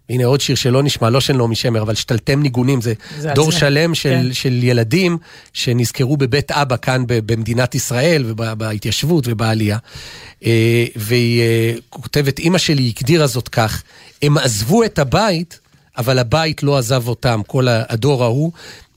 הנה 0.08 0.24
עוד 0.24 0.40
שיר 0.40 0.56
שלא 0.56 0.82
נשמע, 0.82 1.10
לא 1.10 1.20
של 1.20 1.36
נעמי 1.36 1.54
שמר, 1.54 1.82
אבל 1.82 1.94
שתלתם 1.94 2.42
ניגונים, 2.42 2.80
זה, 2.80 2.94
זה 3.18 3.32
דור 3.34 3.52
זה. 3.52 3.58
שלם 3.58 3.94
של, 3.94 4.10
כן. 4.10 4.32
של 4.32 4.64
ילדים 4.64 5.18
שנזכרו 5.52 6.16
בבית 6.16 6.50
אבא 6.50 6.76
כאן 6.76 7.04
במדינת 7.06 7.74
ישראל 7.74 8.24
ובהתיישבות 8.26 9.24
ובעלייה. 9.28 9.78
אה, 10.44 10.84
והיא 10.96 11.40
אה, 11.40 11.74
כותבת, 11.90 12.38
אימא 12.38 12.58
שלי 12.58 12.92
הגדירה 12.96 13.26
זאת 13.26 13.48
כך, 13.48 13.82
הם 14.22 14.38
עזבו 14.38 14.84
את 14.84 14.98
הבית, 14.98 15.60
אבל 15.98 16.18
הבית 16.18 16.62
לא 16.62 16.78
עזב 16.78 17.08
אותם, 17.08 17.40
כל 17.46 17.66
הדור 17.68 18.24
ההוא. 18.24 18.52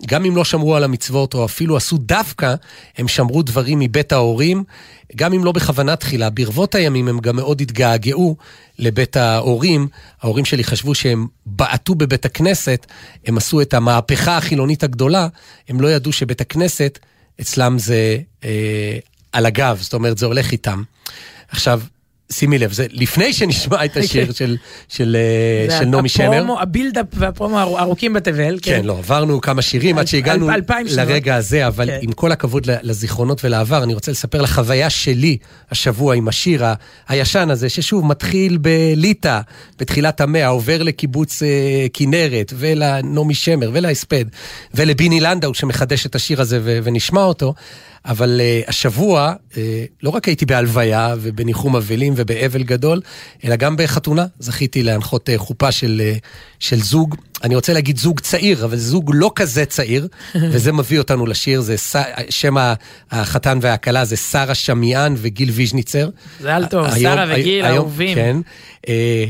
גם 0.07 0.25
אם 0.25 0.35
לא 0.35 0.43
שמרו 0.45 0.75
על 0.75 0.83
המצוות, 0.83 1.33
או 1.33 1.45
אפילו 1.45 1.77
עשו 1.77 1.97
דווקא, 1.97 2.55
הם 2.97 3.07
שמרו 3.07 3.41
דברים 3.41 3.79
מבית 3.79 4.11
ההורים, 4.11 4.63
גם 5.15 5.33
אם 5.33 5.45
לא 5.45 5.51
בכוונה 5.51 5.95
תחילה. 5.95 6.29
ברבות 6.29 6.75
הימים 6.75 7.07
הם 7.07 7.19
גם 7.19 7.35
מאוד 7.35 7.61
התגעגעו 7.61 8.35
לבית 8.79 9.17
ההורים. 9.17 9.87
ההורים 10.21 10.45
שלי 10.45 10.63
חשבו 10.63 10.95
שהם 10.95 11.27
בעטו 11.45 11.95
בבית 11.95 12.25
הכנסת, 12.25 12.85
הם 13.25 13.37
עשו 13.37 13.61
את 13.61 13.73
המהפכה 13.73 14.37
החילונית 14.37 14.83
הגדולה, 14.83 15.27
הם 15.69 15.81
לא 15.81 15.87
ידעו 15.87 16.11
שבית 16.11 16.41
הכנסת, 16.41 16.99
אצלם 17.41 17.79
זה 17.79 18.17
אה, 18.43 18.97
על 19.31 19.45
הגב, 19.45 19.77
זאת 19.81 19.93
אומרת, 19.93 20.17
זה 20.17 20.25
הולך 20.25 20.51
איתם. 20.51 20.83
עכשיו, 21.49 21.81
שימי 22.31 22.57
לב, 22.59 22.73
זה 22.73 22.85
לפני 22.91 23.33
שנשמע 23.33 23.85
את 23.85 23.97
השיר 23.97 24.31
של, 24.33 24.57
של, 24.89 25.15
אה, 25.19 25.69
זה 25.69 25.77
של 25.79 25.85
נעמי 25.85 26.09
שמר. 26.09 26.25
הפרומו, 26.33 26.59
הבילדאפ 26.61 27.05
והפרומו 27.13 27.59
הארו- 27.59 27.79
ארוכים 27.79 28.13
בתבל. 28.13 28.59
כן, 28.61 28.81
לא, 28.85 28.97
עברנו 28.97 29.41
כמה 29.41 29.61
שירים 29.61 29.97
עד 29.97 30.07
שהגענו 30.07 30.49
אל-. 30.51 30.61
לרגע 30.95 31.35
הזה, 31.35 31.67
אבל 31.67 31.85
כן. 31.85 31.97
עם 32.01 32.11
כל 32.11 32.31
הכבוד 32.31 32.67
לזיכרונות 32.83 33.45
ולעבר, 33.45 33.83
אני 33.83 33.93
רוצה 33.93 34.11
לספר 34.11 34.41
לחוויה 34.41 34.89
שלי 34.89 35.37
השבוע 35.71 36.15
עם 36.15 36.27
השיר 36.27 36.63
הישן 37.07 37.49
הזה, 37.49 37.69
ששוב 37.69 38.05
מתחיל 38.05 38.57
בליטא, 38.57 39.39
בתחילת 39.79 40.21
המאה, 40.21 40.47
עובר 40.47 40.83
לקיבוץ 40.83 41.43
אה, 41.43 41.47
כנרת, 41.93 42.53
ולנעמי 42.57 43.33
שמר, 43.33 43.69
ולהספד, 43.73 44.25
ולביני 44.73 45.19
לנדאו 45.19 45.53
שמחדש 45.53 46.05
את 46.05 46.15
השיר 46.15 46.41
הזה 46.41 46.59
ו- 46.63 46.79
ונשמע 46.83 47.21
אותו. 47.23 47.53
אבל 48.05 48.41
uh, 48.41 48.69
השבוע, 48.69 49.33
uh, 49.51 49.55
לא 50.03 50.09
רק 50.09 50.25
הייתי 50.25 50.45
בהלוויה 50.45 51.15
ובניחום 51.21 51.75
אבלים 51.75 52.13
ובאבל 52.15 52.63
גדול, 52.63 53.01
אלא 53.43 53.55
גם 53.55 53.77
בחתונה. 53.77 54.25
זכיתי 54.39 54.83
להנחות 54.83 55.29
uh, 55.29 55.37
חופה 55.37 55.71
של, 55.71 56.01
uh, 56.15 56.19
של 56.59 56.81
זוג, 56.81 57.15
אני 57.43 57.55
רוצה 57.55 57.73
להגיד 57.73 57.97
זוג 57.97 58.19
צעיר, 58.19 58.65
אבל 58.65 58.77
זוג 58.77 59.11
לא 59.13 59.31
כזה 59.35 59.65
צעיר, 59.65 60.07
וזה 60.51 60.71
מביא 60.71 60.99
אותנו 60.99 61.25
לשיר, 61.25 61.61
זה 61.61 61.77
ס... 61.77 61.95
שם 62.29 62.55
החתן 63.11 63.59
והכלה 63.61 64.05
זה 64.05 64.17
שרה 64.17 64.55
שמיען 64.55 65.15
וגיל 65.17 65.49
ויז'ניצר. 65.49 66.09
זה 66.39 66.55
על 66.55 66.65
טוב, 66.65 66.87
שרה 66.99 67.25
וגיל, 67.35 67.65
אהובים. 67.65 68.15
כן. 68.15 68.37
אה, 68.87 69.25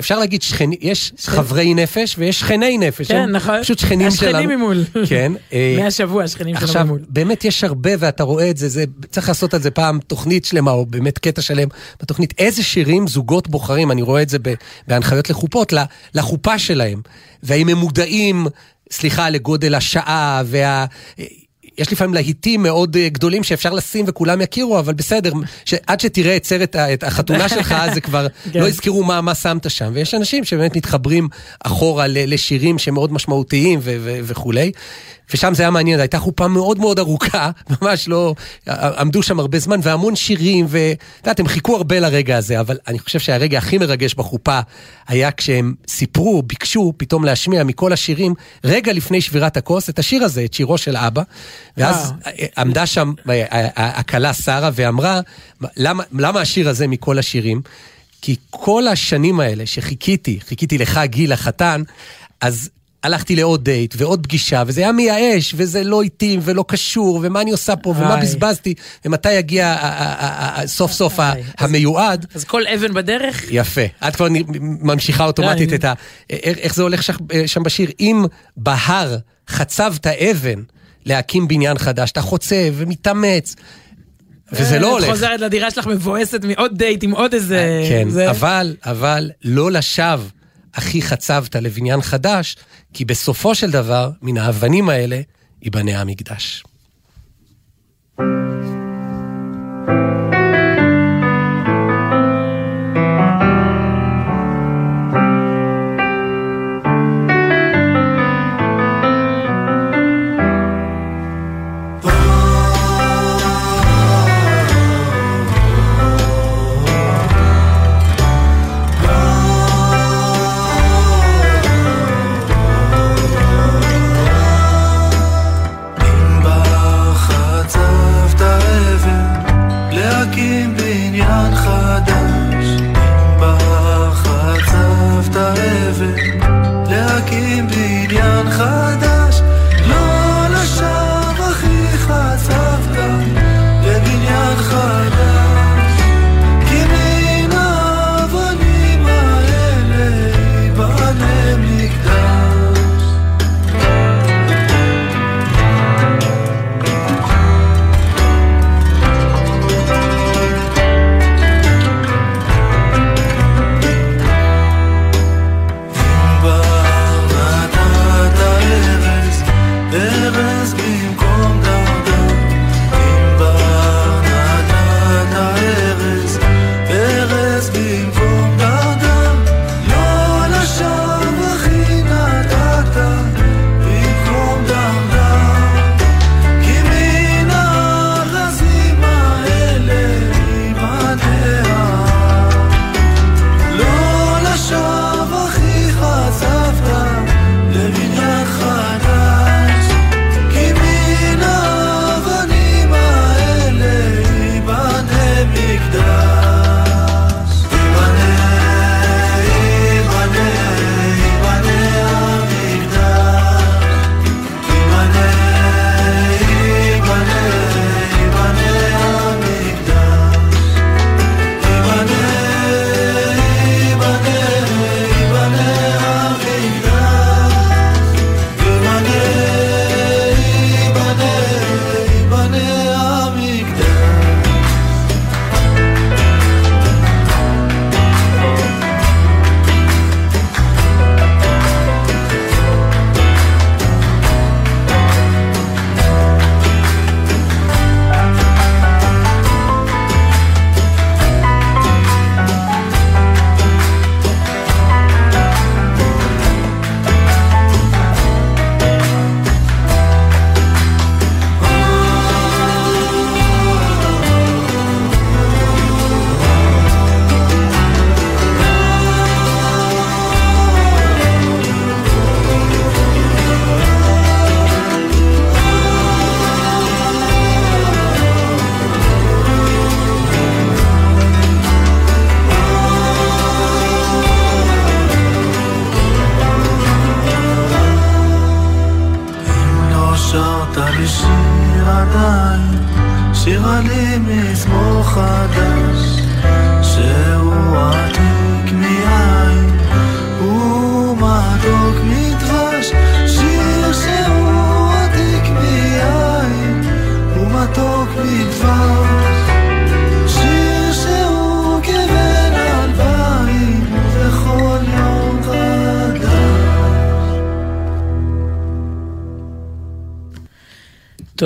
אפשר 0.00 0.18
להגיד 0.18 0.42
שכני, 0.42 0.76
יש 0.80 1.12
חברי 1.18 1.74
נפש 1.74 2.14
ויש 2.18 2.40
שכני 2.40 2.78
נפש. 2.78 3.08
כן, 3.08 3.30
נכון. 3.30 3.62
פשוט 3.62 3.78
שכנים 3.78 4.10
שלנו. 4.10 4.38
השכנים 4.38 4.58
ממול. 4.58 4.84
כן. 5.08 5.32
אה, 5.52 5.76
מהשבוע, 5.82 6.24
השכנים 6.24 6.54
שלנו 6.54 6.66
עכשיו, 6.66 6.84
ממול. 6.84 7.00
באמת 7.08 7.44
יש 7.44 7.64
הרבה 7.64 7.90
ואתה 7.98 8.22
רואה 8.22 8.50
את 8.50 8.56
זה, 8.56 8.68
זה, 8.68 8.84
צריך 9.10 9.28
לעשות 9.28 9.54
על 9.54 9.60
זה 9.60 9.70
פעם 9.70 9.98
תוכנית 10.06 10.44
שלמה, 10.44 10.70
או 10.70 10.86
באמת 10.86 11.18
קטע 11.18 11.42
שלם 11.42 11.68
בתוכנית, 12.02 12.34
איזה 12.38 12.62
שירים 12.62 13.08
זוגות 13.08 13.48
בוחרים, 13.48 13.90
אני 13.90 14.02
רואה 14.02 14.22
את 14.22 14.28
זה 14.28 14.38
בהנחיות 14.88 15.30
לחופות, 15.30 15.72
לחופה 16.14 16.58
שלהם, 16.58 17.00
והאם 17.42 17.68
הם 17.68 17.76
מודעים, 17.76 18.46
סליחה, 18.90 19.30
לגודל 19.30 19.74
השעה, 19.74 20.42
וה... 20.46 20.84
יש 21.78 21.92
לפעמים 21.92 22.14
להיטים 22.14 22.62
מאוד 22.62 22.96
אה, 22.96 23.08
גדולים 23.08 23.44
שאפשר 23.44 23.70
לשים 23.70 24.04
וכולם 24.08 24.40
יכירו, 24.40 24.78
אבל 24.78 24.94
בסדר, 24.94 25.32
עד 25.86 26.00
שתראה 26.00 26.36
את 26.36 26.44
סרט 26.44 26.76
את 26.76 27.02
החתונה 27.02 27.48
שלך, 27.54 27.74
זה 27.94 28.00
כבר 28.00 28.26
כן. 28.52 28.60
לא 28.60 28.68
יזכרו 28.68 29.04
מה, 29.04 29.20
מה 29.20 29.34
שמת 29.34 29.70
שם. 29.70 29.90
ויש 29.94 30.14
אנשים 30.14 30.44
שבאמת 30.44 30.76
מתחברים 30.76 31.28
אחורה 31.64 32.04
לשירים 32.08 32.78
שמאוד 32.78 33.12
משמעותיים 33.12 33.80
וכולי. 34.24 34.72
ושם 35.34 35.54
זה 35.54 35.62
היה 35.62 35.70
מעניין, 35.70 35.96
זו 35.96 36.02
הייתה 36.02 36.18
חופה 36.18 36.48
מאוד 36.48 36.78
מאוד 36.78 36.98
ארוכה, 36.98 37.50
ממש 37.80 38.08
לא, 38.08 38.34
עמדו 38.98 39.22
שם 39.22 39.40
הרבה 39.40 39.58
זמן, 39.58 39.80
והמון 39.82 40.16
שירים, 40.16 40.66
ואת 40.68 40.98
יודעת, 41.18 41.40
הם 41.40 41.48
חיכו 41.48 41.76
הרבה 41.76 42.00
לרגע 42.00 42.36
הזה, 42.36 42.60
אבל 42.60 42.78
אני 42.86 42.98
חושב 42.98 43.18
שהרגע 43.18 43.58
הכי 43.58 43.78
מרגש 43.78 44.14
בחופה 44.14 44.60
היה 45.08 45.30
כשהם 45.30 45.74
סיפרו, 45.88 46.42
ביקשו 46.42 46.92
פתאום 46.96 47.24
להשמיע 47.24 47.64
מכל 47.64 47.92
השירים, 47.92 48.34
רגע 48.64 48.92
לפני 48.92 49.20
שבירת 49.20 49.56
הכוס, 49.56 49.88
את 49.88 49.98
השיר 49.98 50.24
הזה, 50.24 50.44
את 50.44 50.54
שירו 50.54 50.78
של 50.78 50.96
אבא, 50.96 51.22
ואז 51.76 52.12
עמדה 52.58 52.86
שם 52.86 53.12
הכלה 53.76 54.34
שרה 54.34 54.70
ואמרה, 54.74 55.20
למה, 55.76 56.02
למה 56.12 56.40
השיר 56.40 56.68
הזה 56.68 56.86
מכל 56.86 57.18
השירים? 57.18 57.62
כי 58.22 58.36
כל 58.50 58.88
השנים 58.88 59.40
האלה 59.40 59.66
שחיכיתי, 59.66 60.40
חיכיתי 60.48 60.78
לך, 60.78 61.00
גיל 61.04 61.32
החתן, 61.32 61.82
אז 62.40 62.70
הלכתי 63.04 63.36
לעוד 63.36 63.64
דייט 63.64 63.94
ועוד 63.98 64.22
פגישה, 64.26 64.62
וזה 64.66 64.80
היה 64.80 64.92
מייאש, 64.92 65.54
וזה 65.56 65.84
לא 65.84 66.02
התאים 66.02 66.40
ולא 66.42 66.64
קשור, 66.68 67.20
ומה 67.22 67.40
אני 67.40 67.50
עושה 67.50 67.76
פה, 67.76 67.90
ומה. 67.90 68.16
בזבזתי, 68.16 68.74
ומתי 69.04 69.32
יגיע 69.32 69.76
סוף 70.66 70.92
סוף. 70.92 71.18
המיועד. 71.58 72.26
אז 72.34 72.44
כל 72.44 72.62
אבן 72.66 72.94
בדרך, 72.94 73.42
יפה. 73.50 73.80
את 74.08 74.16
כבר 74.16 74.26
ממשיכה 74.60 75.24
אוטומטית 75.24 75.72
את 75.72 75.84
ה... 75.84 75.92
איך 76.30 76.74
זה 76.74 76.82
הולך 76.82 77.02
שם- 77.02 77.14
שם 77.46 77.62
בשיר? 77.62 77.90
אם 78.00 78.24
בהר 78.56 79.16
חצבת 79.48 80.06
אבן 80.06 80.62
להקים 81.06 81.48
בניין 81.48 81.78
חדש, 81.78 82.10
אתה 82.10 82.20
חוצה 82.20 82.68
ומתאמץ, 82.74 83.56
וזה 84.52 84.78
לא 84.78 84.86
את 84.86 84.92
הולך. 84.92 85.10
חוזרת 85.10 85.40
לדירה 85.40 85.70
שלך 85.70 85.86
מבואסת 85.86 86.44
מעוד 86.44 86.78
דייט 86.78 87.02
עם 87.02 87.10
עוד 87.10 87.34
איזה... 87.34 87.84
כן, 87.88 88.08
זה- 88.10 88.30
אבל, 88.30 88.76
אבל 88.84 89.30
לא 89.44 89.72
לשווא 89.72 90.24
הכי 90.74 91.02
חצבת 91.02 91.56
לבניין 91.56 92.02
חדש, 92.02 92.56
כי 92.92 93.04
בסופו 93.04 93.54
של 93.54 93.70
דבר, 93.70 94.10
מן 94.22 94.38
האבנים 94.38 94.88
האלה, 94.88 95.20
ייבנה 95.62 96.00
המקדש. 96.00 96.64
אם 98.18 100.31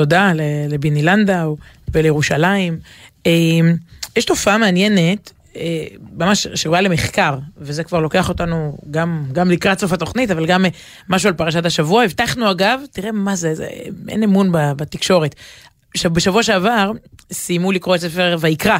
תודה 0.06 0.32
לביני 0.68 1.02
לנדאו 1.02 1.56
ולירושלים. 1.92 2.78
אה, 3.26 3.32
יש 4.16 4.24
תופעה 4.24 4.58
מעניינת, 4.58 5.32
אה, 5.56 5.86
ממש 6.12 6.46
שראויה 6.54 6.80
למחקר, 6.80 7.38
וזה 7.58 7.84
כבר 7.84 8.00
לוקח 8.00 8.28
אותנו 8.28 8.78
גם, 8.90 9.24
גם 9.32 9.50
לקראת 9.50 9.78
סוף 9.78 9.92
התוכנית, 9.92 10.30
אבל 10.30 10.46
גם 10.46 10.64
אה, 10.64 10.70
משהו 11.08 11.28
על 11.28 11.34
פרשת 11.34 11.66
השבוע. 11.66 12.04
הבטחנו 12.04 12.50
אגב, 12.50 12.80
תראה 12.92 13.12
מה 13.12 13.36
זה, 13.36 13.54
זה 13.54 13.68
אין 14.08 14.22
אמון 14.22 14.48
בתקשורת. 14.52 15.34
בשבוע 16.12 16.42
שעבר 16.42 16.90
סיימו 17.32 17.72
לקרוא 17.72 17.94
את 17.94 18.00
ספר 18.00 18.36
ויקרא. 18.40 18.78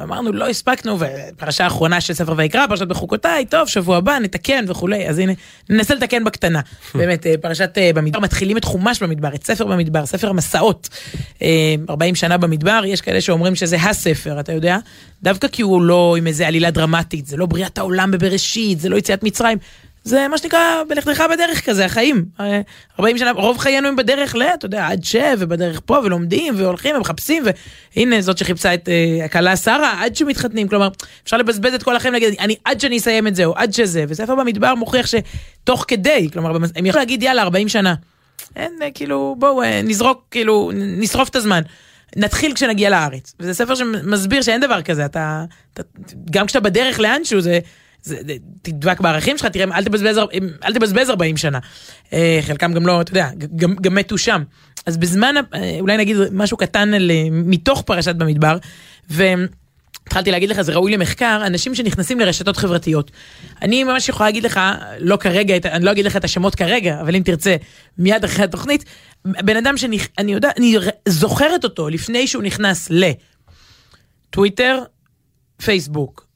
ואמרנו, 0.00 0.32
לא 0.32 0.48
הספקנו, 0.48 0.98
ופרשה 1.00 1.64
האחרונה 1.64 2.00
של 2.00 2.14
ספר 2.14 2.34
ויקרא, 2.36 2.66
פרשת 2.66 2.86
בחוקותיי, 2.86 3.44
טוב, 3.46 3.68
שבוע 3.68 3.96
הבא 3.96 4.18
נתקן 4.18 4.64
וכולי, 4.68 5.08
אז 5.08 5.18
הנה, 5.18 5.32
ננסה 5.70 5.94
לתקן 5.94 6.24
בקטנה. 6.24 6.60
באמת, 6.94 7.26
אה, 7.26 7.34
פרשת 7.40 7.78
אה, 7.78 7.90
במדבר, 7.94 8.20
מתחילים 8.20 8.56
את 8.56 8.64
חומש 8.64 9.02
במדבר, 9.02 9.34
את 9.34 9.46
ספר 9.46 9.66
במדבר, 9.66 10.06
ספר 10.06 10.30
המסעות. 10.30 10.88
אה, 11.42 11.74
40 11.90 12.14
שנה 12.14 12.36
במדבר, 12.36 12.82
יש 12.86 13.00
כאלה 13.00 13.20
שאומרים 13.20 13.54
שזה 13.54 13.76
הספר, 13.76 14.40
אתה 14.40 14.52
יודע? 14.52 14.78
דווקא 15.22 15.48
כי 15.48 15.62
הוא 15.62 15.82
לא 15.82 16.16
עם 16.18 16.26
איזה 16.26 16.46
עלילה 16.46 16.70
דרמטית, 16.70 17.26
זה 17.26 17.36
לא 17.36 17.46
בריאת 17.46 17.78
העולם 17.78 18.10
בבראשית, 18.10 18.80
זה 18.80 18.88
לא 18.88 18.96
יציאת 18.96 19.22
מצרים. 19.22 19.58
זה 20.04 20.28
מה 20.28 20.38
שנקרא 20.38 20.82
בלכתך 20.88 21.24
בדרך 21.32 21.66
כזה, 21.66 21.84
החיים. 21.84 22.24
אה, 22.40 22.60
40 22.98 23.18
שנה, 23.18 23.30
רוב 23.30 23.58
חיינו 23.58 23.88
הם 23.88 23.96
בדרך 23.96 24.34
ל, 24.34 24.42
אתה 24.42 24.66
יודע, 24.66 24.86
עד 24.86 25.04
שב, 25.04 25.36
ובדרך 25.38 25.80
פה, 25.84 25.98
ולומדים, 26.04 26.54
והולכים, 26.56 26.96
ומחפשים, 26.96 27.42
והנה 27.96 28.20
זאת 28.20 28.38
שחיפשה 28.38 28.74
את 28.74 28.88
אה, 28.88 29.24
הכלה 29.24 29.56
שרה, 29.56 30.04
עד 30.04 30.16
שמתחתנים, 30.16 30.68
כלומר, 30.68 30.88
אפשר 31.24 31.36
לבזבז 31.36 31.74
את 31.74 31.82
כל 31.82 31.96
החיים, 31.96 32.12
להגיד, 32.14 32.34
אני 32.40 32.56
עד 32.64 32.80
שאני 32.80 32.98
אסיים 32.98 33.26
את 33.26 33.36
זה, 33.36 33.44
או 33.44 33.54
עד 33.56 33.72
שזה, 33.72 34.04
וספר 34.08 34.34
במדבר 34.34 34.74
מוכיח 34.74 35.06
שתוך 35.06 35.84
כדי, 35.88 36.28
כלומר, 36.32 36.50
הם 36.76 36.86
יכולים 36.86 36.94
להגיד, 36.94 37.22
יאללה, 37.22 37.42
40 37.42 37.68
שנה. 37.68 37.94
אין, 38.56 38.72
אה, 38.82 38.90
כאילו, 38.90 39.36
בואו, 39.38 39.62
אה, 39.62 39.82
נזרוק, 39.82 40.24
כאילו, 40.30 40.70
נשרוף 40.74 41.28
את 41.28 41.36
הזמן. 41.36 41.60
נתחיל 42.16 42.54
כשנגיע 42.54 42.90
לארץ. 42.90 43.34
וזה 43.40 43.54
ספר 43.54 43.74
שמסביר 43.74 44.42
שאין 44.42 44.60
דבר 44.60 44.82
כזה, 44.82 45.04
אתה, 45.04 45.44
אתה 45.72 45.82
גם 46.30 46.46
כשאתה 46.46 46.60
בדרך 46.60 47.00
לאנשהו, 47.00 47.40
זה, 47.40 47.58
זה, 48.02 48.16
זה, 48.26 48.34
תדבק 48.62 49.00
בערכים 49.00 49.38
שלך, 49.38 49.46
תראה, 49.46 49.76
אל 49.76 49.84
תבזבז, 49.84 50.18
אל 50.64 50.74
תבזבז 50.74 51.10
40 51.10 51.36
שנה. 51.36 51.58
אה, 52.12 52.38
חלקם 52.42 52.72
גם 52.72 52.86
לא, 52.86 53.00
אתה 53.00 53.10
יודע, 53.10 53.28
גם, 53.56 53.74
גם 53.74 53.94
מתו 53.94 54.18
שם. 54.18 54.42
אז 54.86 54.96
בזמן, 54.96 55.34
אה, 55.54 55.76
אולי 55.80 55.96
נגיד 55.96 56.16
משהו 56.32 56.56
קטן 56.56 56.94
על, 56.94 57.10
אה, 57.10 57.28
מתוך 57.30 57.82
פרשת 57.82 58.14
במדבר, 58.14 58.56
ו... 59.10 59.24
התחלתי 60.06 60.30
להגיד 60.30 60.50
לך, 60.50 60.60
זה 60.60 60.72
ראוי 60.72 60.92
למחקר, 60.92 61.42
אנשים 61.46 61.74
שנכנסים 61.74 62.20
לרשתות 62.20 62.56
חברתיות. 62.56 63.10
אני 63.62 63.84
ממש 63.84 64.08
יכולה 64.08 64.28
להגיד 64.28 64.44
לך, 64.44 64.60
לא 64.98 65.16
כרגע, 65.16 65.54
אני 65.64 65.84
לא 65.84 65.92
אגיד 65.92 66.04
לך 66.04 66.16
את 66.16 66.24
השמות 66.24 66.54
כרגע, 66.54 67.00
אבל 67.00 67.16
אם 67.16 67.22
תרצה, 67.22 67.56
מיד 67.98 68.24
אחרי 68.24 68.44
התוכנית, 68.44 68.84
בן 69.24 69.56
אדם 69.56 69.76
שאני 69.76 69.98
אני 70.18 70.32
יודע, 70.32 70.50
אני 70.56 70.76
זוכרת 71.08 71.64
אותו 71.64 71.88
לפני 71.88 72.26
שהוא 72.26 72.42
נכנס 72.42 72.88
לטוויטר, 74.30 74.82
פייסבוק, 75.62 76.26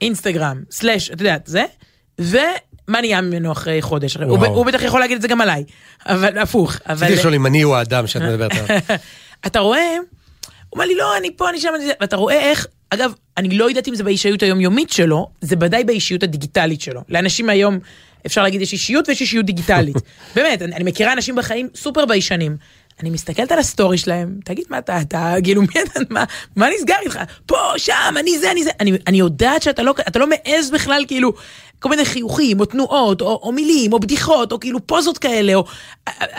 אינסטגרם, 0.00 0.62
סלאש, 0.70 1.10
אתה 1.10 1.22
יודע, 1.22 1.36
זה, 1.44 1.64
ומה 2.18 3.00
נהיה 3.00 3.20
ממנו 3.20 3.52
אחרי 3.52 3.82
חודש? 3.82 4.16
הוא, 4.16 4.38
ב- 4.38 4.42
וואו. 4.42 4.54
הוא 4.54 4.66
בטח 4.66 4.82
יכול 4.82 5.00
להגיד 5.00 5.16
את 5.16 5.22
זה 5.22 5.28
גם 5.28 5.40
עליי, 5.40 5.64
אבל 6.06 6.38
הפוך. 6.38 6.76
רציתי 6.88 7.12
לשאול 7.12 7.34
אם 7.34 7.46
אני 7.46 7.62
הוא 7.62 7.76
האדם 7.76 8.06
שאת 8.06 8.22
מדברת 8.22 8.52
עליו. 8.52 8.80
אתה 9.46 9.58
רואה, 9.58 9.96
הוא 9.98 10.56
אומר 10.72 10.84
לי, 10.84 10.94
לא, 10.94 11.16
אני 11.16 11.30
פה, 11.36 11.50
אני 11.50 11.60
שם, 11.60 11.68
אני 11.76 11.86
זה, 11.86 11.92
ואתה 12.00 12.16
רואה 12.16 12.40
איך, 12.40 12.66
אגב, 12.90 13.12
אני 13.36 13.58
לא 13.58 13.68
יודעת 13.68 13.88
אם 13.88 13.94
זה 13.94 14.04
באישיות 14.04 14.42
היומיומית 14.42 14.90
שלו, 14.90 15.28
זה 15.40 15.56
ודאי 15.60 15.84
באישיות 15.84 16.22
הדיגיטלית 16.22 16.80
שלו. 16.80 17.00
לאנשים 17.08 17.48
היום, 17.48 17.78
אפשר 18.26 18.42
להגיד, 18.42 18.60
יש 18.60 18.72
אישיות 18.72 19.08
ויש 19.08 19.20
אישיות 19.20 19.46
דיגיטלית. 19.46 19.96
באמת, 20.36 20.62
אני, 20.62 20.74
אני 20.74 20.84
מכירה 20.84 21.12
אנשים 21.12 21.36
בחיים 21.36 21.68
סופר 21.74 22.06
ביישנים. 22.06 22.56
אני 23.00 23.10
מסתכלת 23.10 23.52
על 23.52 23.58
הסטורי 23.58 23.98
שלהם, 23.98 24.40
תגיד 24.44 24.64
מה 24.70 24.78
אתה, 24.78 25.00
אתה, 25.00 25.34
כאילו, 25.44 25.62
מי 25.62 25.82
אתה, 25.82 26.00
מה, 26.10 26.24
מה 26.56 26.66
נסגר 26.76 26.94
איתך? 27.02 27.18
פה, 27.46 27.56
שם, 27.76 28.14
אני 28.16 28.38
זה, 28.38 28.50
אני 28.50 28.64
זה. 28.64 28.70
אני, 28.80 28.92
אני 29.06 29.18
יודעת 29.18 29.62
שאתה 29.62 29.82
לא, 29.82 29.94
אתה 30.08 30.18
לא 30.18 30.26
מעז 30.26 30.70
בכלל, 30.70 31.04
כאילו, 31.08 31.32
כל 31.78 31.88
מיני 31.88 32.04
חיוכים, 32.04 32.60
או 32.60 32.64
תנועות, 32.64 33.20
או, 33.20 33.40
או 33.42 33.52
מילים, 33.52 33.92
או 33.92 34.00
בדיחות, 34.00 34.52
או 34.52 34.60
כאילו 34.60 34.86
פוזות 34.86 35.18
כאלה, 35.18 35.54
או... 35.54 35.64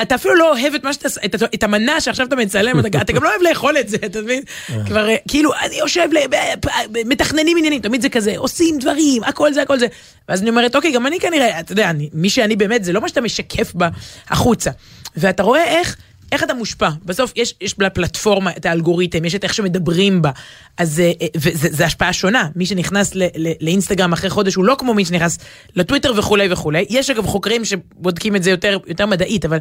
אתה 0.01 0.16
אפילו 0.16 0.36
לא 0.36 0.51
אוהב 0.51 0.74
את 0.74 0.84
מה 0.84 0.93
שאתה... 0.93 1.10
את, 1.26 1.36
את 1.53 1.64
המנה 1.64 2.01
שעכשיו 2.01 2.26
אתה 2.26 2.36
מצלם, 2.36 2.80
אתה, 2.80 3.01
אתה 3.01 3.14
גם 3.14 3.24
לא 3.24 3.30
אוהב 3.30 3.41
לאכול 3.41 3.78
את 3.78 3.89
זה, 3.89 3.97
אתה 4.05 4.22
מבין? 4.22 4.43
כבר, 4.86 5.10
אה, 5.10 5.16
כאילו, 5.28 5.51
אני 5.66 5.76
יושב, 5.76 6.10
ל- 6.12 6.99
מתכננים 7.05 7.57
עניינים, 7.57 7.82
תמיד 7.82 8.01
זה 8.01 8.10
כזה, 8.10 8.34
עושים 8.38 8.80
דברים, 8.80 9.24
הכל 9.24 9.53
זה, 9.53 9.62
הכל 9.62 9.80
זה. 9.80 9.88
ואז 10.30 10.41
אני 10.41 10.49
אומרת, 10.49 10.76
אוקיי, 10.76 10.91
גם 10.91 11.07
אני 11.07 11.20
כנראה, 11.20 11.60
אתה 11.60 11.72
יודע, 11.72 11.89
אני, 11.89 12.10
מי 12.14 12.30
שאני 12.30 12.55
באמת, 12.55 12.84
זה 12.84 12.93
לא 12.93 13.01
מה 13.01 13.10
שאתה 13.10 13.22
משקף 13.22 13.74
בה 13.74 13.89
החוצה. 14.30 14.72
ואתה 15.18 15.43
רואה 15.43 15.64
איך... 15.64 15.95
איך 16.32 16.43
אתה 16.43 16.53
מושפע? 16.53 16.89
בסוף 17.05 17.34
יש, 17.36 17.55
יש 17.61 17.75
לפלטפורמה 17.80 18.51
את 18.57 18.65
האלגוריתם, 18.65 19.25
יש 19.25 19.36
את 19.36 19.43
איך 19.43 19.53
שמדברים 19.53 20.21
בה, 20.21 20.32
אז 20.77 20.99
אה, 20.99 21.11
אה, 21.21 21.27
וזה 21.36 21.86
השפעה 21.86 22.13
שונה. 22.13 22.47
מי 22.55 22.65
שנכנס 22.65 23.15
ל, 23.15 23.23
ל, 23.23 23.51
לאינסטגרם 23.61 24.13
אחרי 24.13 24.30
חודש 24.30 24.55
הוא 24.55 24.65
לא 24.65 24.75
כמו 24.80 24.93
מי 24.93 25.05
שנכנס 25.05 25.38
לטוויטר 25.75 26.13
וכולי 26.17 26.47
וכולי. 26.51 26.86
יש 26.89 27.09
אגב 27.09 27.25
חוקרים 27.25 27.65
שבודקים 27.65 28.36
את 28.36 28.43
זה 28.43 28.49
יותר, 28.49 28.77
יותר 28.88 29.05
מדעית, 29.05 29.45
אבל 29.45 29.57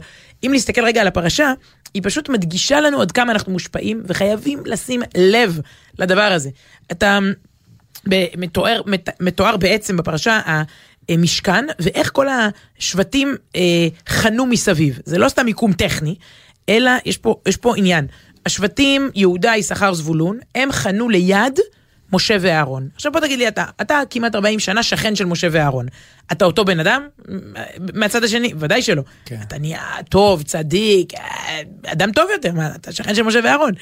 אם 0.46 0.50
נסתכל 0.54 0.84
רגע 0.84 1.00
על 1.00 1.06
הפרשה, 1.06 1.52
היא 1.94 2.02
פשוט 2.04 2.28
מדגישה 2.28 2.80
לנו 2.80 3.00
עד 3.00 3.12
כמה 3.12 3.32
אנחנו 3.32 3.52
מושפעים, 3.52 4.02
וחייבים 4.06 4.62
לשים 4.66 5.02
לב 5.16 5.60
לדבר 5.98 6.32
הזה. 6.32 6.50
אתה 6.92 7.18
ב- 8.08 8.26
מתואר, 8.36 8.80
מת- 8.86 9.20
מתואר 9.20 9.56
בעצם 9.56 9.96
בפרשה 9.96 10.40
המשכן, 11.08 11.64
ואיך 11.78 12.10
כל 12.12 12.26
השבטים 12.28 13.36
אה, 13.56 13.60
חנו 14.08 14.46
מסביב. 14.46 14.98
זה 15.04 15.18
לא 15.18 15.28
סתם 15.28 15.44
מיקום 15.44 15.72
טכני, 15.72 16.14
אלא 16.68 16.90
יש 17.04 17.16
פה, 17.16 17.36
יש 17.48 17.56
פה 17.56 17.76
עניין. 17.76 18.06
השבטים 18.46 19.10
יהודה, 19.14 19.56
יששכר, 19.56 19.94
זבולון, 19.94 20.38
הם 20.54 20.72
חנו 20.72 21.08
ליד 21.08 21.60
משה 22.12 22.36
ואהרון. 22.40 22.88
עכשיו 22.94 23.12
בוא 23.12 23.20
תגיד 23.20 23.38
לי 23.38 23.48
אתה, 23.48 23.64
אתה 23.80 24.00
כמעט 24.10 24.34
40 24.34 24.58
שנה 24.58 24.82
שכן 24.82 25.16
של 25.16 25.24
משה 25.24 25.48
ואהרון. 25.50 25.86
אתה 26.32 26.44
אותו 26.44 26.64
בן 26.64 26.80
אדם? 26.80 27.08
מהצד 27.94 28.24
השני, 28.24 28.52
ודאי 28.58 28.82
שלא. 28.82 29.02
כן. 29.24 29.38
אתה 29.48 29.58
נהיה 29.58 29.82
טוב, 30.08 30.42
צדיק, 30.42 31.14
אה, 31.14 31.60
אדם 31.86 32.12
טוב 32.12 32.30
יותר, 32.32 32.52
מה, 32.52 32.74
אתה 32.74 32.92
שכן 32.92 33.14
של 33.14 33.22
משה 33.22 33.40
ואהרון. 33.44 33.72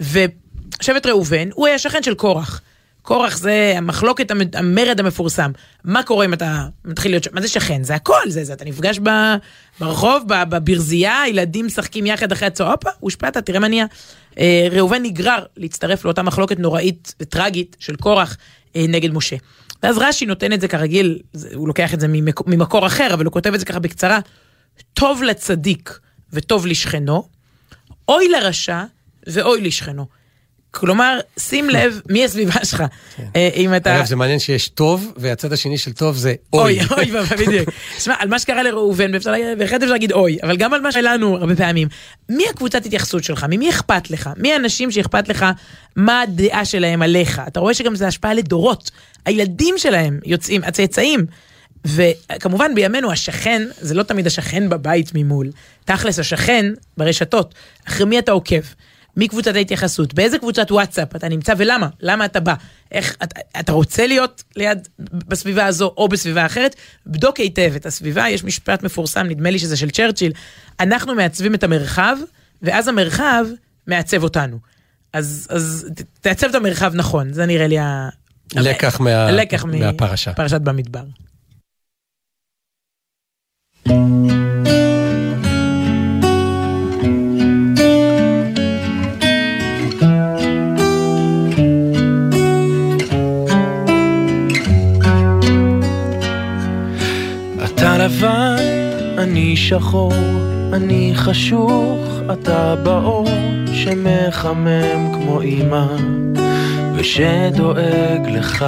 ושבט 0.00 1.06
ראובן, 1.06 1.48
הוא 1.54 1.66
היה 1.66 1.78
שכן 1.78 2.02
של 2.02 2.14
קורח. 2.14 2.60
קורח 3.06 3.36
זה 3.36 3.74
המחלוקת, 3.76 4.30
המ- 4.30 4.40
המרד 4.54 5.00
המפורסם. 5.00 5.50
מה 5.84 6.02
קורה 6.02 6.24
אם 6.24 6.32
אתה 6.32 6.66
מתחיל 6.84 7.12
להיות, 7.12 7.32
מה 7.32 7.40
זה 7.40 7.48
שכן? 7.48 7.82
זה 7.84 7.94
הכל, 7.94 8.20
זה, 8.28 8.44
זה 8.44 8.52
אתה 8.52 8.64
נפגש 8.64 8.98
ב, 9.02 9.08
ברחוב, 9.80 10.22
בברזייה, 10.28 11.22
ילדים 11.28 11.66
משחקים 11.66 12.06
יחד 12.06 12.32
אחרי 12.32 12.46
הצהר, 12.48 12.70
הופה, 12.70 12.90
הושפעת, 13.00 13.36
תראה 13.36 13.58
מה 13.58 13.68
נהיה. 13.68 13.86
אה, 14.38 14.68
ראובן 14.70 15.02
נגרר 15.02 15.44
להצטרף 15.56 16.04
לאותה 16.04 16.22
מחלוקת 16.22 16.58
נוראית 16.58 17.14
וטרגית 17.20 17.76
של 17.78 17.96
קורח 17.96 18.36
אה, 18.76 18.84
נגד 18.88 19.14
משה. 19.14 19.36
ואז 19.82 19.98
רש"י 19.98 20.26
נותן 20.26 20.52
את 20.52 20.60
זה 20.60 20.68
כרגיל, 20.68 21.18
זה, 21.32 21.48
הוא 21.54 21.68
לוקח 21.68 21.94
את 21.94 22.00
זה 22.00 22.08
ממקור, 22.08 22.46
ממקור 22.50 22.86
אחר, 22.86 23.14
אבל 23.14 23.24
הוא 23.24 23.32
כותב 23.32 23.54
את 23.54 23.60
זה 23.60 23.66
ככה 23.66 23.78
בקצרה, 23.78 24.18
טוב 24.94 25.22
לצדיק 25.22 25.98
וטוב 26.32 26.66
לשכנו, 26.66 27.28
אוי 28.08 28.28
לרשע 28.28 28.84
ואוי 29.26 29.60
לשכנו. 29.60 30.06
כלומר, 30.76 31.18
שים 31.38 31.70
לב 31.70 32.00
מי 32.08 32.24
הסביבה 32.24 32.64
שלך. 32.64 32.82
אה, 33.36 33.48
אם 33.54 33.74
אתה... 33.76 33.96
אגב, 33.96 34.06
זה 34.06 34.16
מעניין 34.16 34.38
שיש 34.38 34.68
טוב, 34.68 35.12
והצד 35.16 35.52
השני 35.52 35.78
של 35.78 35.92
טוב 35.92 36.16
זה 36.16 36.34
אוי, 36.52 36.78
אוי. 36.90 37.10
אוי, 37.12 37.46
בדיוק. 37.46 37.70
שמע, 37.98 38.14
על 38.18 38.28
מה 38.28 38.38
שקרה 38.38 38.62
לראובן, 38.62 39.12
בהחלט 39.58 39.82
אפשר 39.82 39.92
להגיד 39.92 40.12
אוי, 40.12 40.38
אבל 40.42 40.56
גם 40.56 40.74
על 40.74 40.80
מה 40.80 40.92
שלנו 40.92 41.36
הרבה 41.36 41.56
פעמים. 41.56 41.88
מי 42.28 42.44
הקבוצת 42.50 42.86
התייחסות 42.86 43.24
שלך? 43.24 43.46
ממי 43.48 43.70
אכפת 43.70 44.10
לך? 44.10 44.30
מי 44.36 44.52
האנשים 44.52 44.90
שאכפת 44.90 45.28
לך? 45.28 45.46
מה 45.96 46.20
הדעה 46.20 46.64
שלהם 46.64 47.02
עליך? 47.02 47.42
אתה 47.46 47.60
רואה 47.60 47.74
שגם 47.74 47.94
זה 47.94 48.06
השפעה 48.06 48.34
לדורות. 48.34 48.90
הילדים 49.26 49.74
שלהם 49.78 50.20
יוצאים, 50.24 50.64
הצאצאים. 50.64 51.26
וכמובן 51.84 52.74
בימינו 52.74 53.12
השכן, 53.12 53.62
זה 53.80 53.94
לא 53.94 54.02
תמיד 54.02 54.26
השכן 54.26 54.68
בבית 54.68 55.10
ממול. 55.14 55.50
תכלס 55.84 56.18
השכן 56.18 56.66
ברשתות. 56.96 57.54
אחרי 57.88 58.06
מי 58.06 58.18
אתה 58.18 58.32
עוקב? 58.32 58.62
מי 59.16 59.28
קבוצת 59.28 59.54
ההתייחסות? 59.54 60.14
באיזה 60.14 60.38
קבוצת 60.38 60.70
וואטסאפ 60.72 61.16
אתה 61.16 61.28
נמצא 61.28 61.54
ולמה? 61.58 61.88
למה 62.00 62.24
אתה 62.24 62.40
בא? 62.40 62.54
איך, 62.92 63.16
אתה, 63.22 63.40
אתה 63.60 63.72
רוצה 63.72 64.06
להיות 64.06 64.42
ליד, 64.56 64.88
בסביבה 64.98 65.66
הזו 65.66 65.94
או 65.96 66.08
בסביבה 66.08 66.46
אחרת? 66.46 66.76
בדוק 67.06 67.36
היטב 67.36 67.72
את 67.76 67.86
הסביבה, 67.86 68.28
יש 68.28 68.44
משפט 68.44 68.82
מפורסם, 68.82 69.26
נדמה 69.26 69.50
לי 69.50 69.58
שזה 69.58 69.76
של 69.76 69.90
צ'רצ'יל, 69.90 70.32
אנחנו 70.80 71.14
מעצבים 71.14 71.54
את 71.54 71.64
המרחב, 71.64 72.16
ואז 72.62 72.88
המרחב 72.88 73.44
מעצב 73.86 74.22
אותנו. 74.22 74.58
אז, 75.12 75.46
אז 75.50 75.86
תעצב 76.20 76.46
את 76.48 76.54
המרחב 76.54 76.92
נכון, 76.94 77.32
זה 77.32 77.46
נראה 77.46 77.66
לי 77.66 77.78
ה... 77.78 78.08
לקח 78.54 79.00
מה- 79.00 79.26
הלקח 79.26 79.64
מ- 79.64 79.78
מהפרשה. 79.80 80.32
פרשת 80.34 80.60
במדבר. 80.60 81.04
אתה 83.82 84.85
לבן, 98.06 98.56
אני 99.18 99.56
שחור, 99.56 100.12
אני 100.72 101.12
חשוך, 101.14 101.98
אתה 102.32 102.74
באור 102.82 103.28
שמחמם 103.72 105.12
כמו 105.12 105.42
אמא 105.42 105.86
ושדואג 106.94 108.28
לך. 108.28 108.66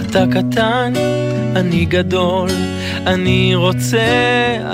אתה 0.00 0.24
קטן, 0.30 0.92
אני 1.56 1.84
גדול, 1.84 2.48
אני 3.06 3.54
רוצה, 3.54 4.06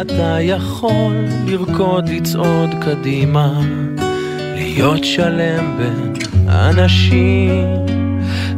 אתה 0.00 0.36
יכול 0.40 1.14
לרקוד, 1.46 2.08
לצעוד 2.08 2.70
קדימה, 2.80 3.60
להיות 4.54 5.04
שלם 5.04 5.78
בין 5.78 6.12
אנשים, 6.48 7.66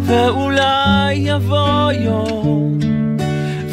ואולי 0.00 1.14
יבוא 1.14 1.92
יום 1.92 2.78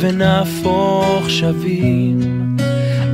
ונהפוך 0.01 1.29
שווים. 1.29 2.19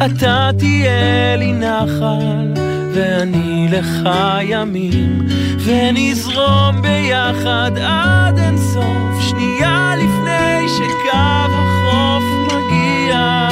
אתה 0.05 0.49
תהיה 0.57 1.35
לי 1.35 1.53
נחל, 1.53 2.53
ואני 2.93 3.67
לך 3.71 4.09
ימים, 4.41 5.27
ונזרום 5.65 6.81
ביחד 6.81 7.71
עד 7.81 8.37
אינסוף, 8.37 9.21
שנייה 9.21 9.93
לפני 9.95 10.67
שקו 10.69 11.17
החוף 11.53 12.23
מגיע. 12.47 13.47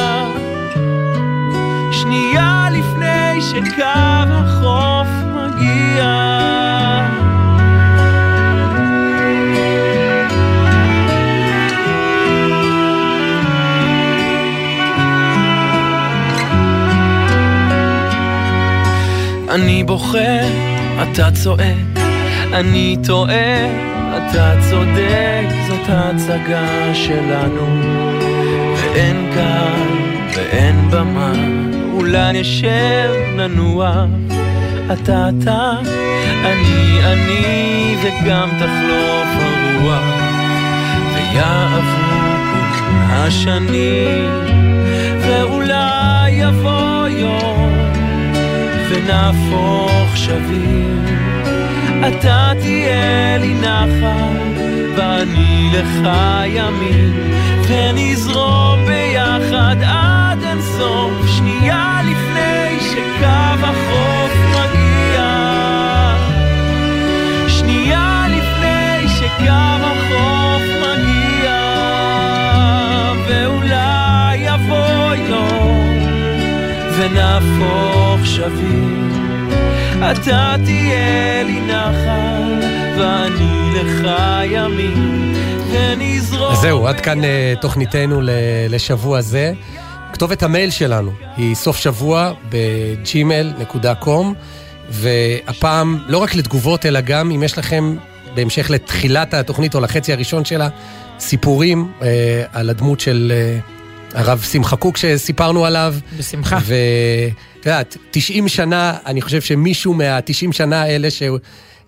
שנייה 1.91 2.67
לפני 2.71 3.41
שקו 3.41 4.14
בוכה, 19.85 20.39
אתה 21.03 21.31
צועק, 21.31 21.99
אני 22.53 22.97
טועה, 23.07 23.65
אתה 24.17 24.55
צודק, 24.69 25.47
זאת 25.67 25.89
ההצגה 25.89 26.93
שלנו. 26.93 27.81
ואין 28.75 29.31
קהל 29.33 29.81
ואין 30.35 30.89
במה, 30.91 31.33
אולי 31.93 32.39
נשב, 32.41 33.11
ננוח, 33.35 34.09
אתה 34.93 35.29
אתה, 35.29 35.71
אני 36.45 36.99
אני, 37.03 37.95
וגם 38.03 38.49
תחלוף 38.49 39.27
הרוח, 39.41 40.03
ויעברו 41.13 42.25
כל 42.49 42.91
השנים, 43.09 44.29
ואולי 45.19 46.31
יבוא 46.31 47.07
יום. 47.07 47.64
ונהפוך 49.05 50.17
שווים. 50.17 51.05
אתה 52.07 52.51
תהיה 52.61 53.37
לי 53.37 53.53
נחל, 53.53 54.61
ואני 54.97 55.69
לך 55.73 56.09
ימין, 56.45 57.13
ונזרום 57.67 58.79
ביחד 58.85 59.75
עד 59.85 60.43
אינסוף, 60.43 61.27
שנייה 61.37 62.01
ונהפוך 76.97 78.25
שווים. 78.25 79.11
אתה 80.11 80.55
תהיה 80.65 81.43
לי 81.43 81.61
נחל, 81.61 82.59
ואני 82.97 83.71
לך 83.73 84.07
ימין. 84.45 85.25
אז 86.51 86.59
זהו, 86.61 86.87
עד 86.87 86.99
כאן 87.01 87.23
אה, 87.23 87.53
תוכניתנו 87.61 88.21
לשבוע 88.69 89.21
זה. 89.21 89.53
כתובת 90.13 90.43
המייל 90.43 90.69
שלנו 90.69 91.11
היא 91.37 91.55
סוף 91.55 91.77
שבוע 91.77 92.31
בג'ימל.קום, 92.49 94.33
והפעם 94.89 95.99
לא 96.07 96.17
רק 96.17 96.35
לתגובות, 96.35 96.85
אלא 96.85 97.01
גם 97.01 97.31
אם 97.31 97.43
יש 97.43 97.57
לכם, 97.57 97.95
בהמשך 98.35 98.69
לתחילת 98.69 99.33
התוכנית 99.33 99.75
או 99.75 99.79
לחצי 99.79 100.13
הראשון 100.13 100.45
שלה, 100.45 100.69
סיפורים 101.19 101.91
אה, 102.01 102.43
על 102.53 102.69
הדמות 102.69 102.99
של 102.99 103.31
אה, 103.35 103.74
הרב 104.15 104.41
שמחה 104.51 104.75
קוק 104.75 104.97
שסיפרנו 104.97 105.65
עליו. 105.65 105.95
בשמחה. 106.17 106.57
ואת 106.65 107.65
יודעת, 107.65 107.97
90 108.11 108.47
שנה, 108.47 108.97
אני 109.05 109.21
חושב 109.21 109.41
שמישהו 109.41 109.93
מה-90 109.93 110.51
שנה 110.51 110.81
האלה 110.81 111.11
ש... 111.11 111.23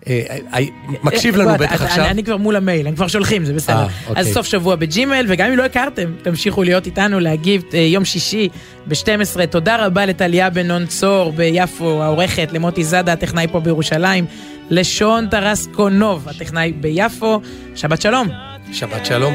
אה, 0.06 0.36
אה, 0.54 0.60
מקשיב 1.02 1.36
לנו 1.36 1.48
בוא, 1.48 1.56
בטח 1.56 1.82
עכשיו. 1.82 2.04
אני, 2.04 2.24
כבר 2.24 2.36
מול 2.36 2.56
המייל, 2.56 2.86
הם 2.86 2.94
כבר 2.94 3.08
שולחים, 3.08 3.44
זה 3.44 3.52
בסדר. 3.52 3.76
אה, 3.76 3.86
אוקיי. 4.08 4.20
אז 4.20 4.28
סוף 4.32 4.46
שבוע 4.46 4.76
בג'ימל, 4.76 5.26
וגם 5.28 5.50
אם 5.50 5.56
לא 5.56 5.64
הכרתם, 5.64 6.12
תמשיכו 6.22 6.62
להיות 6.62 6.86
איתנו, 6.86 7.20
להגיב 7.20 7.62
אה, 7.74 7.78
יום 7.78 8.04
שישי 8.04 8.48
ב-12. 8.86 9.46
תודה 9.50 9.86
רבה 9.86 10.06
לטליה 10.06 10.50
בן-נון 10.50 10.86
צור 10.86 11.32
ביפו, 11.32 12.02
העורכת, 12.02 12.48
למוטי 12.52 12.84
זאדה, 12.84 13.12
הטכנאי 13.12 13.46
פה 13.52 13.60
בירושלים, 13.60 14.24
לשון 14.70 15.28
טרסקונוב, 15.28 16.28
הטכנאי 16.28 16.72
ביפו. 16.72 17.40
שבת 17.74 18.02
שלום. 18.02 18.28
שבת 18.72 19.06
שלום. 19.06 19.34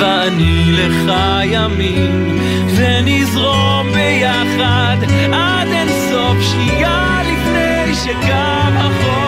ואני 0.00 0.72
לך 0.72 1.12
ימין, 1.44 2.38
ונזרום 2.76 3.86
ביחד 3.94 4.96
עד 5.32 5.68
אינסוף, 5.68 6.52
שנייה 6.52 7.20
לפני 7.22 7.94
שקו 7.94 8.32
החוף 8.76 9.27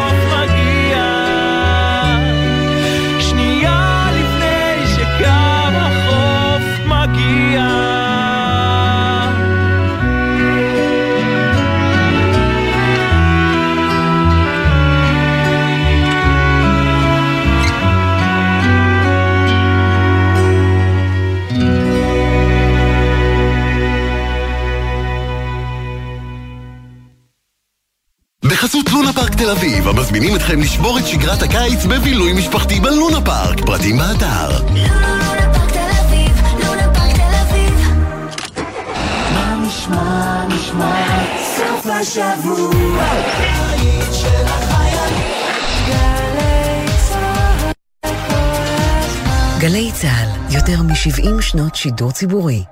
בחסות 28.50 28.90
לונה 28.92 29.12
פארק 29.12 29.34
תל 29.34 29.50
אביב, 29.50 29.88
המזמינים 29.88 30.36
אתכם 30.36 30.60
לשבור 30.60 30.98
את 30.98 31.06
שגרת 31.06 31.42
הקיץ 31.42 31.84
בבילוי 31.84 32.32
משפחתי 32.32 32.80
בלונה 32.80 33.20
פארק. 33.20 33.60
פרטים 33.60 33.98
באתר. 33.98 34.50
גלי 49.60 49.90
צה"ל, 49.92 50.54
יותר 50.54 50.82
מ-70 50.82 51.42
שנות 51.42 51.74
שידור 51.74 52.12
ציבורי. 52.12 52.64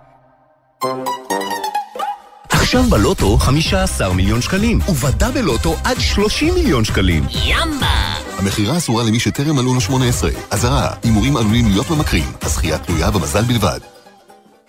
עכשיו 2.68 2.82
בלוטו 2.82 3.38
15 3.38 4.12
מיליון 4.12 4.42
שקלים, 4.42 4.78
ובדה 4.88 5.30
בלוטו 5.30 5.76
עד 5.84 6.00
30 6.00 6.54
מיליון 6.54 6.84
שקלים. 6.84 7.24
ימבה! 7.44 8.14
המכירה 8.38 8.76
אסורה 8.76 9.04
למי 9.04 9.20
שטרם 9.20 9.56
מלאו 9.56 9.74
לו 9.74 9.80
18. 9.80 10.30
אזהרה, 10.50 10.90
הימורים 11.02 11.36
עלולים 11.36 11.68
להיות 11.70 11.90
ממכרים. 11.90 12.32
הזכייה 12.42 12.78
תלויה 12.78 13.10
במזל 13.10 13.42
בלבד. 13.42 13.80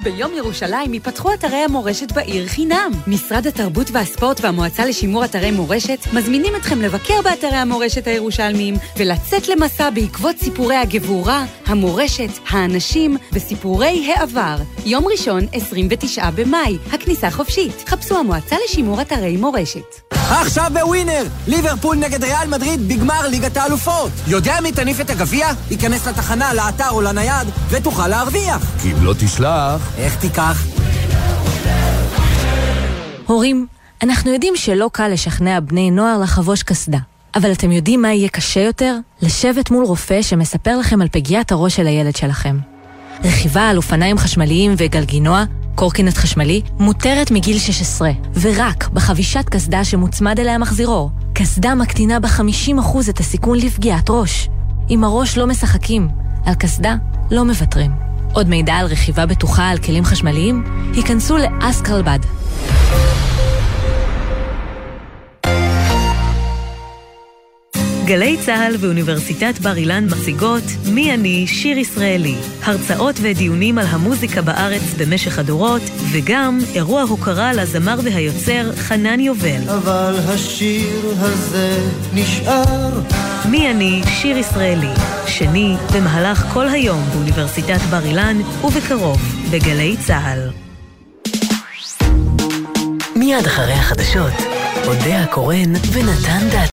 ביום 0.03 0.33
ירושלים 0.33 0.93
ייפתחו 0.93 1.33
אתרי 1.33 1.57
המורשת 1.57 2.11
בעיר 2.11 2.47
חינם. 2.47 2.91
משרד 3.07 3.47
התרבות 3.47 3.87
והספורט 3.91 4.41
והמועצה 4.41 4.85
לשימור 4.85 5.25
אתרי 5.25 5.51
מורשת 5.51 5.99
מזמינים 6.13 6.55
אתכם 6.55 6.81
לבקר 6.81 7.21
באתרי 7.23 7.55
המורשת 7.55 8.07
הירושלמיים 8.07 8.75
ולצאת 8.97 9.47
למסע 9.47 9.89
בעקבות 9.89 10.37
סיפורי 10.37 10.75
הגבורה, 10.75 11.45
המורשת, 11.65 12.29
האנשים 12.49 13.17
וסיפורי 13.33 14.13
העבר. 14.13 14.55
יום 14.85 15.07
ראשון, 15.11 15.45
29 15.51 16.29
במאי, 16.35 16.77
הכניסה 16.93 17.31
חופשית. 17.31 17.83
חפשו 17.87 18.17
המועצה 18.17 18.55
לשימור 18.65 19.01
אתרי 19.01 19.37
מורשת. 19.37 20.09
עכשיו 20.11 20.71
בווינר! 20.73 21.23
ליברפול 21.47 21.97
נגד 21.97 22.23
ריאל 22.23 22.47
מדריד 22.47 22.87
בגמר 22.87 23.27
ליגת 23.27 23.57
האלופות. 23.57 24.11
יודע 24.27 24.53
מי 24.63 24.71
תניף 24.71 25.01
את 25.01 25.09
הגביע? 25.09 25.47
ייכנס 25.71 26.07
לתחנה, 26.07 26.53
לאתר 26.53 26.89
או 26.89 27.01
לנייד, 27.01 27.47
ותוכל 27.69 28.07
להרוויח. 28.07 28.71
כי 28.81 28.91
אם 28.91 29.03
לא 29.03 29.13
תשלח... 29.19 29.88
איך 29.97 30.15
תיקח? 30.15 30.65
הורים, 33.25 33.67
אנחנו 34.03 34.33
יודעים 34.33 34.55
שלא 34.55 34.89
קל 34.93 35.07
לשכנע 35.07 35.59
בני 35.59 35.91
נוער 35.91 36.19
לחבוש 36.19 36.63
קסדה. 36.63 36.97
אבל 37.35 37.51
אתם 37.51 37.71
יודעים 37.71 38.01
מה 38.01 38.13
יהיה 38.13 38.29
קשה 38.29 38.59
יותר? 38.59 38.97
לשבת 39.21 39.71
מול 39.71 39.85
רופא 39.85 40.21
שמספר 40.21 40.77
לכם 40.77 41.01
על 41.01 41.07
פגיעת 41.11 41.51
הראש 41.51 41.75
של 41.75 41.87
הילד 41.87 42.15
שלכם. 42.15 42.57
רכיבה 43.23 43.69
על 43.69 43.77
אופניים 43.77 44.17
חשמליים 44.17 44.73
וגלגינוע 44.77 45.43
קורקינט 45.75 46.17
חשמלי 46.17 46.61
מותרת 46.79 47.31
מגיל 47.31 47.59
16, 47.59 48.11
ורק 48.41 48.87
בחבישת 48.87 49.49
קסדה 49.49 49.83
שמוצמד 49.83 50.39
אליה 50.39 50.57
מחזירור. 50.57 51.11
קסדה 51.33 51.75
מקטינה 51.75 52.19
ב-50% 52.19 53.09
את 53.09 53.19
הסיכון 53.19 53.57
לפגיעת 53.57 54.09
ראש. 54.09 54.49
עם 54.89 55.03
הראש 55.03 55.37
לא 55.37 55.47
משחקים, 55.47 56.07
על 56.45 56.53
קסדה 56.55 56.95
לא 57.31 57.45
מוותרים. 57.45 58.08
עוד 58.33 58.49
מידע 58.49 58.73
על 58.73 58.85
רכיבה 58.85 59.25
בטוחה 59.25 59.69
על 59.69 59.77
כלים 59.77 60.05
חשמליים? 60.05 60.63
היכנסו 60.93 61.37
לאסקרלבד. 61.37 62.19
גלי 68.09 68.37
צה"ל 68.45 68.75
ואוניברסיטת 68.79 69.59
בר 69.59 69.77
אילן 69.77 70.07
מציגות 70.11 70.63
מי 70.85 71.13
אני 71.13 71.47
שיר 71.47 71.77
ישראלי. 71.77 72.35
הרצאות 72.63 73.15
ודיונים 73.21 73.77
על 73.77 73.85
המוזיקה 73.89 74.41
בארץ 74.41 74.81
במשך 74.97 75.39
הדורות, 75.39 75.81
וגם 76.11 76.59
אירוע 76.75 77.01
הוקרה 77.01 77.53
לזמר 77.53 77.99
והיוצר 78.03 78.75
חנן 78.75 79.19
יובל. 79.19 79.69
אבל 79.69 80.15
השיר 80.27 81.13
הזה 81.19 81.89
נשאר. 82.13 83.01
מי 83.49 83.71
אני 83.71 84.01
שיר 84.07 84.37
ישראלי. 84.37 84.93
שני, 85.27 85.75
במהלך 85.93 86.45
כל 86.53 86.67
היום 86.67 87.03
באוניברסיטת 87.13 87.81
בר 87.89 88.05
אילן, 88.05 88.37
ובקרוב 88.63 89.21
בגלי 89.51 89.95
צה"ל. 90.07 90.49
מיד 93.15 93.45
אחרי 93.45 93.73
החדשות, 93.73 94.33
אודה 94.85 95.23
הקורן 95.23 95.73
ונתן 95.93 96.49
דת. 96.51 96.59